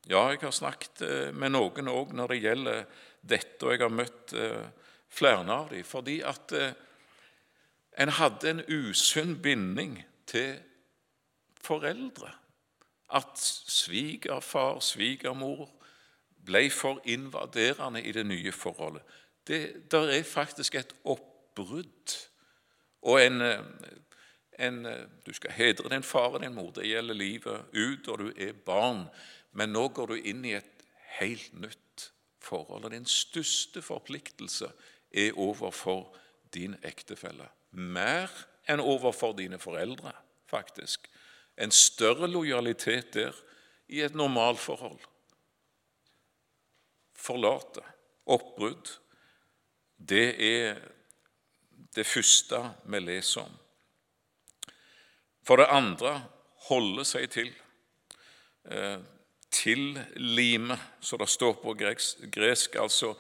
Ja, 0.07 0.29
jeg 0.31 0.43
har 0.43 0.55
snakket 0.55 1.03
eh, 1.03 1.31
med 1.35 1.55
noen 1.57 1.91
òg 1.91 2.15
når 2.15 2.33
det 2.33 2.43
gjelder 2.43 2.83
dette, 3.27 3.61
og 3.67 3.73
jeg 3.75 3.83
har 3.83 3.95
møtt 3.95 4.35
eh, 4.39 4.69
flere 5.11 5.43
av 5.43 5.71
dem, 5.73 5.85
fordi 5.87 6.21
at 6.27 6.53
en 7.97 8.13
hadde 8.19 8.51
en 8.51 8.65
usunn 8.69 9.37
binding 9.43 9.99
til 10.29 10.59
foreldre. 11.67 12.31
At 13.15 13.39
svigerfar, 13.39 14.81
svigermor 14.81 15.69
ble 16.47 16.67
for 16.71 17.01
invaderende 17.05 18.03
i 18.03 18.13
det 18.13 18.27
nye 18.27 18.53
forholdet. 18.53 19.03
Det 19.47 19.91
der 19.91 20.11
er 20.11 20.23
faktisk 20.23 20.75
et 20.75 20.95
oppbrudd. 21.05 22.17
Og 23.03 23.23
en, 23.23 23.41
eh, 23.41 23.59
en, 24.59 24.87
eh, 24.87 25.07
Du 25.27 25.33
skal 25.33 25.51
hedre 25.51 25.89
din 25.89 26.03
far 26.03 26.29
og 26.29 26.43
din 26.43 26.55
mor. 26.55 26.71
Det 26.71 26.87
gjelder 26.87 27.15
livet 27.15 27.65
ut, 27.75 28.09
og 28.09 28.19
du 28.19 28.33
er 28.37 28.53
barn. 28.53 29.09
Men 29.57 29.73
nå 29.73 29.89
går 29.97 30.13
du 30.13 30.17
inn 30.21 30.45
i 30.45 30.55
et 30.59 30.85
helt 31.19 31.55
nytt 31.57 32.11
forhold. 32.45 32.85
Og 32.85 32.93
din 32.93 33.09
største 33.09 33.83
forpliktelse 33.83 34.69
er 35.17 35.39
overfor 35.41 36.11
din 36.55 36.77
ektefelle. 36.85 37.49
Mer 37.73 38.31
enn 38.69 38.83
overfor 38.83 39.37
dine 39.39 39.59
foreldre, 39.63 40.13
faktisk. 40.51 41.09
En 41.57 41.73
større 41.73 42.29
lojalitet 42.29 43.15
der 43.17 43.37
i 43.89 44.03
et 44.05 44.15
normalforhold. 44.15 45.01
Forlate, 47.17 47.83
oppbrudd, 48.27 48.91
det 49.97 50.29
er 50.43 50.81
det 51.97 52.05
første 52.07 52.61
vi 52.85 53.01
leser 53.01 53.47
om. 53.47 53.55
For 55.47 55.63
det 55.63 55.71
andre 55.73 56.19
holde 56.69 57.07
seg 57.09 57.31
til. 57.33 57.53
Eh, 59.47 59.51
til 59.51 59.99
lime, 60.17 60.79
som 61.01 61.19
det 61.19 61.29
står 61.29 61.53
på 61.53 61.75
gresk. 62.33 62.75
altså 62.77 63.15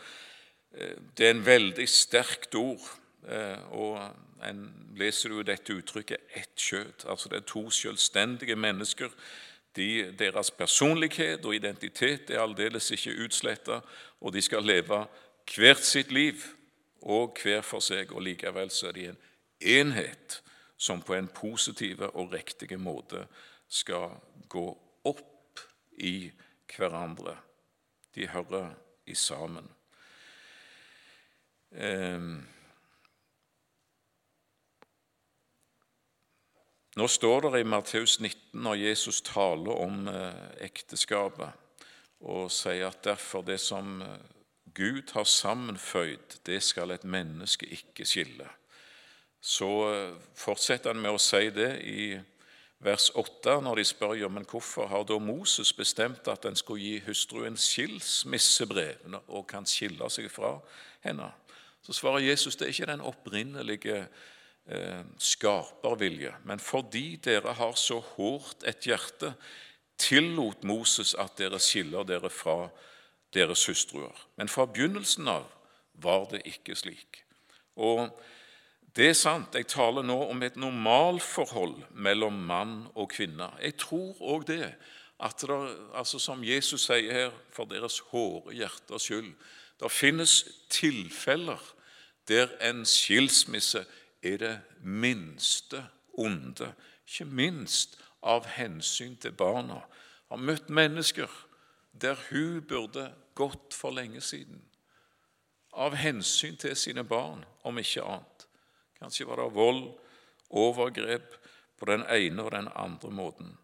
eh, 0.74 0.96
Det 1.18 1.26
er 1.26 1.30
en 1.30 1.46
veldig 1.46 1.88
sterkt 1.88 2.54
ord. 2.54 2.80
Eh, 3.28 3.72
og 3.72 4.10
en 4.44 4.92
leser 4.96 5.28
jo 5.30 5.42
dette 5.42 5.72
uttrykket 5.72 6.16
'ett 6.34 6.56
kjøtt'. 6.56 7.08
Altså 7.08 7.28
det 7.28 7.36
er 7.36 7.46
to 7.46 7.70
selvstendige 7.70 8.56
mennesker. 8.56 9.08
De, 9.76 10.12
deres 10.18 10.50
personlighet 10.50 11.44
og 11.44 11.54
identitet 11.54 12.30
er 12.30 12.40
aldeles 12.40 12.90
ikke 12.90 13.24
utsletta, 13.24 13.80
og 14.20 14.32
de 14.32 14.42
skal 14.42 14.62
leve 14.62 15.06
hvert 15.56 15.84
sitt 15.84 16.12
liv 16.12 16.34
og 17.02 17.36
hver 17.42 17.60
for 17.60 17.80
seg. 17.80 18.12
Og 18.12 18.22
likevel 18.22 18.70
så 18.70 18.86
er 18.88 18.92
de 18.92 19.08
en 19.08 19.18
enhet 19.60 20.42
som 20.76 21.02
på 21.02 21.14
en 21.14 21.28
positiv 21.28 22.00
og 22.00 22.32
riktig 22.32 22.80
måte 22.80 23.26
skal 23.68 24.10
gå 24.48 24.85
i 25.96 26.30
hverandre. 26.76 27.36
De 28.14 28.28
hører 28.28 28.74
i 29.06 29.14
sammen. 29.14 29.68
Eh, 31.72 32.20
Nå 36.96 37.04
står 37.12 37.50
det 37.50 37.60
i 37.60 37.68
Matteus 37.68 38.14
19, 38.20 38.62
når 38.64 38.78
Jesus 38.80 39.18
taler 39.20 39.82
om 39.84 40.06
eh, 40.08 40.44
ekteskapet, 40.64 41.52
og 42.24 42.48
sier 42.48 42.88
at 42.88 43.02
derfor 43.04 43.44
det 43.44 43.58
som 43.60 44.00
eh, 44.00 44.22
Gud 44.72 45.12
har 45.12 45.28
sammenføyd, 45.28 46.38
det 46.48 46.62
skal 46.64 46.94
et 46.94 47.04
menneske 47.04 47.68
ikke 47.68 48.06
skille. 48.08 48.48
Så 49.44 49.68
eh, 49.90 50.16
fortsetter 50.40 50.94
han 50.94 51.02
med 51.04 51.18
å 51.18 51.20
si 51.20 51.50
det 51.52 51.68
i 51.84 52.06
vers 52.78 53.10
8, 53.14 53.60
når 53.64 53.80
de 53.80 53.84
spør 53.84 54.14
ja, 54.20 54.28
men 54.28 54.46
hvorfor 54.48 54.86
har 54.90 55.04
da 55.08 55.18
Moses 55.18 55.72
bestemt 55.72 56.28
at 56.28 56.44
en 56.44 56.56
skulle 56.56 56.82
gi 56.82 57.02
hustruen 57.06 57.56
skilsmissebrev 57.56 59.16
og 59.26 59.46
kan 59.48 59.66
skille 59.66 60.10
seg 60.12 60.28
fra 60.32 60.56
henne? 61.04 61.30
Så 61.86 61.94
svarer 61.96 62.24
Jesus 62.24 62.56
det 62.56 62.66
er 62.66 62.74
ikke 62.74 62.90
den 62.90 63.04
opprinnelige 63.06 64.00
eh, 64.66 65.04
skapervilje, 65.18 66.34
men 66.44 66.60
fordi 66.60 67.16
dere 67.22 67.54
har 67.54 67.76
så 67.78 68.00
hårdt 68.00 68.66
et 68.66 68.88
hjerte, 68.88 69.34
tillot 69.96 70.64
Moses 70.68 71.14
at 71.14 71.38
dere 71.38 71.60
skiller 71.62 72.04
dere 72.04 72.28
fra 72.30 72.66
deres 73.32 73.64
hustruer. 73.66 74.26
Men 74.36 74.48
fra 74.48 74.66
begynnelsen 74.66 75.28
av 75.28 75.46
var 76.02 76.26
det 76.32 76.42
ikke 76.44 76.76
slik. 76.76 77.22
Og 77.76 78.10
det 78.96 79.10
er 79.10 79.16
sant, 79.16 79.54
jeg 79.54 79.68
taler 79.68 80.04
nå 80.06 80.16
om 80.30 80.42
et 80.42 80.54
normalforhold 80.56 81.82
mellom 81.92 82.38
mann 82.48 82.86
og 82.94 83.10
kvinne. 83.12 83.50
Jeg 83.60 83.76
tror 83.82 84.16
òg 84.24 84.46
det, 84.48 84.70
at 85.20 85.42
det, 85.44 85.56
altså 85.94 86.18
som 86.20 86.44
Jesus 86.44 86.86
sier 86.88 87.12
her, 87.12 87.34
for 87.52 87.68
deres 87.68 87.98
hårde 88.10 88.54
hjerters 88.56 89.08
skyld 89.08 89.34
Det 89.80 89.90
finnes 89.92 90.44
tilfeller 90.72 91.60
der 92.28 92.48
en 92.64 92.86
skilsmisse 92.88 93.84
er 94.22 94.36
det 94.36 94.60
minste 94.80 95.84
onde, 96.18 96.72
ikke 97.06 97.24
minst 97.24 97.98
av 98.22 98.46
hensyn 98.46 99.16
til 99.16 99.32
barna. 99.32 99.82
Har 100.28 100.40
møtt 100.40 100.70
mennesker 100.70 101.30
der 101.92 102.16
hun 102.30 102.62
burde 102.68 103.10
gått 103.34 103.74
for 103.74 103.90
lenge 103.90 104.20
siden, 104.20 104.62
av 105.72 105.94
hensyn 105.96 106.56
til 106.56 106.76
sine 106.76 107.04
barn, 107.04 107.44
om 107.64 107.78
ikke 107.78 108.02
annet. 108.02 108.35
Kanskje 109.00 109.28
var 109.28 109.42
det 109.42 109.54
vold, 109.54 109.84
overgrep 110.50 111.36
på 111.78 111.88
den 111.90 112.04
ene 112.10 112.42
og 112.42 112.52
den 112.54 112.68
andre 112.74 113.10
måten. 113.10 113.56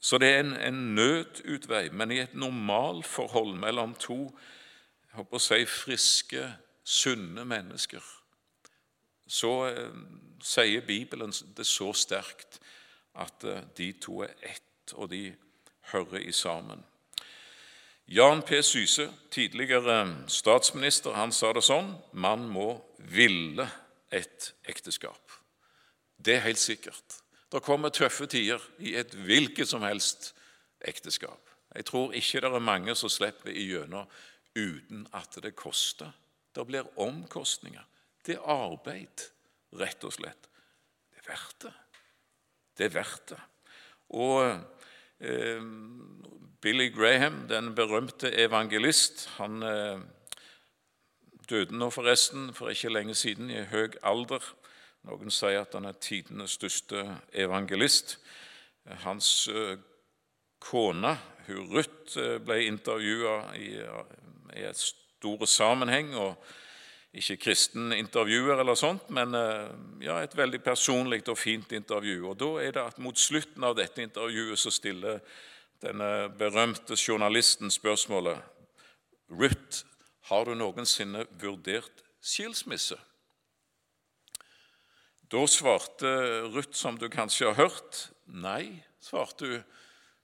Så 0.00 0.18
det 0.18 0.30
er 0.32 0.40
en, 0.40 0.56
en 0.56 0.80
nødutvei, 0.96 1.88
men 1.92 2.10
i 2.10 2.22
et 2.24 2.34
normalforhold 2.34 3.54
mellom 3.60 3.94
to 4.00 4.22
jeg 5.10 5.18
håper 5.18 5.36
å 5.36 5.42
si, 5.42 5.64
friske, 5.66 6.44
sunne 6.86 7.44
mennesker 7.44 8.04
så 9.30 9.68
eh, 9.68 9.94
sier 10.42 10.82
Bibelen 10.86 11.32
det 11.56 11.66
så 11.68 11.92
sterkt 11.94 12.58
at 13.14 13.44
eh, 13.46 13.62
de 13.78 13.92
to 14.02 14.22
er 14.26 14.34
ett, 14.42 14.94
og 14.94 15.10
de 15.12 15.30
hører 15.92 16.26
i 16.26 16.32
sammen. 16.34 16.82
Jan 18.10 18.42
P. 18.42 18.58
Syse, 18.66 19.06
tidligere 19.30 20.26
statsminister, 20.26 21.14
han 21.14 21.30
sa 21.32 21.52
det 21.54 21.62
sånn 21.62 21.92
man 22.12 22.48
må 22.50 22.72
ville 22.98 23.68
et 24.12 24.52
ekteskap. 24.68 25.32
Det 26.16 26.36
er 26.36 26.46
helt 26.48 26.60
sikkert. 26.60 27.20
Det 27.50 27.62
kommer 27.62 27.90
tøffe 27.90 28.26
tider 28.30 28.62
i 28.78 28.94
et 28.98 29.14
hvilket 29.14 29.68
som 29.68 29.82
helst 29.82 30.32
ekteskap. 30.86 31.40
Jeg 31.74 31.86
tror 31.86 32.14
ikke 32.14 32.42
det 32.42 32.50
er 32.50 32.62
mange 32.62 32.94
som 32.98 33.10
slipper 33.10 33.54
igjennom 33.54 34.08
uten 34.58 35.06
at 35.14 35.38
det 35.42 35.54
koster. 35.58 36.10
Det 36.54 36.66
blir 36.66 36.88
omkostninger. 36.98 37.84
Det 38.26 38.36
er 38.36 38.50
arbeid, 38.50 39.26
rett 39.78 40.04
og 40.04 40.14
slett. 40.14 40.50
Det 41.10 41.22
er 41.22 41.28
verdt 41.30 41.66
det. 41.66 41.74
Det 42.76 42.86
er 42.88 42.94
verdt 42.94 43.32
det. 43.32 43.40
Og 44.18 44.42
eh, 45.22 45.62
Billy 46.60 46.90
Graham, 46.94 47.46
den 47.48 47.74
berømte 47.74 48.32
evangelist, 48.34 49.28
han 49.38 49.62
eh, 49.62 50.02
døde 51.50 51.76
nå 51.76 51.90
forresten 51.90 52.50
for 52.54 52.70
ikke 52.70 52.92
lenge 52.92 53.14
siden, 53.18 53.50
i 53.50 53.64
høy 53.72 53.96
alder. 54.06 54.44
Noen 55.08 55.32
sier 55.32 55.62
at 55.64 55.74
han 55.76 55.88
er 55.88 55.98
tidenes 56.00 56.58
største 56.58 57.04
evangelist. 57.32 58.18
Hans 59.04 59.48
eh, 59.48 59.76
kone, 60.60 61.16
hun 61.46 61.68
Ruth, 61.72 62.16
eh, 62.20 62.38
ble 62.44 62.62
intervjua 62.68 63.36
i, 63.56 63.74
i 64.56 64.66
et 64.68 64.80
store 64.80 65.46
sammenheng. 65.48 66.14
og 66.14 66.36
ikke 67.10 67.40
kristen 67.42 67.90
intervjuer 67.92 68.60
eller 68.62 68.76
sånt, 68.78 69.08
men 69.10 69.34
eh, 69.34 69.70
ja, 70.06 70.20
et 70.22 70.36
veldig 70.36 70.60
personlig 70.62 71.24
og 71.28 71.38
fint 71.38 71.72
intervju. 71.74 72.28
Og 72.30 72.36
da 72.38 72.50
er 72.62 72.76
det 72.76 72.84
at 72.84 73.00
Mot 73.02 73.18
slutten 73.18 73.64
av 73.66 73.74
dette 73.78 74.02
intervjuet 74.04 74.58
så 74.58 74.70
stiller 74.70 75.18
denne 75.82 76.28
berømte 76.38 76.94
journalisten 76.94 77.70
spørsmålet 77.72 78.38
Ruth, 79.30 79.82
har 80.30 80.46
du 80.46 80.54
noensinne 80.54 81.24
vurdert 81.42 82.04
skilsmisse? 82.22 82.98
Da 85.30 85.42
svarte 85.46 86.10
Ruth, 86.50 86.74
som 86.74 86.98
du 86.98 87.08
kanskje 87.10 87.50
har 87.50 87.58
hørt, 87.58 88.10
nei, 88.26 88.82
svarte 89.02 89.46
hun 89.46 89.60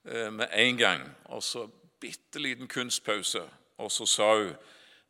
eh, 0.05 0.31
med 0.31 0.49
en 0.51 0.79
gang. 0.79 1.05
Og 1.35 1.43
så 1.43 1.67
bitte 2.01 2.43
liten 2.43 2.69
kunstpause, 2.71 3.43
og 3.79 3.93
så 3.93 4.07
sa 4.07 4.33
hun 4.39 4.57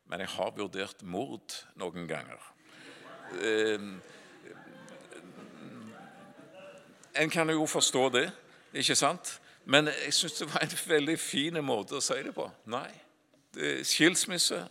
men 0.07 0.23
jeg 0.23 0.29
har 0.37 0.53
vurdert 0.55 1.01
mord 1.03 1.51
noen 1.75 2.05
ganger. 2.07 2.43
Eh, 3.43 3.81
en 7.21 7.33
kan 7.33 7.49
jo 7.51 7.65
forstå 7.67 8.03
det, 8.15 8.29
ikke 8.71 8.95
sant? 8.95 9.33
Men 9.65 9.91
jeg 9.91 10.13
syns 10.15 10.39
det 10.39 10.47
var 10.53 10.63
en 10.63 10.77
veldig 10.87 11.17
fin 11.19 11.59
måte 11.65 11.99
å 11.99 12.03
si 12.03 12.21
det 12.23 12.31
på. 12.31 12.47
Nei, 12.71 12.87
skilsmisse 13.83 14.61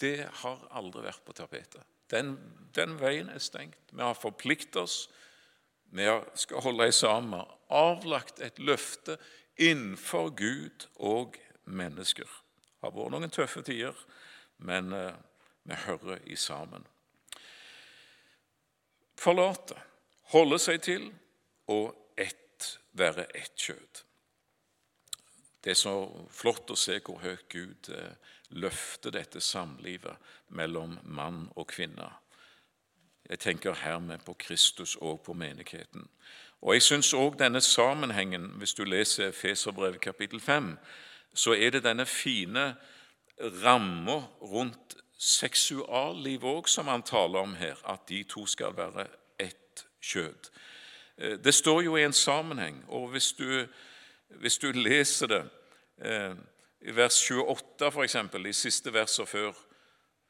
det 0.00 0.28
har 0.42 0.62
aldri 0.76 1.04
vært 1.04 1.24
på 1.26 1.36
tapetet. 1.36 1.84
Den, 2.10 2.34
den 2.74 2.96
veien 3.00 3.30
er 3.30 3.42
stengt. 3.42 3.78
Vi 3.92 4.02
har 4.02 4.18
forpliktet 4.18 4.80
oss. 4.82 5.04
Vi 5.94 6.06
skal 6.38 6.64
holde 6.64 6.90
sammen. 6.94 7.46
Avlagt 7.70 8.42
et 8.42 8.58
løfte 8.58 9.18
innenfor 9.60 10.32
Gud 10.34 10.88
og 10.96 11.38
mennesker. 11.70 12.26
Det 12.26 12.88
har 12.88 12.96
vært 12.96 13.14
noen 13.14 13.32
tøffe 13.34 13.62
tider 13.66 13.96
men 14.60 14.92
eh, 14.92 15.14
vi 15.62 15.74
hører 15.74 16.18
i 16.24 16.36
sammen. 16.36 16.84
Forlate, 19.20 19.76
holde 20.32 20.58
seg 20.60 20.80
til 20.84 21.08
og 21.72 22.16
ett, 22.20 22.78
være 22.96 23.26
ett 23.36 23.56
kjøtt. 23.56 24.04
Det 25.60 25.74
er 25.74 25.80
så 25.80 25.94
flott 26.32 26.72
å 26.72 26.78
se 26.78 26.96
hvor 27.04 27.20
høyt 27.20 27.44
Gud 27.52 27.90
løfter 28.50 29.10
dette 29.10 29.40
samlivet 29.40 30.16
mellom 30.48 30.98
mann 31.04 31.48
og 31.56 31.66
kvinne. 31.66 32.10
Jeg 33.30 33.38
tenker 33.38 33.74
hermed 33.74 34.18
på 34.26 34.34
Kristus 34.38 34.96
og 34.96 35.20
på 35.20 35.32
menigheten. 35.32 36.08
Og 36.62 36.74
Jeg 36.74 36.82
syns 36.82 37.12
òg 37.14 37.38
denne 37.38 37.60
sammenhengen, 37.60 38.50
hvis 38.58 38.74
du 38.74 38.84
leser 38.84 39.30
Feserbrevet 39.32 40.00
kapittel 40.00 40.40
5, 40.40 40.78
så 41.34 41.54
er 41.54 41.70
det 41.70 41.84
denne 41.84 42.06
fine 42.06 42.74
rammer 43.40 44.22
rundt 44.42 44.96
seksualliv 45.18 46.44
òg, 46.44 46.68
som 46.68 46.88
han 46.88 47.02
taler 47.02 47.38
om 47.38 47.54
her, 47.54 47.76
at 47.88 48.08
de 48.08 48.22
to 48.22 48.46
skal 48.46 48.76
være 48.76 49.06
ett 49.38 49.86
kjød. 50.02 50.50
Eh, 51.18 51.38
det 51.38 51.54
står 51.54 51.82
jo 51.82 51.96
i 51.96 52.04
en 52.04 52.12
sammenheng, 52.12 52.84
og 52.88 53.08
hvis 53.08 53.32
du, 53.32 53.66
hvis 54.28 54.58
du 54.58 54.72
leser 54.72 55.26
det 55.26 55.42
eh, 56.04 56.34
i 56.80 56.94
vers 56.96 57.18
28, 57.30 57.90
f.eks., 57.90 58.16
i 58.46 58.52
siste 58.56 58.92
versene 58.92 59.28
før, 59.28 59.52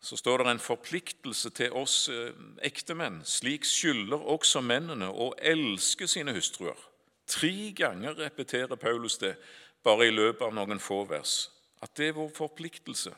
så 0.00 0.16
står 0.16 0.38
det 0.38 0.50
en 0.50 0.62
forpliktelse 0.62 1.50
til 1.50 1.72
oss 1.76 2.08
eh, 2.08 2.32
ektemenn. 2.64 3.20
Slik 3.24 3.66
skylder 3.68 4.22
også 4.32 4.62
mennene 4.64 5.10
å 5.12 5.30
elske 5.36 6.08
sine 6.08 6.32
hustruer. 6.32 6.78
Tre 7.28 7.72
ganger 7.76 8.16
repeterer 8.18 8.80
Paulus 8.80 9.18
det 9.20 9.34
bare 9.84 10.08
i 10.08 10.14
løpet 10.14 10.46
av 10.48 10.54
noen 10.56 10.80
få 10.80 11.04
vers. 11.08 11.50
At 11.84 11.94
det 11.96 12.10
er 12.10 12.16
vår 12.16 12.32
forpliktelse. 12.34 13.12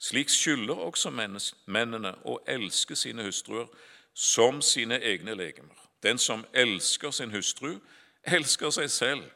Slik 0.00 0.30
skylder 0.32 0.78
også 0.80 1.10
mennene 1.12 2.14
å 2.24 2.38
elske 2.48 2.96
sine 2.96 3.26
hustruer 3.26 3.66
som 4.14 4.62
sine 4.64 4.96
egne 5.04 5.34
legemer. 5.36 5.76
Den 6.02 6.18
som 6.18 6.46
elsker 6.56 7.12
sin 7.12 7.34
hustru, 7.34 7.74
elsker 8.24 8.72
seg 8.72 8.88
selv. 8.90 9.26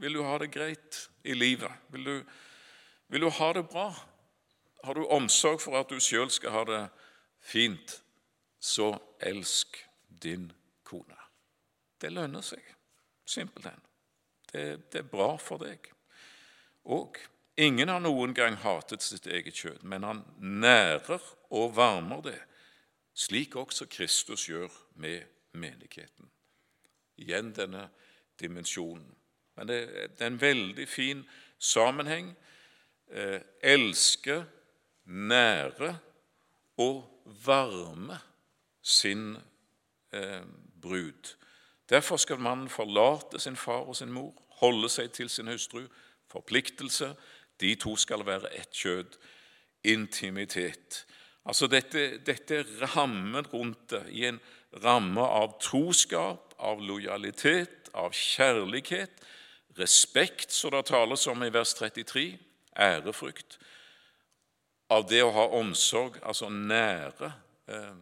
Vil 0.00 0.16
du 0.16 0.22
ha 0.24 0.38
det 0.40 0.54
greit 0.54 1.04
i 1.24 1.34
livet? 1.34 1.72
Vil 1.92 2.04
du, 2.04 2.24
vil 3.08 3.26
du 3.26 3.30
ha 3.30 3.52
det 3.52 3.66
bra? 3.68 3.88
Har 4.84 4.94
du 4.94 5.06
omsorg 5.06 5.62
for 5.64 5.78
at 5.80 5.90
du 5.90 6.00
sjøl 6.00 6.30
skal 6.30 6.52
ha 6.52 6.64
det 6.68 6.82
fint, 7.44 8.02
så 8.60 8.94
elsk 9.20 9.78
din 10.08 10.52
kone. 10.84 11.18
Det 12.00 12.12
lønner 12.12 12.44
seg, 12.44 12.62
simpelthen. 13.24 13.80
Det, 14.52 14.64
det 14.92 15.02
er 15.02 15.08
bra 15.08 15.34
for 15.40 15.60
deg. 15.60 15.88
Og 16.84 17.18
ingen 17.56 17.88
har 17.88 18.02
noen 18.04 18.34
gang 18.36 18.56
hatet 18.60 19.04
sitt 19.04 19.26
eget 19.26 19.56
kjød, 19.56 19.84
men 19.88 20.04
han 20.04 20.22
nærer 20.38 21.22
og 21.50 21.76
varmer 21.76 22.24
det, 22.24 22.38
slik 23.14 23.56
også 23.56 23.86
Kristus 23.86 24.48
gjør 24.48 24.72
med 25.00 25.22
menigheten. 25.52 26.30
Igjen 27.16 27.52
denne 27.54 27.88
dimensjonen. 28.40 29.12
Men 29.56 29.68
det, 29.68 30.08
er 30.18 30.26
en 30.26 30.40
veldig 30.40 30.88
fin 30.88 31.24
sammenheng. 31.58 32.36
Eh, 33.10 33.40
elske 33.62 34.44
nære 35.04 35.98
og 36.76 37.04
varme 37.44 38.18
sin 38.82 39.36
eh, 40.12 40.42
brud. 40.82 41.36
Derfor 41.88 42.16
skal 42.16 42.40
mannen 42.40 42.68
forlate 42.68 43.40
sin 43.40 43.56
far 43.56 43.84
og 43.88 43.96
sin 43.96 44.12
mor, 44.12 44.32
holde 44.60 44.88
seg 44.88 45.12
til 45.12 45.28
sin 45.28 45.48
hustru. 45.48 45.84
Forpliktelse. 46.32 47.14
De 47.60 47.74
to 47.74 47.96
skal 47.96 48.26
være 48.26 48.54
ett 48.58 48.72
kjød. 48.72 49.18
Intimitet. 49.84 51.04
Altså 51.44 51.66
dette, 51.66 52.18
dette 52.24 52.56
er 52.56 52.94
rammen 52.96 53.46
rundt 53.52 53.90
det, 53.90 54.06
i 54.08 54.24
en 54.24 54.40
ramme 54.82 55.20
av 55.20 55.58
troskap, 55.60 56.54
av 56.58 56.80
lojalitet, 56.80 57.90
av 57.94 58.14
kjærlighet, 58.16 59.20
respekt, 59.78 60.52
som 60.52 60.70
det 60.70 60.86
tales 60.86 61.26
om 61.26 61.42
i 61.42 61.52
vers 61.52 61.74
33, 61.74 62.38
ærefrykt 62.78 63.58
av 64.92 65.06
det 65.08 65.22
å 65.24 65.32
ha 65.32 65.46
omsorg, 65.58 66.18
altså 66.22 66.48
nære, 66.52 67.32
eh, 67.68 67.94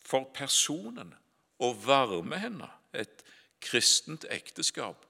for 0.00 0.30
personen 0.34 1.14
og 1.58 1.86
varme 1.86 2.38
henne. 2.38 2.68
Et 2.92 3.24
kristent 3.60 4.24
ekteskap 4.30 5.06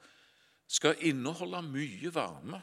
skal 0.69 0.99
inneholde 1.01 1.63
mye 1.63 2.15
varme, 2.15 2.63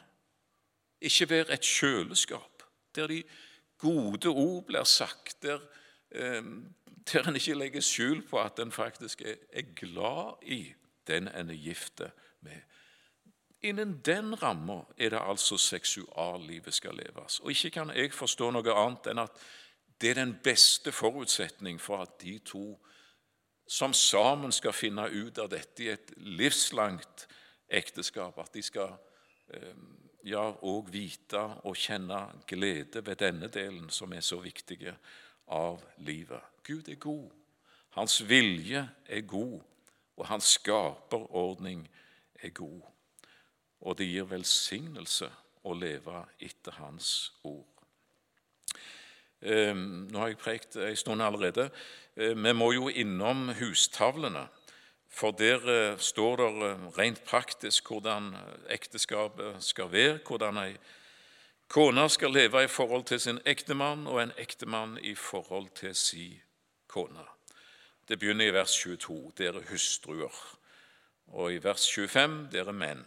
ikke 1.02 1.30
være 1.30 1.54
et 1.54 1.65
kjøleskap 1.65 2.63
der 2.96 3.08
de 3.08 3.24
gode 3.78 4.30
ord 4.30 4.63
blir 4.65 4.84
sagt, 4.84 5.43
der, 5.43 5.60
eh, 6.12 6.43
der 7.12 7.28
en 7.28 7.36
ikke 7.36 7.54
legger 7.54 7.82
skjul 7.82 8.24
på 8.26 8.39
at 8.41 8.60
en 8.60 8.72
faktisk 8.72 9.22
er, 9.22 9.62
glad 9.76 10.41
i 10.41 10.74
den 11.08 11.28
en 11.28 11.50
er 11.50 11.54
gift 11.54 12.00
med. 12.00 12.10
Innen 13.62 14.02
den 14.06 14.43
ramma 14.43 14.84
er 14.97 15.10
det 15.10 15.21
altså 15.21 15.58
seksuallivet 15.58 16.73
skal 16.73 16.95
leves. 16.95 17.39
Og 17.39 17.52
Ikke 17.52 17.69
kan 17.69 17.89
jeg 17.89 18.13
forstå 18.13 18.52
noe 18.52 18.73
annet 18.73 19.10
enn 19.12 19.23
at 19.23 19.39
det 20.02 20.12
er 20.12 20.19
den 20.19 20.36
beste 20.43 20.91
forutsetning 20.91 21.82
for 21.82 22.06
at 22.06 22.19
de 22.21 22.38
to 22.45 22.78
som 23.67 23.93
sammen 23.93 24.52
skal 24.52 24.73
finne 24.73 25.10
ut 25.10 25.39
av 25.41 25.50
dette 25.50 25.84
i 25.84 25.89
et 25.91 26.13
livslangt 26.17 27.26
ekteskap, 27.67 28.38
at 28.39 28.54
de 28.54 28.62
skal 28.63 28.93
eh, 29.54 29.73
ja, 30.23 30.45
og 30.62 30.93
vite 30.93 31.41
og 31.65 31.76
kjenne 31.76 32.21
glede 32.47 33.04
ved 33.04 33.19
denne 33.19 33.50
delen 33.52 33.89
som 33.89 34.13
er 34.13 34.21
så 34.21 34.39
viktig 34.39 34.93
av 35.47 35.82
livet. 35.97 36.41
Gud 36.63 36.88
er 36.88 37.02
god. 37.02 37.32
Hans 37.97 38.21
vilje 38.30 38.86
er 39.06 39.21
god, 39.28 39.60
og 40.15 40.28
hans 40.28 40.54
skaperordning 40.60 41.88
er 41.88 42.07
god 42.54 42.82
og 43.86 43.97
det 43.97 44.08
gir 44.10 44.28
velsignelse 44.30 45.30
å 45.67 45.73
leve 45.78 46.23
etter 46.43 46.78
Hans 46.82 47.34
ord. 47.45 47.65
Ehm, 49.41 50.08
nå 50.10 50.19
har 50.19 50.32
jeg 50.32 50.41
prekt 50.41 50.78
en 50.82 50.97
stund 50.97 51.21
allerede. 51.21 51.69
Ehm, 52.15 52.43
vi 52.43 52.54
må 52.54 52.71
jo 52.73 52.89
innom 52.89 53.52
hustavlene. 53.60 54.47
For 55.10 55.32
der 55.32 55.62
eh, 55.71 56.00
står 56.00 56.36
det 56.38 56.47
eh, 56.67 56.88
rent 56.97 57.23
praktisk 57.23 57.88
hvordan 57.88 58.34
ekteskapet 58.69 59.63
skal 59.63 59.91
være, 59.91 60.19
hvordan 60.26 60.58
ei 60.58 60.76
kone 61.69 62.10
skal 62.10 62.32
leve 62.32 62.63
i 62.63 62.67
forhold 62.67 63.06
til 63.06 63.19
sin 63.19 63.39
ektemann, 63.45 64.08
og 64.08 64.21
en 64.21 64.36
ektemann 64.38 64.97
i 65.02 65.15
forhold 65.15 65.69
til 65.76 65.95
si 65.95 66.41
kone. 66.88 67.23
Det 68.08 68.19
begynner 68.19 68.47
i 68.47 68.54
vers 68.56 68.71
22, 68.71 69.32
dere 69.38 69.63
hustruer, 69.69 70.57
og 71.33 71.51
i 71.51 71.59
vers 71.63 71.87
25, 71.91 72.37
dere 72.53 72.73
menn. 72.75 73.03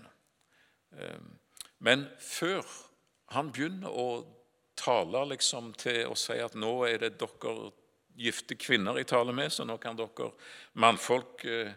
Ehm, 0.99 1.33
men 1.79 2.05
før 2.21 2.67
han 3.35 3.53
begynner 3.55 3.91
å 3.91 4.09
tale 4.81 5.25
liksom 5.33 5.73
til 5.79 6.09
å 6.11 6.17
si 6.19 6.37
at 6.41 6.57
nå 6.59 6.73
er 6.89 6.99
det 7.05 7.15
dere 7.21 7.71
gifte 8.21 8.57
kvinner 8.61 8.99
jeg 9.01 9.09
taler 9.13 9.37
med, 9.37 9.53
så 9.53 9.65
nå 9.65 9.79
kan 9.81 9.97
dere 9.97 10.33
mannfolk 10.81 11.45
eh, 11.49 11.73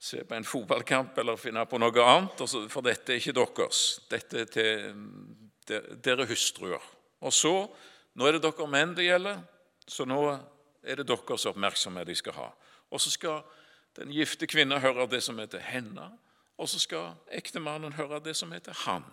se 0.00 0.22
på 0.24 0.36
en 0.36 0.46
fotballkamp 0.46 1.18
eller 1.20 1.40
finne 1.40 1.66
på 1.68 1.80
noe 1.80 2.04
annet, 2.06 2.44
for 2.72 2.84
dette 2.84 3.12
er 3.12 3.20
ikke 3.20 3.36
deres. 3.36 3.82
Dette 4.08 4.44
er 4.44 4.52
til 4.54 5.90
dere 6.00 6.26
hustruer. 6.30 6.82
Og 7.20 7.34
så, 7.36 7.52
nå 8.16 8.26
er 8.26 8.38
det 8.38 8.44
dere 8.46 8.68
menn 8.70 8.94
det 8.96 9.10
gjelder, 9.10 9.42
så 9.84 10.06
nå 10.08 10.22
er 10.80 11.00
det 11.00 11.08
deres 11.10 11.46
oppmerksomhet 11.50 12.08
de 12.08 12.16
skal 12.16 12.38
ha. 12.38 12.48
Og 12.90 13.02
så 13.02 13.12
skal 13.12 13.42
den 14.00 14.12
gifte 14.16 14.48
kvinne 14.48 14.80
hører 14.80 15.08
det 15.12 15.20
som 15.22 15.38
heter 15.38 15.60
henne, 15.60 16.06
og 16.56 16.68
så 16.68 16.80
skal 16.80 17.16
ektemannen 17.36 17.92
høre 17.98 18.20
det 18.24 18.32
som 18.36 18.52
heter 18.52 18.76
han. 18.86 19.04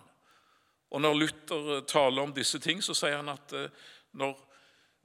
Og 0.90 1.00
Når 1.00 1.14
Luther 1.14 1.76
eh, 1.76 1.84
taler 1.84 2.22
om 2.22 2.32
disse 2.32 2.58
ting, 2.58 2.80
så 2.84 2.96
sier 2.96 3.20
han 3.20 3.28
at 3.28 3.52
eh, 3.52 3.68
når 4.16 4.36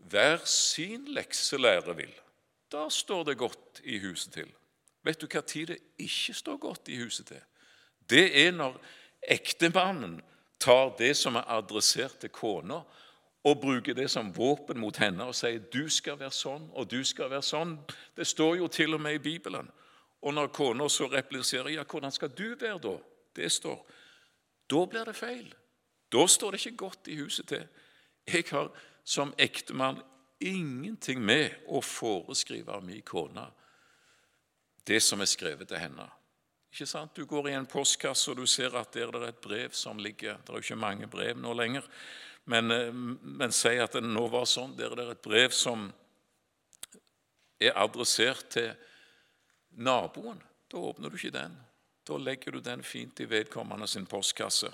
hver 0.10 0.44
sin 0.48 1.06
lekselære 1.16 1.96
vil, 1.96 2.12
da 2.72 2.88
står 2.90 3.24
det 3.24 3.38
godt 3.38 3.82
i 3.84 4.00
huset 4.00 4.34
til. 4.34 4.52
Vet 5.04 5.20
du 5.20 5.28
hva 5.28 5.44
tid 5.44 5.74
det 5.74 5.80
ikke 6.00 6.34
står 6.34 6.58
godt 6.64 6.90
i 6.92 7.00
huset 7.04 7.28
til? 7.28 7.44
Det 8.10 8.26
er 8.46 8.52
når 8.56 8.80
ektemannen 9.36 10.22
tar 10.60 10.96
det 10.98 11.12
som 11.20 11.36
er 11.36 11.50
adressert 11.52 12.18
til 12.24 12.32
kona, 12.32 12.82
og 13.44 13.62
bruker 13.62 13.94
det 13.94 14.10
som 14.12 14.32
våpen 14.36 14.80
mot 14.80 14.98
henne 14.98 15.24
og 15.24 15.36
sier 15.36 15.60
'du 15.60 15.90
skal 15.90 16.20
være 16.20 16.32
sånn', 16.32 16.70
og 16.74 16.92
'du 16.92 17.04
skal 17.04 17.30
være 17.30 17.42
sånn'. 17.42 17.78
Det 18.16 18.28
står 18.28 18.56
jo 18.56 18.68
til 18.68 18.94
og 18.94 19.02
med 19.02 19.14
i 19.14 19.18
Bibelen. 19.18 19.72
Og 20.22 20.34
når 20.34 20.48
kona 20.48 20.90
så 20.90 21.08
repliserer 21.08 21.70
ja, 21.70 21.84
'Hvordan 21.84 22.12
skal 22.12 22.30
du 22.30 22.56
være 22.56 22.80
da?' 22.80 23.00
Det 23.36 23.52
står 23.52 23.86
Da 24.70 24.86
blir 24.86 25.04
det 25.06 25.16
feil. 25.16 25.54
Da 26.12 26.28
står 26.28 26.52
det 26.52 26.66
ikke 26.66 26.78
godt 26.78 27.08
i 27.08 27.16
huset 27.16 27.48
til. 27.48 27.68
Jeg 28.28 28.44
har 28.52 28.72
som 29.04 29.34
ektemann 29.38 30.02
ingenting 30.40 31.22
med 31.22 31.50
å 31.68 31.82
foreskrive 31.82 32.82
min 32.82 33.02
kone 33.02 33.48
det 34.88 35.00
som 35.04 35.22
er 35.22 35.26
skrevet 35.26 35.68
til 35.68 35.78
henne. 35.78 36.08
Ikke 36.74 36.86
sant? 36.90 37.16
Du 37.16 37.26
går 37.26 37.48
i 37.48 37.54
en 37.54 37.70
postkasse 37.70 38.32
og 38.32 38.38
du 38.38 38.46
ser 38.50 38.76
at 38.76 38.94
der 38.94 39.14
er 39.14 39.28
et 39.28 39.42
brev 39.42 39.72
som 39.72 39.98
ligger 39.98 40.38
Det 40.38 40.50
er 40.50 40.54
jo 40.54 40.66
ikke 40.66 40.76
mange 40.76 41.08
brev 41.08 41.38
nå 41.38 41.54
lenger, 41.54 41.84
men, 42.44 42.72
eh, 42.72 42.94
men 42.94 43.52
si 43.52 43.76
at 43.80 43.96
det 43.96 44.04
nå 44.04 44.28
var 44.32 44.48
sånn. 44.50 44.76
Der 44.78 44.96
er 44.98 45.14
et 45.14 45.22
brev 45.24 45.54
som 45.56 45.88
er 47.60 47.78
adressert 47.80 48.50
til 48.52 48.74
naboen. 49.80 50.42
Da 50.68 50.78
åpner 50.78 51.10
du 51.10 51.18
ikke 51.18 51.36
den. 51.36 51.56
Da 52.04 52.18
legger 52.20 52.52
du 52.52 52.60
den 52.60 52.84
fint 52.84 53.20
i 53.24 53.30
vedkommende 53.30 53.88
sin 53.88 54.06
postkasse, 54.06 54.74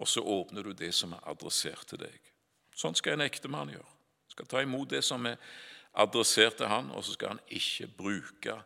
og 0.00 0.08
så 0.08 0.22
åpner 0.24 0.64
du 0.64 0.72
det 0.72 0.94
som 0.96 1.12
er 1.12 1.26
adressert 1.28 1.84
til 1.90 2.00
deg. 2.00 2.30
Sånn 2.72 2.96
skal 2.96 3.18
en 3.18 3.26
ektemann 3.26 3.72
gjøre. 3.74 3.96
Skal 4.30 4.48
ta 4.48 4.62
imot 4.64 4.88
det 4.88 5.02
som 5.04 5.26
er 5.28 5.36
adressert 5.92 6.56
til 6.56 6.70
han, 6.70 6.88
og 6.94 7.04
så 7.04 7.16
skal 7.16 7.34
han 7.34 7.42
ikke 7.52 7.90
bruke 7.98 8.56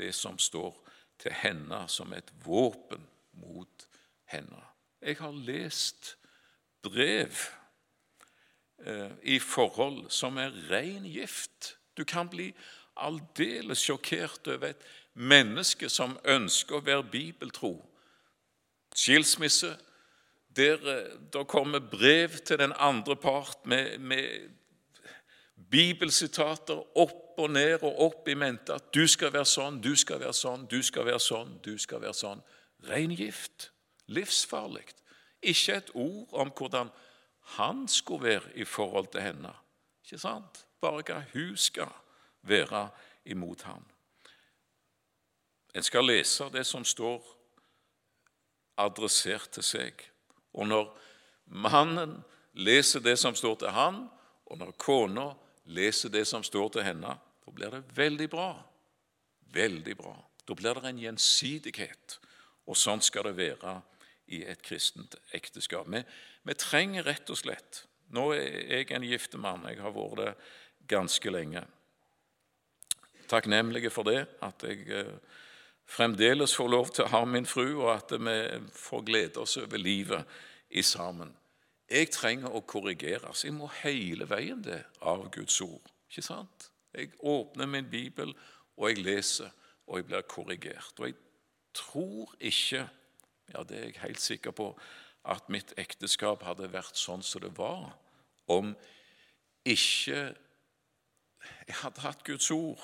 det 0.00 0.10
som 0.16 0.38
står 0.40 0.74
til 1.20 1.36
henne, 1.36 1.84
som 1.88 2.12
et 2.16 2.32
våpen 2.42 3.04
mot 3.38 3.86
henne. 4.32 4.64
Jeg 5.00 5.20
har 5.20 5.36
lest 5.46 6.16
brev 6.82 7.36
i 9.22 9.38
forhold 9.38 10.06
som 10.08 10.38
er 10.40 10.54
ren 10.70 11.04
gift. 11.04 11.74
Du 11.96 12.04
kan 12.08 12.28
bli 12.32 12.50
aldeles 12.96 13.82
sjokkert 13.84 14.48
over 14.48 14.72
et 14.72 14.84
menneske 15.14 15.88
som 15.92 16.16
ønsker 16.24 16.78
å 16.78 16.84
være 16.84 17.08
bibeltro. 17.12 17.74
Skilsmisse, 18.96 19.74
der 20.56 20.86
eh, 20.88 21.18
det 21.32 21.46
kommer 21.48 21.80
brev 21.80 22.40
til 22.44 22.58
den 22.58 22.72
andre 22.76 23.16
part 23.16 23.66
med, 23.66 23.98
med 23.98 24.50
bibelsitater 25.70 26.80
opp 26.98 27.38
og 27.38 27.50
ned 27.54 27.84
og 27.86 28.00
opp 28.06 28.28
i 28.28 28.34
mente 28.34 28.74
at 28.74 28.90
du 28.94 29.06
skal 29.08 29.32
være 29.32 29.46
sånn, 29.46 29.78
du 29.80 29.94
skal 29.96 30.20
være 30.20 30.34
sånn, 30.34 30.66
du 30.70 30.80
skal 30.82 31.06
være 31.06 31.22
sånn, 31.22 31.52
du 31.62 31.76
skal 31.78 32.02
være 32.02 32.16
sånn. 32.18 32.42
Ren 32.90 33.14
gift. 33.14 33.70
Livsfarlig. 34.10 34.88
Ikke 35.40 35.78
et 35.78 35.92
ord 35.94 36.34
om 36.34 36.50
hvordan 36.50 36.90
han 37.40 37.88
skulle 37.88 38.24
være 38.24 38.56
i 38.58 38.64
forhold 38.64 39.06
til 39.12 39.20
henne. 39.20 39.52
Ikke 40.04 40.18
sant? 40.18 40.66
Bare 40.80 41.02
hva 41.06 41.22
hun 41.32 41.56
skal 41.56 41.90
være 42.42 42.88
imot 43.24 43.62
ham. 43.62 43.84
En 45.74 45.82
skal 45.82 46.06
lese 46.06 46.48
det 46.52 46.64
som 46.66 46.84
står 46.84 47.22
adressert 48.80 49.50
til 49.54 49.66
seg. 49.66 50.06
Og 50.52 50.66
når 50.66 50.88
mannen 51.46 52.16
leser 52.52 53.02
det 53.04 53.18
som 53.18 53.34
står 53.34 53.60
til 53.60 53.74
han, 53.74 54.02
og 54.50 54.58
når 54.58 54.72
kona 54.78 55.28
leser 55.70 56.10
det 56.10 56.26
som 56.26 56.42
står 56.42 56.74
til 56.74 56.86
henne, 56.86 57.14
da 57.44 57.54
blir 57.54 57.70
det 57.70 57.84
veldig 57.96 58.28
bra. 58.30 58.50
Veldig 59.52 59.96
bra. 59.98 60.16
Da 60.48 60.54
blir 60.54 60.74
det 60.74 60.90
en 60.90 60.98
gjensidighet. 61.04 62.18
Og 62.66 62.78
sånn 62.78 63.02
skal 63.02 63.28
det 63.28 63.36
være 63.38 63.76
i 64.30 64.42
et 64.46 64.62
kristent 64.62 65.16
ekteskap. 65.34 65.88
Vi, 65.90 66.02
vi 66.48 66.56
trenger 66.56 67.06
rett 67.06 67.30
og 67.30 67.38
slett 67.38 67.84
Nå 68.10 68.32
er 68.34 68.72
jeg 68.74 68.88
en 68.90 69.04
giftemann. 69.06 69.68
Jeg 69.70 69.78
har 69.78 69.92
vært 69.94 70.16
det 70.18 70.30
ganske 70.90 71.30
lenge. 71.30 71.60
Takknemlige 73.30 73.92
for 73.94 74.08
det, 74.08 74.24
at 74.42 74.64
jeg 74.66 74.88
eh, 74.90 75.12
fremdeles 75.86 76.56
får 76.58 76.72
lov 76.72 76.90
til 76.90 77.04
å 77.04 77.12
ha 77.12 77.20
min 77.22 77.46
fru, 77.46 77.84
og 77.84 77.92
at 77.92 78.16
vi 78.18 78.34
får 78.74 79.04
glede 79.06 79.44
oss 79.44 79.54
over 79.62 79.78
livet 79.78 80.26
i 80.74 80.82
sammen. 80.82 81.30
Jeg 81.90 82.10
trenger 82.14 82.54
å 82.54 82.62
korrigeres. 82.66 83.44
Jeg 83.46 83.54
må 83.54 83.70
hele 83.80 84.26
veien 84.30 84.62
det 84.62 84.82
av 85.06 85.28
Guds 85.34 85.60
ord. 85.62 85.86
Ikke 86.10 86.26
sant? 86.26 86.70
Jeg 86.94 87.12
åpner 87.22 87.70
min 87.70 87.86
bibel, 87.90 88.34
og 88.74 88.90
jeg 88.90 89.04
leser, 89.04 89.50
og 89.86 89.98
jeg 89.98 90.06
blir 90.10 90.26
korrigert. 90.30 90.94
Og 90.98 91.10
jeg 91.10 91.18
tror 91.74 92.34
ikke, 92.38 92.84
ja 93.54 93.64
det 93.66 93.78
er 93.78 93.88
jeg 93.88 94.02
helt 94.02 94.22
sikker 94.22 94.54
på, 94.54 94.72
at 95.24 95.50
mitt 95.52 95.74
ekteskap 95.78 96.44
hadde 96.46 96.70
vært 96.72 96.96
sånn 96.96 97.22
som 97.26 97.44
det 97.44 97.52
var, 97.58 97.92
om 98.50 98.72
ikke 99.68 100.30
jeg 101.40 101.76
hadde 101.82 102.02
hatt 102.04 102.24
Guds 102.24 102.50
ord 102.52 102.80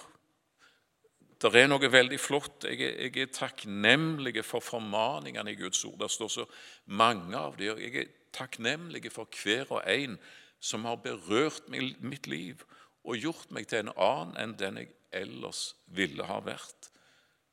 det 1.37 1.53
er 1.61 1.69
noe 1.69 1.91
veldig 1.93 2.19
flott. 2.21 2.65
Jeg 2.65 2.81
er, 2.81 2.95
jeg 3.07 3.27
er 3.27 3.33
takknemlig 3.35 4.41
for 4.47 4.65
formaningene 4.65 5.53
i 5.53 5.59
Guds 5.59 5.83
ord. 5.85 5.99
Det 6.01 6.09
står 6.13 6.33
så 6.33 6.47
mange 6.87 7.37
av 7.37 7.59
dem. 7.61 7.77
Jeg 7.83 7.93
er 8.01 8.13
takknemlig 8.37 9.11
for 9.13 9.29
hver 9.43 9.69
og 9.77 9.83
en 9.85 10.17
som 10.61 10.87
har 10.89 11.03
berørt 11.05 11.69
mitt 11.69 12.27
liv 12.27 12.65
og 13.07 13.21
gjort 13.21 13.53
meg 13.55 13.69
til 13.69 13.85
en 13.85 13.93
annen 13.93 14.39
enn 14.41 14.55
den 14.59 14.81
jeg 14.81 14.95
ellers 15.15 15.75
ville 15.93 16.25
ha 16.27 16.41
vært. 16.45 16.89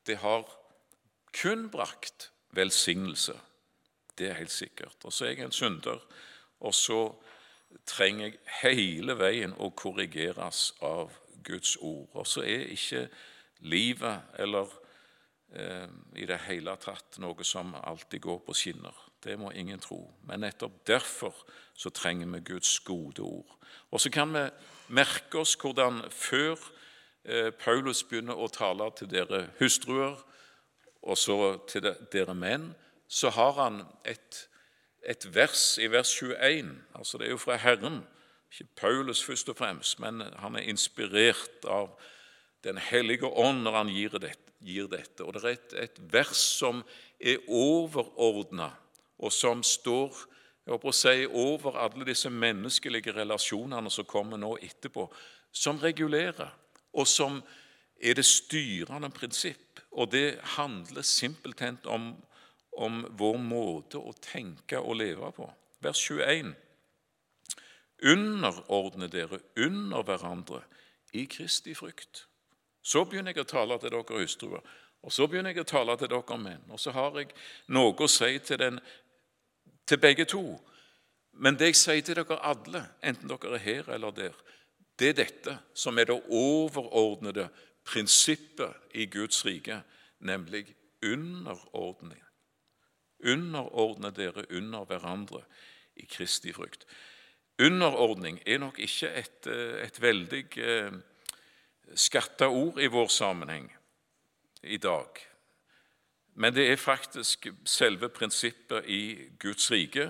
Det 0.07 0.17
har 0.23 0.47
kun 1.35 1.67
brakt 1.71 2.31
velsignelse. 2.55 3.35
Det 4.17 4.29
er 4.29 4.39
helt 4.39 4.51
sikkert. 4.51 4.97
Og 5.03 5.13
så 5.13 5.25
er 5.25 5.35
jeg 5.35 5.45
en 5.47 5.55
synder, 5.55 6.01
og 6.59 6.73
så 6.73 6.99
trenger 7.89 8.27
jeg 8.27 8.39
hele 8.61 9.17
veien 9.17 9.55
å 9.57 9.71
korrigeres 9.75 10.71
av 10.81 11.13
Guds 11.43 11.75
ord. 11.81 12.09
Og 12.13 12.27
så 12.27 12.45
er 12.45 12.69
ikke 12.73 13.07
livet 13.67 14.37
eller 14.39 14.69
eh, 15.55 15.89
i 16.19 16.27
det 16.29 16.39
hele 16.47 16.75
tatt 16.81 17.19
noe 17.23 17.45
som 17.47 17.73
alltid 17.75 18.21
går 18.23 18.39
på 18.45 18.55
skinner. 18.57 18.95
Det 19.23 19.37
må 19.39 19.51
ingen 19.51 19.79
tro. 19.79 20.01
Men 20.27 20.43
nettopp 20.43 20.83
derfor 20.87 21.35
så 21.75 21.89
trenger 21.89 22.29
vi 22.35 22.43
Guds 22.53 22.79
gode 22.85 23.23
ord. 23.23 23.57
Og 23.91 24.01
så 24.01 24.11
kan 24.13 24.33
vi 24.35 24.45
merke 24.93 25.41
oss 25.41 25.55
hvordan 25.59 26.03
før 26.11 26.59
eh, 27.23 27.51
Paulus 27.55 28.03
begynner 28.03 28.39
å 28.39 28.51
tale 28.51 28.89
til 28.97 29.09
dere 29.11 29.47
hustruer, 29.59 30.19
og 31.03 31.19
så 31.19 31.35
til 31.67 31.89
dere 32.13 32.35
menn, 32.35 32.69
så 33.07 33.29
har 33.29 33.53
han 33.59 33.81
et, 34.05 34.49
et 35.05 35.27
vers 35.35 35.77
i 35.77 35.87
vers 35.91 36.11
21. 36.21 36.73
altså 36.95 37.17
Det 37.17 37.27
er 37.27 37.31
jo 37.31 37.41
fra 37.41 37.55
Herren, 37.55 38.03
ikke 38.51 38.69
Paulus 38.75 39.23
først 39.23 39.49
og 39.49 39.57
fremst, 39.57 39.99
men 39.99 40.21
han 40.39 40.55
er 40.55 40.69
inspirert 40.69 41.65
av 41.65 41.95
den 42.63 42.77
hellige 42.77 43.27
ånd 43.27 43.63
når 43.65 43.77
han 43.77 43.93
gir 43.93 44.17
dette. 44.17 44.39
Gir 44.63 44.87
dette. 44.87 45.23
Og 45.23 45.33
Det 45.33 45.43
er 45.43 45.57
et, 45.57 45.73
et 45.73 45.97
vers 46.13 46.39
som 46.39 46.83
er 47.19 47.41
overordna, 47.49 48.69
og 49.19 49.31
som 49.31 49.63
står 49.63 50.15
jeg 50.63 50.71
håper 50.71 50.89
å 50.89 50.95
si, 50.95 51.25
over 51.27 51.77
alle 51.83 52.05
disse 52.07 52.29
menneskelige 52.31 53.11
relasjonene 53.17 53.91
som 53.91 54.07
kommer 54.07 54.39
nå 54.39 54.53
etterpå, 54.63 55.09
som 55.51 55.79
regulerer, 55.81 56.53
og 56.95 57.07
som 57.09 57.41
er 57.99 58.15
det 58.15 58.23
styrende 58.25 59.09
prinsipp. 59.11 59.81
Og 59.91 60.07
det 60.13 60.39
handler 60.55 61.03
simpelthen 61.03 61.81
om, 61.83 62.13
om 62.75 63.03
vår 63.17 63.37
måte 63.37 63.99
å 63.99 64.13
tenke 64.21 64.79
og 64.79 64.97
leve 65.01 65.31
på. 65.35 65.47
Vers 65.83 65.99
21. 66.01 66.53
Underordne 68.03 69.07
dere 69.11 69.39
under 69.57 70.03
hverandre 70.03 70.63
i 71.13 71.25
Kristi 71.29 71.75
frykt. 71.77 72.25
Så 72.83 73.05
begynner 73.07 73.31
jeg 73.31 73.45
å 73.45 73.51
tale 73.53 73.77
til 73.79 73.93
dere 73.93 74.19
hustruer, 74.19 74.63
og 75.03 75.11
så 75.11 75.27
begynner 75.27 75.53
jeg 75.53 75.63
å 75.63 75.71
tale 75.71 75.95
til 75.99 76.11
dere 76.11 76.37
menn. 76.39 76.63
Og 76.71 76.79
så 76.79 76.91
har 76.95 77.15
jeg 77.19 77.31
noe 77.71 77.95
å 77.95 78.09
si 78.11 78.37
til, 78.39 78.59
den, 78.59 78.79
til 79.87 79.99
begge 80.03 80.25
to. 80.29 80.43
Men 81.33 81.59
det 81.59 81.73
jeg 81.73 81.79
sier 81.79 82.05
til 82.05 82.19
dere 82.21 82.39
alle, 82.43 82.85
enten 83.03 83.31
dere 83.31 83.57
er 83.57 83.65
her 83.67 83.93
eller 83.95 84.15
der, 84.15 84.35
det 84.99 85.09
er 85.09 85.19
dette 85.23 85.57
som 85.73 85.97
er 85.97 86.07
det 86.11 86.19
overordnede 86.29 87.47
prinsippet 87.83 88.95
i 88.95 89.07
Guds 89.11 89.41
rike, 89.45 89.81
nemlig 90.19 90.67
underordning. 91.03 92.22
Underordne 93.23 94.11
dere 94.11 94.45
under 94.51 94.85
hverandre 94.85 95.43
i 95.95 96.05
Kristi 96.05 96.53
frykt. 96.53 96.85
Underordning 97.61 98.41
er 98.45 98.57
nok 98.57 98.79
ikke 98.79 99.09
et, 99.13 99.47
et 99.85 100.01
veldig 100.01 100.43
eh, 100.57 100.95
skatta 101.95 102.49
ord 102.49 102.81
i 102.81 102.89
vår 102.89 103.07
sammenheng 103.07 103.69
i 104.63 104.77
dag. 104.77 105.21
Men 106.33 106.55
det 106.55 106.71
er 106.71 106.81
faktisk 106.81 107.47
selve 107.65 108.09
prinsippet 108.09 108.89
i 108.89 109.29
Guds 109.39 109.71
rike 109.71 110.09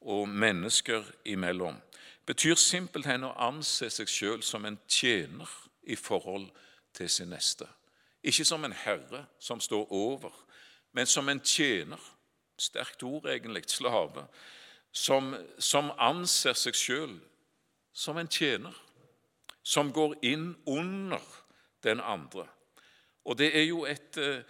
og 0.00 0.28
mennesker 0.28 1.04
imellom. 1.24 1.74
Det 1.74 2.34
betyr 2.34 2.58
simpelthen 2.60 3.24
å 3.24 3.32
anse 3.40 3.88
seg 3.90 4.10
sjøl 4.12 4.42
som 4.44 4.66
en 4.68 4.76
tjener 4.88 5.48
i 5.88 5.96
forhold 5.96 6.50
til 6.92 7.08
sin 7.08 7.32
neste. 7.32 7.64
Ikke 8.22 8.44
som 8.44 8.64
en 8.64 8.76
herre 8.76 9.24
som 9.40 9.60
står 9.60 9.86
over, 9.92 10.34
men 10.92 11.06
som 11.06 11.28
en 11.28 11.40
tjener. 11.40 12.00
Sterkt 12.58 13.02
ord, 13.06 13.28
egentlig. 13.30 13.64
Slave. 13.70 14.26
Som, 14.92 15.34
som 15.58 15.92
anser 15.98 16.56
seg 16.58 16.76
sjøl 16.76 17.18
som 17.92 18.18
en 18.18 18.30
tjener 18.30 18.74
som 19.68 19.90
går 19.92 20.14
inn 20.24 20.54
under 20.66 21.24
den 21.84 22.00
andre. 22.00 22.46
Og 23.28 23.36
det 23.36 23.50
er 23.52 23.66
jo 23.68 23.82
et 23.84 24.16
eh, 24.22 24.46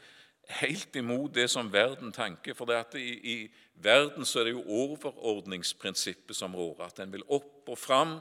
helt 0.61 0.97
imot 0.97 1.35
det 1.35 1.49
som 1.51 1.73
verden 1.73 2.13
tenker. 2.15 2.55
For 2.55 2.71
det 2.71 2.77
at 2.79 2.95
i, 3.01 3.09
i 3.19 3.37
verden 3.83 4.27
så 4.29 4.41
er 4.41 4.49
det 4.49 4.55
jo 4.55 4.85
overordningsprinsippet 4.85 6.37
som 6.39 6.55
rår. 6.55 6.85
At 6.87 7.03
en 7.03 7.13
vil 7.13 7.27
opp 7.27 7.67
og 7.69 7.79
fram, 7.79 8.19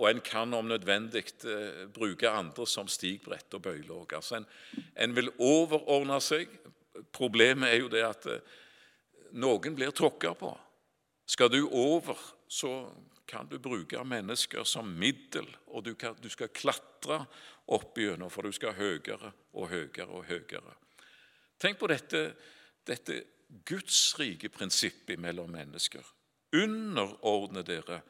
og 0.00 0.06
en 0.08 0.22
kan 0.24 0.54
om 0.56 0.70
nødvendig 0.70 1.26
eh, 1.44 1.84
bruke 1.92 2.30
andre 2.30 2.66
som 2.66 2.88
stigbrett 2.88 3.58
og 3.58 3.66
bøyler. 3.68 4.06
Altså 4.16 4.40
en, 4.40 4.48
en, 4.96 5.16
vil 5.16 5.28
overordne 5.36 6.20
seg. 6.24 6.48
Problemet 7.12 7.68
er 7.68 7.82
jo 7.82 7.92
det 7.92 8.06
at 8.06 8.30
eh, 8.32 8.58
noen 9.32 9.76
blir 9.76 9.92
tråkka 9.94 10.34
på. 10.34 10.50
Skal 11.30 11.50
du 11.52 11.62
over, 11.68 12.18
så 12.48 12.90
kan 13.30 13.46
du 13.46 13.58
bruke 13.62 14.00
mennesker 14.04 14.64
som 14.66 14.88
middel, 14.98 15.46
og 15.70 15.84
du, 15.86 15.94
kan, 15.94 16.16
du 16.18 16.28
skal 16.32 16.50
klatre 16.50 17.20
opp 17.70 17.98
igjennom, 17.98 18.30
for 18.32 18.42
du 18.42 18.54
skal 18.54 18.74
høyere 18.74 19.30
og 19.54 19.68
høyere 19.70 20.08
og 20.08 20.24
høyere. 20.26 20.74
Tenk 21.60 21.78
på 21.78 21.90
dette, 21.92 22.24
dette 22.88 23.20
Guds 23.66 24.14
rike 24.18 24.50
prinsippet 24.50 25.20
mellom 25.20 25.52
mennesker. 25.54 26.02
Underordne 26.56 27.62
dere 27.66 28.00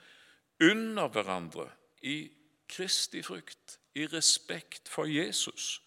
under 0.64 1.08
hverandre 1.12 1.66
i 2.08 2.30
Kristi 2.70 3.22
frykt, 3.26 3.78
i 3.98 4.06
respekt 4.06 4.88
for 4.88 5.08
Jesus. 5.10 5.80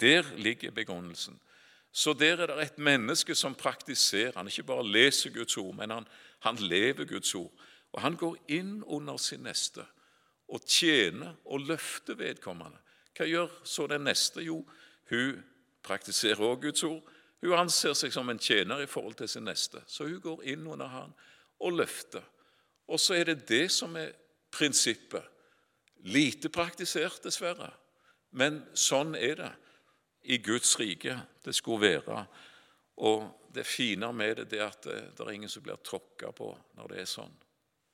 Der 0.00 0.24
ligger 0.36 0.70
begrunnelsen. 0.70 1.36
Så 1.92 2.12
der 2.12 2.38
er 2.38 2.46
det 2.46 2.62
et 2.62 2.78
menneske 2.78 3.34
som 3.34 3.54
praktiserer. 3.54 4.36
Han 4.36 4.46
ikke 4.46 4.62
bare 4.62 4.86
leser 4.86 5.30
Guds 5.30 5.56
ord, 5.56 5.74
men 5.74 5.90
han, 5.90 6.06
han 6.40 6.56
lever 6.56 7.04
Guds 7.04 7.34
ord. 7.34 7.52
Og 7.92 8.02
han 8.02 8.16
går 8.16 8.36
inn 8.48 8.82
under 8.84 9.16
sin 9.16 9.42
neste 9.42 9.84
og 10.50 10.62
tjener 10.66 11.34
og 11.44 11.60
løfter 11.66 12.14
vedkommende. 12.18 12.78
Hva 13.16 13.26
gjør 13.26 13.50
så 13.64 13.86
den 13.90 14.06
neste? 14.06 14.42
Jo, 14.42 14.62
hun 15.10 15.42
praktiserer 15.82 16.42
også 16.42 16.62
Guds 16.62 16.82
ord. 16.86 17.02
Hun 17.40 17.56
anser 17.58 17.94
seg 17.96 18.12
som 18.12 18.28
en 18.30 18.38
tjener 18.38 18.82
i 18.82 18.88
forhold 18.90 19.14
til 19.18 19.28
sin 19.28 19.46
neste, 19.48 19.80
så 19.86 20.04
hun 20.04 20.20
går 20.20 20.42
inn 20.52 20.66
under 20.66 20.90
han 20.92 21.14
og 21.60 21.78
løfter. 21.78 22.24
Og 22.90 23.00
så 23.00 23.16
er 23.16 23.30
det 23.30 23.48
det 23.48 23.70
som 23.72 23.96
er 23.96 24.12
prinsippet. 24.52 25.24
Lite 26.04 26.48
praktisert, 26.48 27.20
dessverre, 27.24 27.70
men 28.32 28.62
sånn 28.74 29.14
er 29.14 29.36
det 29.36 29.50
i 30.22 30.38
Guds 30.38 30.78
rike. 30.80 31.16
Det 31.44 31.54
skulle 31.54 31.88
være. 31.88 32.24
Og 32.96 33.48
det 33.54 33.66
fine 33.66 34.12
med 34.12 34.44
det, 34.44 34.58
er 34.60 34.68
at 34.68 34.84
det, 34.84 34.98
det 35.16 35.26
er 35.26 35.30
ingen 35.30 35.48
som 35.48 35.62
blir 35.62 35.80
tråkka 35.84 36.32
på 36.36 36.52
når 36.76 36.92
det 36.92 37.00
er 37.00 37.08
sånn. 37.08 37.36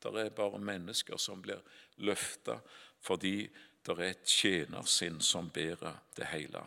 Det 0.03 0.13
er 0.21 0.35
bare 0.35 0.61
mennesker 0.63 1.19
som 1.19 1.41
blir 1.43 1.63
løfta 2.05 2.59
fordi 3.07 3.47
det 3.87 3.95
er 3.95 4.09
et 4.11 4.27
tjenersinn 4.27 5.21
som 5.23 5.49
bærer 5.55 6.01
det 6.19 6.27
hele. 6.33 6.63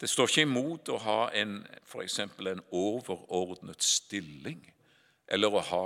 Det 0.00 0.10
står 0.10 0.30
ikke 0.30 0.46
imot 0.48 0.90
å 0.90 0.98
ha 1.04 1.18
en, 1.38 1.60
for 1.86 2.02
en 2.02 2.62
overordnet 2.74 3.84
stilling, 3.86 4.58
eller 5.30 5.54
å 5.54 5.62
ha, 5.62 5.84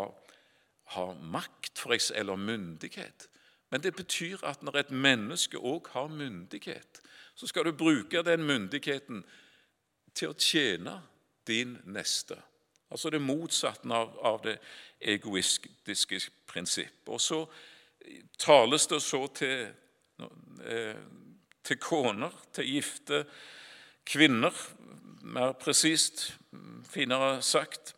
ha 0.97 1.05
makt 1.21 1.85
eller 2.17 2.37
myndighet. 2.41 3.29
Men 3.69 3.83
det 3.85 3.93
betyr 3.99 4.41
at 4.49 4.63
når 4.63 4.79
et 4.81 4.91
menneske 4.91 5.59
òg 5.59 5.91
har 5.93 6.09
myndighet, 6.09 7.03
så 7.37 7.47
skal 7.47 7.65
du 7.65 7.73
bruke 7.77 8.23
den 8.25 8.45
myndigheten 8.49 9.25
til 10.17 10.33
å 10.33 10.39
tjene 10.41 10.97
din 11.47 11.77
neste. 11.85 12.39
Altså 12.91 13.11
det 13.11 13.21
motsatte 13.21 13.91
av, 13.93 14.15
av 14.25 14.39
det 14.45 14.57
egoistiske 15.01 16.21
prinsipp. 16.49 17.03
Og 17.13 17.21
så 17.21 17.43
tales 18.39 18.87
det 18.87 19.03
så 19.03 19.27
til, 19.37 19.67
eh, 20.65 20.97
til 21.63 21.79
koner, 21.83 22.33
til 22.53 22.71
gifte 22.77 23.25
kvinner, 24.07 24.55
mer 25.27 25.53
presist, 25.53 26.31
finere 26.89 27.43
sagt, 27.43 27.95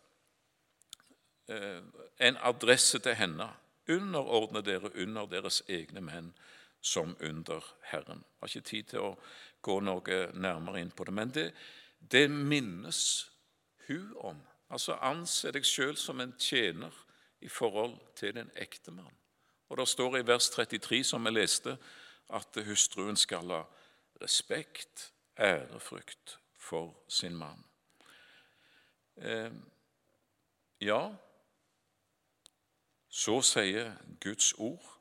eh, 1.49 1.81
en 2.19 2.37
adresse 2.43 2.99
til 2.99 3.15
henne. 3.15 3.49
Underordne 3.89 4.65
dere 4.65 4.91
under 4.97 5.27
deres 5.27 5.63
egne 5.69 6.01
menn 6.01 6.33
som 6.89 7.17
under 7.21 7.65
Herren. 7.91 8.25
Jeg 8.25 8.41
har 8.41 8.49
ikke 8.49 8.71
tid 8.71 8.91
til 8.93 9.05
å 9.05 9.17
gå 9.63 9.79
noe 9.85 10.21
nærmere 10.35 10.81
inn 10.81 10.95
på 10.95 11.05
det, 11.05 11.15
men 11.15 11.35
det, 11.35 11.49
det 12.01 12.27
minnes 12.31 13.03
hun 13.89 14.13
om. 14.31 14.41
Altså 14.73 14.99
Anse 15.05 15.53
deg 15.53 15.67
sjøl 15.67 15.97
som 15.97 16.21
en 16.21 16.35
tjener 16.39 16.95
i 17.41 17.49
forhold 17.49 17.97
til 18.17 18.35
din 18.37 18.51
ektemann. 18.57 19.15
Og 19.69 19.77
Det 19.77 19.89
står 19.89 20.19
i 20.19 20.27
vers 20.27 20.51
33, 20.51 21.05
som 21.05 21.25
vi 21.25 21.31
leste, 21.31 21.77
at 22.29 22.65
hustruen 22.67 23.17
skal 23.17 23.51
ha 23.53 23.63
respekt 24.23 25.13
ærefrykt 25.39 26.39
for 26.57 26.95
sin 27.09 27.37
mann. 27.37 27.65
Eh, 29.17 29.53
ja, 30.81 31.15
så 33.09 33.41
sier 33.43 33.95
Guds 34.21 34.53
ord. 34.59 34.98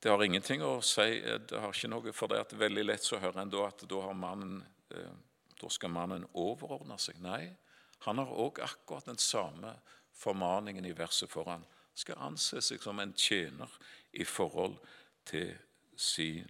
Det 0.00 0.10
har 0.10 0.22
ingenting 0.22 0.62
å 0.62 0.76
si 0.84 1.06
eh, 1.18 1.40
det 1.42 1.58
har 1.58 1.74
ikke 1.74 1.90
noe, 1.90 2.12
for 2.14 2.30
det 2.30 2.38
er 2.38 2.60
veldig 2.60 2.84
lett 2.86 3.06
så 3.06 3.18
hører 3.18 3.42
en 3.42 3.50
da 3.50 3.64
at 3.66 3.82
da, 3.90 4.02
mannen, 4.14 4.60
eh, 4.94 5.14
da 5.58 5.70
skal 5.74 5.90
mannen 5.90 6.26
overordne 6.38 6.98
seg. 7.02 7.18
Nei, 7.24 7.48
han 8.06 8.22
har 8.22 8.30
òg 8.30 8.60
akkurat 8.62 9.08
den 9.10 9.18
samme 9.18 9.74
formaningen 10.14 10.86
i 10.86 10.94
verset 10.94 11.30
foran. 11.30 11.66
Skal 11.98 12.20
anse 12.22 12.62
seg 12.62 12.82
som 12.82 13.00
en 13.02 13.14
tjener 13.18 13.72
i 14.14 14.26
forhold 14.26 14.78
til 15.26 15.50
sin 15.98 16.46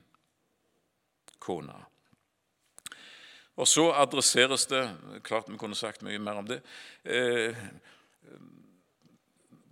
kone. 1.40 1.78
Og 3.58 3.66
så 3.66 3.88
adresseres 3.96 4.68
det 4.70 4.84
Klart 5.26 5.48
vi 5.48 5.56
kunne 5.58 5.74
sagt 5.74 6.04
mye 6.06 6.20
mer 6.20 6.42
om 6.42 6.46
det. 6.46 6.60
Eh, 7.02 7.56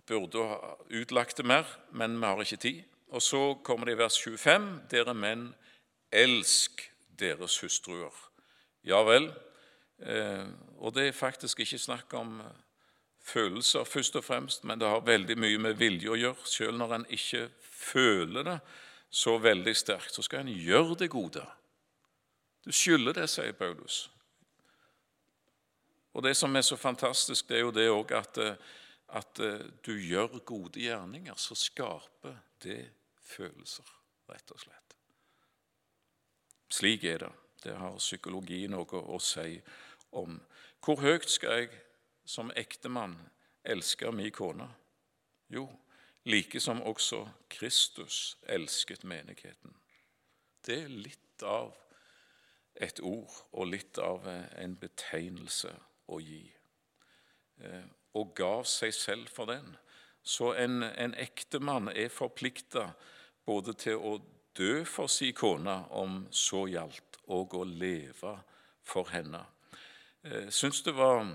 burde 0.07 0.43
utlagt 0.97 1.37
det 1.37 1.45
mer, 1.45 1.67
men 1.91 2.17
vi 2.17 2.25
har 2.25 2.41
ikke 2.41 2.63
tid. 2.63 2.96
Og 3.07 3.21
så 3.21 3.41
kommer 3.63 3.85
det 3.85 3.95
i 3.95 4.01
vers 4.01 4.19
25.: 4.19 4.69
Dere 4.91 5.13
menn, 5.13 5.49
elsk 6.11 6.83
deres 7.19 7.59
hustruer. 7.63 8.13
Ja 8.83 9.03
vel. 9.07 9.31
Eh, 9.99 10.47
og 10.77 10.93
det 10.95 11.07
er 11.07 11.11
faktisk 11.11 11.59
ikke 11.59 11.79
snakk 11.79 12.13
om 12.13 12.41
følelser 13.27 13.83
først 13.83 14.15
og 14.15 14.23
fremst, 14.23 14.63
men 14.63 14.79
det 14.79 14.87
har 14.87 14.99
veldig 15.05 15.37
mye 15.37 15.57
med 15.57 15.79
vilje 15.79 16.11
å 16.11 16.19
gjøre. 16.19 16.47
Selv 16.47 16.77
når 16.77 16.95
en 16.95 17.07
ikke 17.09 17.47
føler 17.61 18.43
det 18.47 18.59
så 19.09 19.37
veldig 19.39 19.75
sterkt, 19.75 20.13
så 20.13 20.23
skal 20.23 20.45
en 20.45 20.53
gjøre 20.53 20.95
det 20.99 21.09
gode. 21.09 21.43
Du 22.65 22.71
skylder 22.71 23.15
det, 23.21 23.29
sier 23.31 23.55
Paulus. 23.55 24.09
Og 26.13 26.23
Det 26.23 26.33
som 26.37 26.55
er 26.55 26.61
så 26.61 26.75
fantastisk, 26.75 27.47
det 27.49 27.57
er 27.57 27.61
jo 27.61 27.71
det 27.71 27.89
òg 27.89 28.11
at, 28.17 28.37
eh, 28.37 28.55
at 29.09 29.39
eh, 29.39 29.65
du 29.85 29.93
gjør 29.93 30.39
gode 30.45 30.79
gjerninger, 30.81 31.35
så 31.37 31.55
skaper 31.55 32.39
det 32.63 32.79
følelser, 33.27 33.87
rett 34.31 34.51
og 34.55 34.61
slett. 34.61 34.95
Slik 36.69 37.03
er 37.03 37.25
det. 37.25 37.33
Det 37.63 37.75
har 37.75 37.97
psykologi 37.99 38.67
noe 38.69 39.01
å 39.01 39.17
si 39.23 39.57
om. 40.15 40.37
Hvor 40.83 41.01
høyt 41.01 41.29
skal 41.31 41.63
jeg 41.63 41.79
som 42.27 42.51
ektemann 42.55 43.15
elske 43.67 44.11
min 44.11 44.31
kone? 44.31 44.67
Jo, 45.51 45.65
like 46.27 46.59
som 46.59 46.83
også 46.83 47.23
Kristus 47.49 48.37
elsket 48.47 49.03
menigheten. 49.07 49.73
Det 50.65 50.83
er 50.83 50.91
litt 50.91 51.43
av 51.43 51.73
et 52.75 52.99
ord 52.99 53.31
og 53.51 53.71
litt 53.71 53.97
av 53.97 54.27
en 54.27 54.75
betegnelse 54.77 55.71
å 56.11 56.19
gi. 56.21 56.43
Eh, 57.63 57.85
og 58.17 58.35
gav 58.37 58.65
seg 58.69 58.93
selv 58.93 59.31
for 59.33 59.49
den. 59.49 59.75
Så 60.23 60.51
en, 60.59 60.83
en 60.83 61.15
ektemann 61.15 61.89
er 61.93 62.11
forplikta 62.11 62.89
både 63.47 63.73
til 63.79 63.97
å 63.97 64.17
dø 64.57 64.83
for 64.89 65.11
si 65.11 65.31
kone, 65.37 65.73
om 65.95 66.25
så 66.31 66.65
gjaldt, 66.67 67.21
og 67.33 67.55
å 67.59 67.63
leve 67.67 68.33
for 68.87 69.09
henne. 69.13 69.41
Jeg 70.23 70.47
eh, 70.47 70.53
syns 70.53 70.83
det 70.83 70.95
var 70.97 71.27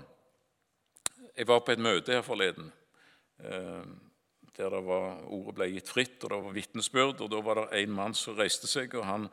Jeg 1.33 1.47
var 1.49 1.63
på 1.65 1.71
et 1.73 1.81
møte 1.81 2.13
her 2.13 2.21
forleden 2.21 2.67
eh, 3.41 3.85
der 4.53 4.69
det 4.69 4.83
var, 4.85 5.23
ordet 5.33 5.55
ble 5.57 5.67
gitt 5.71 5.89
fritt, 5.89 6.19
og 6.23 6.29
det 6.29 6.39
var 6.45 6.53
vitnesbyrd. 6.53 7.21
og 7.21 7.29
Da 7.31 7.39
var 7.41 7.55
det 7.57 7.79
en 7.79 7.95
mann 7.95 8.13
som 8.13 8.37
reiste 8.37 8.69
seg, 8.69 8.93
og 8.93 9.07
han 9.07 9.27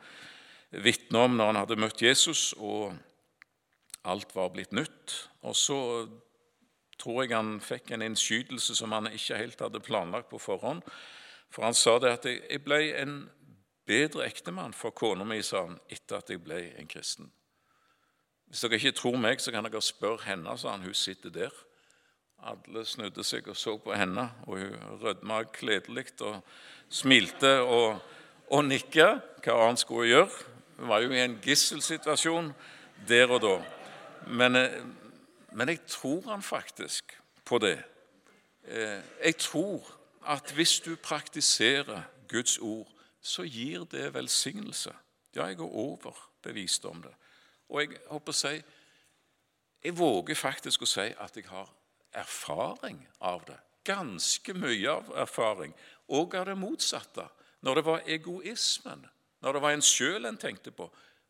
vitne 0.71 1.21
om 1.27 1.37
når 1.37 1.51
han 1.51 1.59
hadde 1.61 1.77
møtt 1.77 2.01
Jesus, 2.01 2.53
og 2.57 2.95
alt 4.09 4.33
var 4.33 4.49
blitt 4.49 4.73
nytt. 4.73 5.13
Og 5.45 5.53
så 5.55 5.77
tror 7.01 7.21
jeg 7.21 7.35
han 7.35 7.59
fikk 7.61 7.91
en 7.91 8.05
innskytelse 8.05 8.75
som 8.77 8.93
han 8.97 9.11
ikke 9.11 9.37
helt 9.37 9.61
hadde 9.61 9.83
planlagt 9.85 10.31
på 10.31 10.41
forhånd. 10.41 10.81
For 11.51 11.63
han 11.63 11.73
sa 11.73 11.99
det 11.99 12.11
at 12.11 12.25
'jeg 12.25 12.63
ble 12.63 13.01
en 13.01 13.29
bedre 13.85 14.25
ektemann 14.25 14.73
for 14.73 14.89
kona 14.89 15.23
mi', 15.23 15.41
sa 15.41 15.65
han, 15.65 15.79
'etter 15.89 16.17
at 16.17 16.29
jeg 16.29 16.43
ble 16.43 16.73
en 16.79 16.87
kristen'. 16.87 17.31
Hvis 18.47 18.61
dere 18.61 18.75
ikke 18.75 18.91
tror 18.91 19.17
meg, 19.17 19.39
så 19.41 19.51
kan 19.51 19.63
dere 19.63 19.81
spørre 19.81 20.25
henne, 20.25 20.57
sa 20.57 20.71
han. 20.71 20.81
Hun 20.83 20.93
sitter 20.93 21.29
der. 21.29 21.51
Alle 22.43 22.85
snudde 22.85 23.23
seg 23.23 23.47
og 23.47 23.55
så 23.55 23.77
på 23.77 23.93
henne, 23.93 24.31
og 24.47 24.57
hun 24.57 24.75
rødma 25.01 25.43
kledelig 25.43 26.21
og 26.21 26.41
smilte 26.89 27.61
og, 27.61 28.01
og 28.51 28.65
nikka. 28.65 29.19
Hva 29.43 29.55
annet 29.67 29.79
skulle 29.79 30.01
hun 30.01 30.09
gjøre? 30.09 30.29
Hun 30.77 30.89
var 30.89 30.99
jo 30.99 31.13
i 31.13 31.21
en 31.23 31.37
gisselsituasjon 31.43 32.51
der 33.07 33.31
og 33.31 33.41
da. 33.41 33.55
Men, 34.27 34.55
eh, 34.55 34.83
men 35.51 35.69
jeg 35.69 35.85
tror 35.87 36.21
han 36.31 36.41
faktisk 36.41 37.15
på 37.45 37.57
det. 37.57 37.77
Eh, 38.67 38.99
jeg 39.23 39.37
tror 39.37 40.00
at 40.27 40.51
hvis 40.51 40.79
du 40.79 40.95
praktiserer 40.95 42.03
Guds 42.29 42.57
ord, 42.57 42.87
så 43.21 43.43
gir 43.43 43.85
det 43.85 44.13
velsignelse. 44.13 44.93
Ja, 45.35 45.45
jeg 45.45 45.59
er 45.59 45.75
overbevist 45.75 46.85
om 46.85 47.01
det. 47.01 47.13
Og 47.69 47.81
jeg 47.81 47.99
håper 48.09 48.33
å 48.33 48.35
si 48.35 48.61
Jeg 49.81 49.97
våger 49.97 50.35
faktisk 50.37 50.83
å 50.83 50.85
si 50.85 51.07
at 51.17 51.35
jeg 51.35 51.47
har 51.49 51.69
erfaring 52.13 52.99
av 53.19 53.41
det. 53.47 53.57
Ganske 53.83 54.53
mye 54.53 54.89
av 54.91 55.07
erfaring. 55.23 55.73
Og 56.07 56.35
av 56.35 56.45
det 56.45 56.57
motsatte. 56.57 57.25
Når 57.61 57.75
det 57.75 57.85
var 57.85 58.03
egoismen 58.05 59.07
når 59.41 59.53
det 59.53 59.61
var 59.61 59.75
en 59.75 59.85
sjøl 59.85 60.27
en 60.29 60.37
tenkte 60.37 60.73
på, 60.75 60.85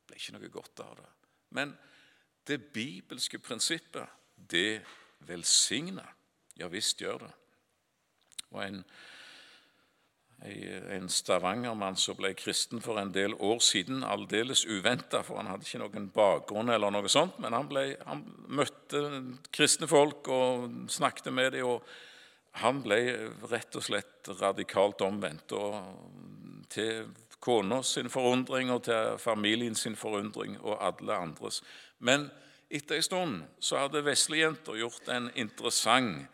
ble 0.08 0.20
ikke 0.20 0.36
noe 0.36 0.52
godt 0.52 0.84
av 0.84 0.96
det. 1.00 1.10
Men 1.56 1.72
det 2.48 2.60
bibelske 2.74 3.40
prinsippet, 3.40 4.08
det 4.36 4.82
velsigner. 5.28 6.10
Ja 6.60 6.68
visst 6.72 7.00
gjør 7.02 7.24
det. 7.24 7.32
Og 8.52 8.62
en, 8.66 8.84
en 10.98 11.10
Stavanger-mann 11.12 11.98
som 12.00 12.18
ble 12.20 12.34
kristen 12.38 12.84
for 12.84 13.00
en 13.02 13.14
del 13.16 13.36
år 13.40 13.60
siden, 13.64 14.04
aldeles 14.04 14.66
uventa, 14.66 15.24
for 15.26 15.42
han 15.42 15.52
hadde 15.52 15.68
ikke 15.68 15.84
noen 15.84 16.08
bakgrunn 16.16 16.74
eller 16.74 16.94
noe 16.94 17.12
sånt, 17.12 17.40
men 17.44 17.56
han, 17.56 17.70
ble, 17.72 17.86
han 18.08 18.24
møtte 18.48 19.04
kristne 19.54 19.90
folk 19.92 20.30
og 20.32 20.70
snakket 20.92 21.32
med 21.34 21.54
dem, 21.58 21.76
og 21.76 22.62
han 22.62 22.82
ble 22.84 23.02
rett 23.48 23.76
og 23.80 23.86
slett 23.86 24.32
radikalt 24.42 25.04
omvendt. 25.06 25.56
Og 25.56 25.78
til 26.72 27.06
kona 27.42 27.82
sin 27.84 28.10
forundring 28.10 28.72
og 28.72 28.84
til 28.86 29.18
familien 29.20 29.76
sin 29.76 29.96
forundring 29.96 30.60
og 30.62 30.78
alle 30.86 31.18
andres. 31.18 31.62
Men 32.00 32.30
etter 32.70 33.00
en 33.00 33.06
stund 33.06 33.40
så 33.60 33.82
hadde 33.82 34.04
veslejenta 34.06 34.76
gjort 34.78 35.10
en 35.12 35.30
interessant 35.36 36.28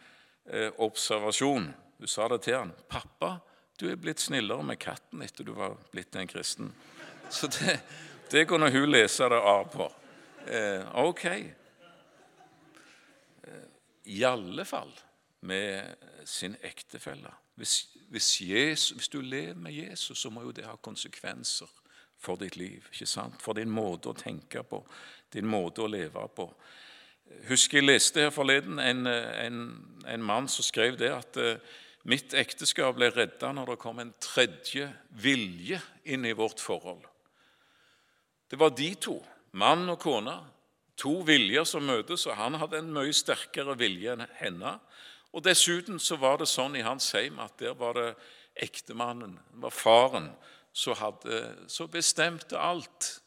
eh, 0.51 0.69
observasjon. 0.77 1.71
Hun 1.97 2.07
sa 2.07 2.27
det 2.27 2.41
til 2.41 2.55
han. 2.57 2.73
'Pappa, 2.89 3.37
du 3.79 3.89
er 3.89 3.95
blitt 3.95 4.19
snillere 4.19 4.63
med 4.63 4.79
katten 4.79 5.21
etter 5.21 5.43
du 5.43 5.53
var 5.53 5.77
blitt 5.91 6.15
en 6.15 6.27
kristen. 6.27 6.73
Så 7.29 7.47
det, 7.47 7.79
det 8.31 8.47
kunne 8.47 8.71
hun 8.71 8.89
lese 8.89 9.29
det 9.29 9.37
av 9.37 9.65
på. 9.73 9.91
Eh, 10.47 10.95
ok. 10.97 11.25
Eh, 11.25 11.53
I 14.03 14.23
alle 14.23 14.65
fall 14.65 14.93
med 15.39 15.95
sin 16.25 16.55
ektefelle. 16.61 17.31
Hvis, 17.55 17.89
hvis, 18.09 18.41
Jesus, 18.41 18.97
hvis, 18.97 19.09
du 19.09 19.21
lever 19.21 19.53
med 19.53 19.71
Jesus, 19.73 20.17
så 20.19 20.29
må 20.29 20.41
jo 20.41 20.51
det 20.51 20.65
ha 20.65 20.75
konsekvenser 20.75 21.67
for 22.17 22.35
ditt 22.35 22.57
liv. 22.57 22.85
ikke 22.91 23.05
sant? 23.05 23.41
For 23.41 23.53
din 23.53 23.69
måte 23.69 24.09
å 24.09 24.17
tenke 24.17 24.63
på, 24.63 24.85
din 25.33 25.47
måte 25.47 25.81
å 25.81 25.87
leve 25.87 26.27
på. 26.35 26.53
Husker 27.47 27.77
jeg 27.77 27.87
leste 27.87 28.21
her 28.23 28.31
forleden 28.31 28.79
en, 28.79 29.07
en, 29.07 29.59
en 30.07 30.23
mann 30.23 30.47
som 30.47 30.63
skrev 30.63 30.97
det 30.97 31.11
at 31.11 31.37
eh, 31.37 31.59
Mitt 32.07 32.31
ekteskap 32.37 32.95
ble 32.95 33.09
redda 33.11 33.51
når 33.51 33.73
det 33.73 33.81
kom 33.81 33.97
en 33.99 34.13
tredje 34.23 34.87
vilje 35.19 35.81
inn 36.07 36.23
i 36.25 36.35
vårt 36.37 36.61
forhold. 36.63 37.03
Det 38.47 38.59
var 38.59 38.71
de 38.71 38.93
to, 38.95 39.17
mann 39.59 39.89
og 39.91 39.99
kone, 39.99 40.37
to 40.95 41.17
viljer 41.27 41.67
som 41.67 41.83
møtes, 41.83 42.23
og 42.29 42.39
han 42.39 42.55
hadde 42.61 42.79
en 42.79 42.93
mye 42.95 43.11
sterkere 43.15 43.75
vilje 43.77 44.15
enn 44.15 44.23
henne. 44.39 44.77
Og 45.35 45.43
Dessuten 45.43 45.99
så 45.99 46.15
var 46.21 46.39
det 46.39 46.47
sånn 46.47 46.79
i 46.79 46.85
hans 46.85 47.11
heim 47.17 47.41
at 47.43 47.59
der 47.59 47.75
var 47.75 47.99
det 47.99 48.07
ektemannen, 48.55 49.35
det 49.51 49.65
var 49.67 49.75
faren, 49.75 50.31
som, 50.71 51.89
bestemte 51.91 52.57
alt 52.57 53.17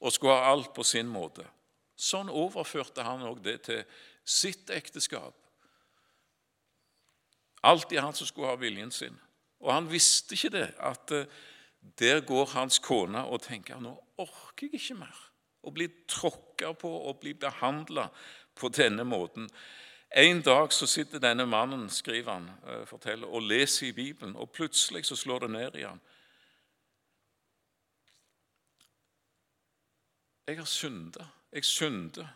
og 0.00 0.12
skulle 0.12 0.34
ha 0.34 0.50
alt 0.50 0.74
på 0.74 0.84
sin 0.84 1.08
måte. 1.08 1.44
Sånn 1.96 2.28
overførte 2.32 3.04
han 3.06 3.24
òg 3.24 3.40
det 3.44 3.60
til 3.68 3.82
sitt 4.26 4.72
ekteskap. 4.74 5.36
Alltid 7.66 7.98
han 8.00 8.14
som 8.14 8.28
skulle 8.28 8.52
ha 8.52 8.58
viljen 8.60 8.92
sin. 8.94 9.16
Og 9.64 9.72
han 9.72 9.88
visste 9.90 10.36
ikke 10.36 10.52
det, 10.54 10.68
at 10.78 11.12
eh, 11.14 11.26
der 11.98 12.20
går 12.26 12.52
hans 12.54 12.78
kone 12.82 13.24
og 13.26 13.42
tenker 13.46 13.80
nå 13.82 13.94
orker 14.22 14.68
jeg 14.68 14.80
ikke 14.80 15.00
mer 15.00 15.22
å 15.66 15.72
bli 15.74 15.88
tråkka 16.08 16.72
på 16.78 16.90
og 17.08 17.18
bli 17.20 17.34
behandla 17.34 18.06
på 18.56 18.70
denne 18.70 19.04
måten. 19.04 19.48
En 20.16 20.42
dag 20.42 20.72
så 20.72 20.86
sitter 20.86 21.20
denne 21.20 21.46
mannen 21.46 21.88
skriver 21.90 22.32
han, 22.32 22.50
eh, 22.66 22.84
forteller, 22.86 23.26
og 23.26 23.42
leser 23.42 23.88
i 23.88 23.92
Bibelen, 23.92 24.36
og 24.36 24.52
plutselig 24.52 25.04
så 25.06 25.16
slår 25.16 25.38
det 25.46 25.50
ned 25.50 25.74
i 25.76 25.82
han. 25.82 26.00
Jeg 30.46 30.58
har 30.58 30.64
synda. 30.64 31.26
Jeg 31.52 31.64
synder 31.64 32.28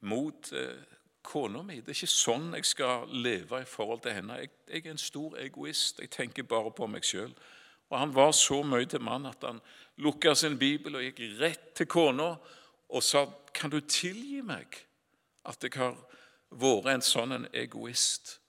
mot 0.00 0.52
eh, 0.52 0.95
kona 1.26 1.62
mi. 1.62 1.80
Det 1.82 1.92
er 1.92 1.98
ikke 1.98 2.12
sånn 2.12 2.52
jeg 2.54 2.68
skal 2.68 3.10
leve 3.10 3.60
i 3.62 3.68
forhold 3.68 4.04
til 4.04 4.14
henne. 4.14 4.38
Jeg, 4.42 4.52
jeg 4.70 4.86
er 4.86 4.94
en 4.94 5.02
stor 5.02 5.36
egoist. 5.42 6.00
Jeg 6.00 6.12
tenker 6.14 6.46
bare 6.46 6.70
på 6.74 6.86
meg 6.90 7.06
sjøl. 7.06 7.34
Og 7.90 7.98
han 7.98 8.14
var 8.14 8.32
så 8.34 8.62
mye 8.66 8.86
til 8.90 9.02
mann 9.02 9.26
at 9.26 9.42
han 9.46 9.60
lukka 10.02 10.34
sin 10.34 10.58
bibel 10.58 10.98
og 10.98 11.04
gikk 11.06 11.22
rett 11.40 11.72
til 11.78 11.86
kona 11.90 12.36
og 12.88 13.02
sa, 13.02 13.26
'Kan 13.54 13.70
du 13.70 13.80
tilgi 13.80 14.40
meg 14.40 14.66
at 15.44 15.62
jeg 15.62 15.72
har 15.74 15.96
vært 16.50 16.94
en 16.94 17.02
sånn 17.02 17.32
en 17.32 17.48
egoist?' 17.52 18.40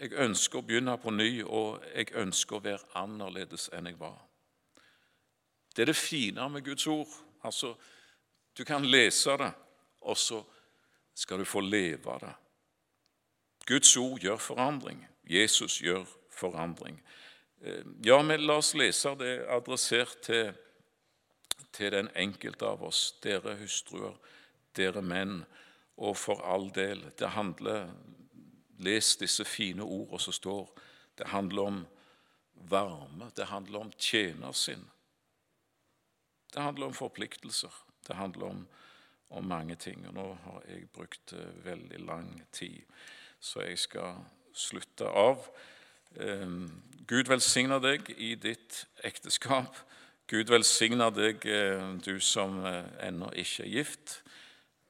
Jeg 0.00 0.12
ønsker 0.12 0.58
å 0.58 0.62
begynne 0.62 0.98
på 0.98 1.10
ny, 1.10 1.42
og 1.42 1.82
jeg 1.94 2.12
ønsker 2.14 2.56
å 2.56 2.64
være 2.64 2.84
annerledes 2.94 3.70
enn 3.72 3.86
jeg 3.86 3.98
var. 3.98 4.18
Det 5.76 5.82
er 5.82 5.86
det 5.86 5.96
fine 5.96 6.48
med 6.48 6.64
Guds 6.64 6.86
ord. 6.86 7.08
Altså, 7.44 7.74
Du 8.58 8.64
kan 8.64 8.84
lese 8.84 9.36
det, 9.36 9.52
og 10.00 10.16
så 10.16 10.42
skal 11.16 11.40
du 11.40 11.48
få 11.48 11.62
leve 11.64 12.18
det. 12.20 12.34
Guds 13.66 13.96
ord 13.96 14.20
gjør 14.22 14.36
forandring. 14.36 15.00
Jesus 15.24 15.80
gjør 15.82 16.04
forandring. 16.30 17.00
Eh, 17.60 17.84
ja, 18.04 18.20
men 18.22 18.44
la 18.46 18.60
oss 18.60 18.74
lese 18.78 19.14
det 19.18 19.40
adressert 19.50 20.20
til, 20.22 20.52
til 21.72 21.92
den 21.96 22.10
enkelte 22.14 22.68
av 22.68 22.84
oss, 22.86 23.16
dere 23.24 23.56
hustruer, 23.58 24.14
dere 24.76 25.02
menn, 25.02 25.40
og 25.96 26.18
for 26.20 26.44
all 26.44 26.68
del. 26.76 27.00
Det 27.18 27.32
handler 27.32 27.88
Les 28.78 29.16
disse 29.16 29.44
fine 29.48 29.82
ordene 29.82 30.20
som 30.20 30.34
står. 30.36 30.68
Det 31.16 31.30
handler 31.32 31.62
om 31.62 31.78
varme, 32.68 33.30
det 33.36 33.48
handler 33.48 33.86
om 33.86 33.92
tjenersinn. 33.98 34.84
Det 36.52 36.62
handler 36.62 36.86
om 36.86 36.94
forpliktelser. 36.94 37.72
Det 38.06 38.16
handler 38.16 38.46
om 38.46 38.66
om 39.28 39.44
mange 39.44 39.74
ting. 39.74 40.06
Og 40.08 40.14
nå 40.14 40.26
har 40.44 40.64
jeg 40.68 40.88
brukt 40.94 41.32
eh, 41.36 41.64
veldig 41.64 42.00
lang 42.06 42.30
tid, 42.52 42.82
så 43.40 43.64
jeg 43.66 43.78
skal 43.78 44.20
slutte 44.56 45.08
av. 45.08 45.42
Ehm, 46.20 46.68
Gud 47.06 47.28
velsigner 47.30 47.82
deg 47.82 48.10
i 48.16 48.34
ditt 48.40 48.84
ekteskap. 49.04 49.78
Gud 50.30 50.50
velsigner 50.50 51.12
deg, 51.14 51.46
eh, 51.46 51.82
du 52.02 52.16
som 52.20 52.62
eh, 52.66 52.84
ennå 53.08 53.30
ikke 53.34 53.66
er 53.66 53.74
gift. 53.78 54.20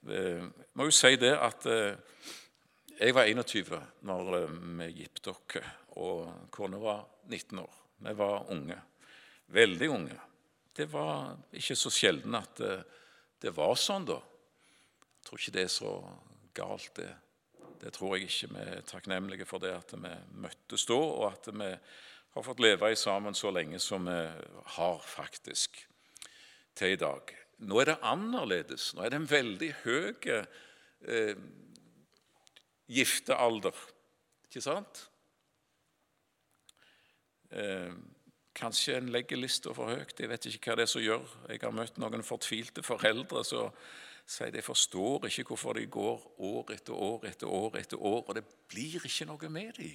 Jeg 0.07 0.53
må 0.79 0.85
jo 0.87 0.93
si 0.95 1.17
det 1.19 1.33
at 1.35 1.65
jeg 1.67 3.15
var 3.17 3.27
21 3.27 3.73
når 4.07 4.29
vi 4.47 4.87
giftet 5.01 5.33
oss, 5.33 5.57
og 5.99 6.29
kona 6.55 6.79
var 6.79 7.01
19 7.27 7.59
år. 7.59 7.81
Vi 8.07 8.13
var 8.15 8.47
unge. 8.55 8.77
Veldig 9.51 9.89
unge. 9.91 10.21
Det 10.77 10.87
var 10.93 11.35
ikke 11.59 11.75
så 11.75 11.91
sjelden 11.91 12.39
at 12.39 12.63
det 13.43 13.53
var 13.57 13.77
sånn, 13.79 14.07
da. 14.09 14.19
Jeg 14.21 15.29
tror 15.29 15.41
ikke 15.43 15.57
det 15.57 15.65
er 15.67 15.73
så 15.75 15.93
galt, 16.57 16.93
det. 16.97 17.13
Det 17.81 17.93
tror 17.93 18.17
jeg 18.17 18.29
ikke. 18.31 18.53
Vi 18.55 18.63
er 18.65 18.85
takknemlige 18.89 19.47
for 19.49 19.63
det 19.63 19.75
at 19.77 19.93
vi 19.97 20.13
møttes 20.41 20.87
da, 20.89 20.97
og 20.97 21.27
at 21.29 21.51
vi 21.53 21.73
har 22.37 22.45
fått 22.45 22.63
leve 22.65 22.93
sammen 22.97 23.37
så 23.37 23.53
lenge 23.53 23.81
som 23.83 24.09
vi 24.09 24.17
har, 24.77 25.03
faktisk, 25.05 25.83
til 26.77 26.97
i 26.97 27.01
dag. 27.01 27.33
Nå 27.65 27.81
er 27.81 27.93
det 27.93 28.01
annerledes. 28.05 28.91
Nå 28.95 29.05
er 29.05 29.13
det 29.13 29.21
en 29.23 29.31
veldig 29.31 29.71
høy 29.85 30.11
eh, 30.33 31.39
giftealder, 32.93 33.79
ikke 34.49 34.65
sant? 34.65 35.07
Eh, 37.51 37.93
Kanskje 38.57 38.97
en 38.97 39.11
legger 39.13 39.37
lista 39.37 39.73
for 39.77 39.93
høyt. 39.93 40.17
Jeg 40.17 40.31
vet 40.31 40.49
ikke 40.49 40.71
hva 40.71 40.79
det 40.81 40.87
er 40.87 40.91
som 40.91 41.05
gjør. 41.05 41.25
Jeg 41.51 41.61
har 41.61 41.75
møtt 41.77 41.99
noen 42.01 42.25
fortvilte 42.25 42.85
foreldre 42.87 43.45
som 43.45 43.73
sier 44.27 44.51
de 44.51 44.63
forstår 44.65 45.29
ikke 45.29 45.45
hvorfor 45.53 45.77
de 45.79 45.85
går 45.87 46.23
år 46.43 46.73
etter 46.75 46.93
år 46.97 47.27
etter 47.29 47.47
år, 47.53 47.77
etter 47.79 48.01
år, 48.01 48.25
og 48.27 48.35
det 48.35 48.43
blir 48.71 48.97
ikke 49.07 49.29
noe 49.29 49.51
med 49.53 49.77
dem. 49.79 49.93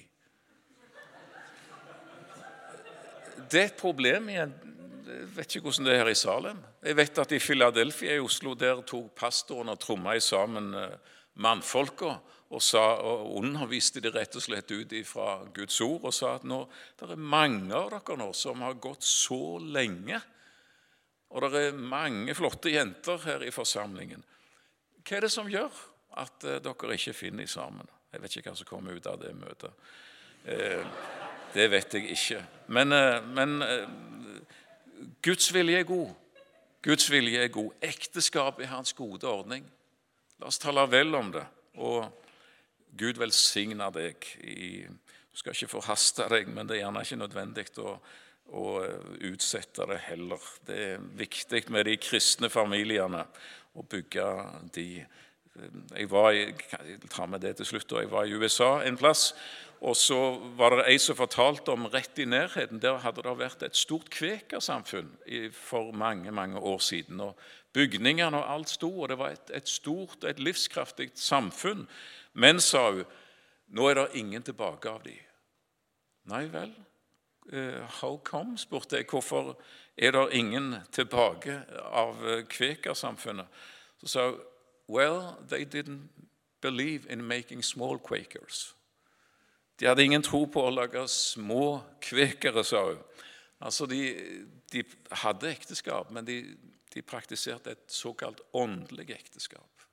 Det 3.52 3.60
er 3.60 3.66
et 3.68 3.80
problem 3.80 4.30
igjen. 4.32 4.54
Jeg 5.02 5.26
vet 5.36 5.56
ikke 5.56 5.66
hvordan 5.66 5.88
det 5.88 5.92
er 5.92 6.00
her 6.04 6.12
i 6.12 6.16
Salem. 6.16 6.62
Jeg 6.86 6.96
vet 6.96 7.18
at 7.18 7.34
i 7.34 7.40
Philadelphia 7.42 8.14
i 8.16 8.22
Oslo 8.22 8.54
der 8.56 8.80
tok 8.86 9.10
pastoren 9.18 9.72
og 9.72 9.80
tromma 9.82 10.14
sammen 10.22 10.72
eh, 10.78 10.94
mannfolka 11.40 12.16
og, 12.52 12.60
sa, 12.60 12.82
og 13.00 13.38
underviste 13.40 14.02
de 14.04 14.12
rett 14.12 14.36
og 14.36 14.44
slett 14.44 14.70
ut 14.72 14.92
fra 15.08 15.38
Guds 15.56 15.80
ord 15.84 16.04
og 16.10 16.14
sa 16.14 16.34
at 16.36 16.44
nå, 16.48 16.60
det 17.00 17.08
er 17.08 17.16
mange 17.16 17.72
av 17.76 17.88
dere 17.94 18.18
nå 18.20 18.28
som 18.36 18.60
har 18.64 18.76
gått 18.82 19.06
så 19.06 19.56
lenge, 19.62 20.20
og 21.32 21.48
det 21.48 21.64
er 21.70 21.80
mange 21.80 22.34
flotte 22.36 22.74
jenter 22.74 23.22
her 23.24 23.46
i 23.46 23.54
forsamlingen. 23.54 24.20
Hva 25.00 25.16
er 25.16 25.24
det 25.24 25.32
som 25.32 25.48
gjør 25.48 25.72
at 26.20 26.44
eh, 26.44 26.60
dere 26.62 26.98
ikke 26.98 27.16
finner 27.16 27.48
sammen? 27.48 27.88
Jeg 28.12 28.20
vet 28.20 28.36
ikke 28.36 28.52
hva 28.52 28.58
som 28.60 28.68
kommer 28.68 28.98
ut 28.98 29.08
av 29.08 29.16
det 29.22 29.32
møtet. 29.32 29.72
Eh, 30.44 30.84
det 31.54 31.68
vet 31.72 31.94
jeg 31.96 32.10
ikke. 32.12 32.42
Men, 32.76 32.92
eh, 32.92 33.24
men 33.24 33.62
eh, 33.62 33.88
Guds 35.24 35.48
vilje 35.54 35.80
er 35.80 35.88
god. 35.88 36.10
Guds 36.82 37.10
vilje 37.10 37.40
er 37.44 37.48
god. 37.48 37.72
Ekteskap 37.82 38.60
er 38.60 38.72
hans 38.74 38.92
gode 38.92 39.28
ordning. 39.28 39.64
La 40.42 40.48
oss 40.50 40.58
tale 40.58 40.82
vel 40.90 41.14
om 41.14 41.28
det. 41.30 41.44
Og 41.78 42.02
Gud 42.98 43.20
velsigne 43.22 43.86
deg. 43.94 44.24
I, 44.42 44.82
du 44.82 45.38
skal 45.38 45.54
ikke 45.54 45.76
forhaste 45.76 46.26
deg, 46.32 46.48
men 46.50 46.66
det 46.66 46.80
er 46.80 46.80
gjerne 46.80 47.04
ikke 47.06 47.18
nødvendig 47.20 47.64
å, 47.78 47.92
å 48.58 48.64
utsette 49.28 49.86
det 49.86 50.00
heller. 50.08 50.48
Det 50.66 50.78
er 50.88 51.04
viktig 51.20 51.62
med 51.70 51.86
de 51.86 51.94
kristne 52.02 52.50
familiene 52.50 53.22
å 53.78 53.86
bygge 53.86 54.26
de 54.74 54.88
Jeg 55.52 56.08
var 56.10 56.30
i, 56.32 56.46
jeg 56.48 57.00
tar 57.10 57.28
med 57.28 57.42
det 57.44 57.56
til 57.58 57.66
slutt, 57.68 57.92
jeg 57.92 58.10
var 58.10 58.24
i 58.24 58.34
USA 58.34 58.80
en 58.86 58.96
plass. 58.96 59.32
Og 59.82 59.96
så 59.98 60.18
var 60.56 60.76
det 60.76 60.84
ei 60.92 60.98
som 61.02 61.18
fortalte 61.18 61.74
om 61.74 61.88
rett 61.90 62.18
i 62.22 62.24
nærheten. 62.24 62.78
Der 62.80 63.00
hadde 63.02 63.24
det 63.26 63.32
vært 63.38 63.64
et 63.66 63.76
stort 63.76 64.10
kvekersamfunn 64.14 65.10
for 65.56 65.90
mange 65.92 66.30
mange 66.30 66.58
år 66.58 66.78
siden. 66.78 67.20
og 67.20 67.34
Bygningene 67.72 68.38
og 68.38 68.52
alt 68.52 68.70
sto, 68.70 68.90
og 69.00 69.08
det 69.08 69.18
var 69.18 69.34
et, 69.34 69.50
et 69.50 69.68
stort, 69.68 70.24
et 70.24 70.38
livskraftig 70.38 71.10
samfunn. 71.14 71.88
Men, 72.32 72.60
sa 72.60 72.90
hun, 72.92 73.04
nå 73.72 73.88
er 73.88 73.94
det 73.94 74.20
ingen 74.20 74.42
tilbake 74.42 74.90
av 74.90 75.02
de. 75.02 75.16
Nei 76.30 76.44
vel. 76.52 76.70
Uh, 77.52 77.82
how 78.00 78.20
come? 78.24 78.58
spurte 78.58 79.00
jeg. 79.00 79.08
Hvorfor 79.10 79.56
er 79.96 80.14
det 80.14 80.28
ingen 80.38 80.76
tilbake 80.92 81.58
av 81.90 82.22
eh, 82.28 82.44
kvekersamfunnet? 82.46 83.46
Så 84.00 84.12
sa 84.12 84.30
hun 84.30 84.40
Well, 84.92 85.38
they 85.48 85.64
didn't 85.64 86.10
believe 86.60 87.06
in 87.08 87.26
making 87.26 87.62
small 87.62 87.98
quakers. 87.98 88.74
De 89.80 89.86
hadde 89.86 90.04
ingen 90.04 90.22
tro 90.22 90.44
på 90.44 90.66
å 90.66 90.72
lage 90.74 91.00
små 91.08 91.80
kvekere, 92.04 92.60
sa 92.64 92.82
hun. 92.90 93.00
Altså, 93.64 93.86
de, 93.88 94.02
de 94.72 94.84
hadde 95.22 95.48
ekteskap, 95.48 96.12
men 96.12 96.28
de, 96.28 96.36
de, 96.92 97.02
praktiserte 97.02 97.72
et 97.72 97.88
såkalt 97.88 98.44
åndelig 98.52 99.14
ekteskap. 99.16 99.86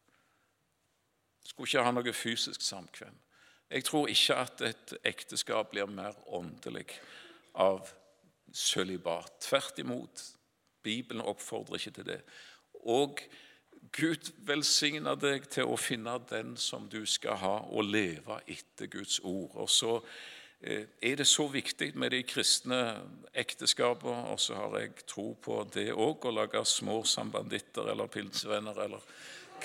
Skulle 1.47 1.72
ikke 1.72 1.88
ha 1.88 1.95
noe 1.95 2.14
fysisk 2.14 2.62
samkvem. 2.68 3.16
Jeg 3.72 3.88
tror 3.88 4.12
ikke 4.12 4.41
at 4.43 4.68
et 4.68 4.95
ekteskap 5.08 5.72
blir 5.72 5.88
mer 5.88 6.18
åndelig 6.28 6.89
av 7.56 7.88
sølibat. 8.52 9.39
Tvert 9.47 9.80
imot. 9.80 10.26
Bibelen 10.84 11.24
oppfordrer 11.24 11.80
ikke 11.80 12.02
til 12.02 12.12
det. 12.18 12.20
Og 12.84 13.24
Gud 13.92 14.32
velsigner 14.46 15.18
deg 15.18 15.48
til 15.50 15.70
å 15.70 15.78
finne 15.80 16.18
den 16.30 16.56
som 16.60 16.86
du 16.92 17.02
skal 17.10 17.40
ha, 17.42 17.56
og 17.72 17.88
leve 17.90 18.38
etter 18.48 18.90
Guds 18.92 19.20
ord. 19.24 19.56
Og 19.56 19.70
så 19.72 19.96
eh, 20.62 20.86
er 21.02 21.18
det 21.20 21.28
så 21.28 21.48
viktig 21.50 21.92
med 21.98 22.14
de 22.14 22.22
kristne 22.28 22.80
ekteskapene, 23.34 24.30
og 24.34 24.40
så 24.40 24.60
har 24.60 24.78
jeg 24.80 25.08
tro 25.10 25.32
på 25.42 25.64
det 25.74 25.90
òg, 25.96 26.30
å 26.30 26.36
lage 26.36 26.64
små 26.66 27.02
sambanditter 27.08 27.90
eller 27.94 28.12
pilsvenner 28.12 28.86
eller 28.86 29.06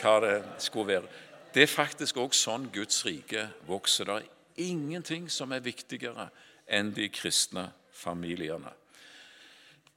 hva 0.01 0.16
det 0.25 0.37
skulle 0.62 0.95
være. 0.97 1.12
Det 1.55 1.62
er 1.62 1.70
faktisk 1.70 2.18
òg 2.18 2.35
sånn 2.35 2.70
Guds 2.75 3.05
rike 3.07 3.47
vokser. 3.68 4.09
Det 4.09 4.16
er 4.25 4.64
ingenting 4.70 5.29
som 5.31 5.53
er 5.55 5.62
viktigere 5.62 6.31
enn 6.66 6.91
de 6.97 7.07
kristne 7.12 7.68
familiene. 7.95 8.72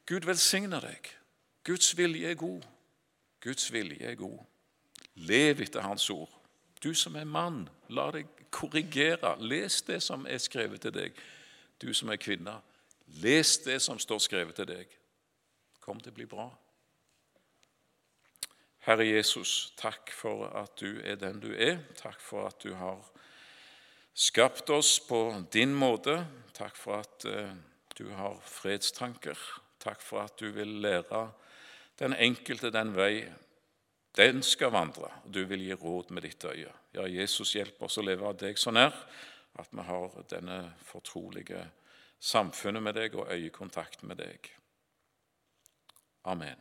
Gud 0.07 0.27
velsigner 0.27 0.83
deg. 0.85 1.09
Guds 1.67 1.95
vilje 1.97 2.29
er 2.31 2.37
god. 2.39 2.65
Guds 3.47 3.71
vilje 3.71 4.03
er 4.03 4.19
god. 4.19 4.39
Lev 5.15 5.61
etter 5.63 5.85
Hans 5.85 6.09
ord. 6.11 6.33
Du 6.83 6.91
som 6.93 7.15
er 7.15 7.25
mann, 7.25 7.63
la 7.89 8.09
deg 8.11 8.27
korrigere. 8.51 9.37
Les 9.39 9.79
det 9.87 10.01
som 10.03 10.27
er 10.27 10.41
skrevet 10.43 10.83
til 10.83 10.93
deg. 10.93 11.15
Du 11.79 11.93
som 11.95 12.11
er 12.11 12.19
kvinne, 12.19 12.57
les 13.23 13.57
det 13.63 13.79
som 13.81 13.99
står 14.01 14.19
skrevet 14.25 14.57
til 14.59 14.67
deg. 14.67 14.97
Kom 15.79 16.01
til 16.03 16.11
å 16.11 16.17
bli 16.17 16.27
bra. 16.27 16.49
Herre 18.87 19.07
Jesus, 19.07 19.73
takk 19.79 20.11
for 20.15 20.47
at 20.51 20.75
du 20.79 20.99
er 21.03 21.15
den 21.19 21.39
du 21.43 21.49
er. 21.53 21.79
Takk 21.99 22.19
for 22.23 22.47
at 22.47 22.59
du 22.63 22.73
har 22.75 22.99
skapt 24.15 24.69
oss 24.75 24.97
på 25.03 25.21
din 25.53 25.75
måte. 25.75 26.19
Takk 26.57 26.75
for 26.79 26.99
at 26.99 27.27
uh, 27.27 27.51
du 27.97 28.07
har 28.15 28.39
fredstanker. 28.43 29.39
Takk 29.83 30.03
for 30.03 30.23
at 30.23 30.39
du 30.39 30.51
vil 30.55 30.79
lære 30.83 31.25
den 31.99 32.13
enkelte 32.13 32.71
den 32.73 32.93
vei 32.95 33.27
den 34.17 34.41
skal 34.41 34.71
vandre, 34.73 35.11
og 35.25 35.33
du 35.33 35.43
vil 35.45 35.61
gi 35.61 35.75
råd 35.77 36.11
med 36.15 36.25
ditt 36.25 36.45
øye. 36.45 36.71
Ja, 36.93 37.05
Jesus, 37.05 37.53
hjelper 37.53 37.85
oss 37.85 37.99
å 38.01 38.05
leve 38.05 38.25
av 38.25 38.37
deg 38.39 38.57
så 38.57 38.73
nær 38.73 38.95
at 39.57 39.69
vi 39.73 39.85
har 39.85 40.15
denne 40.31 40.57
fortrolige 40.85 41.61
samfunnet 42.17 42.81
med 42.83 42.97
deg 42.97 43.17
og 43.17 43.29
øyekontakt 43.33 44.03
med 44.09 44.17
deg. 44.21 44.49
Amen. 46.25 46.57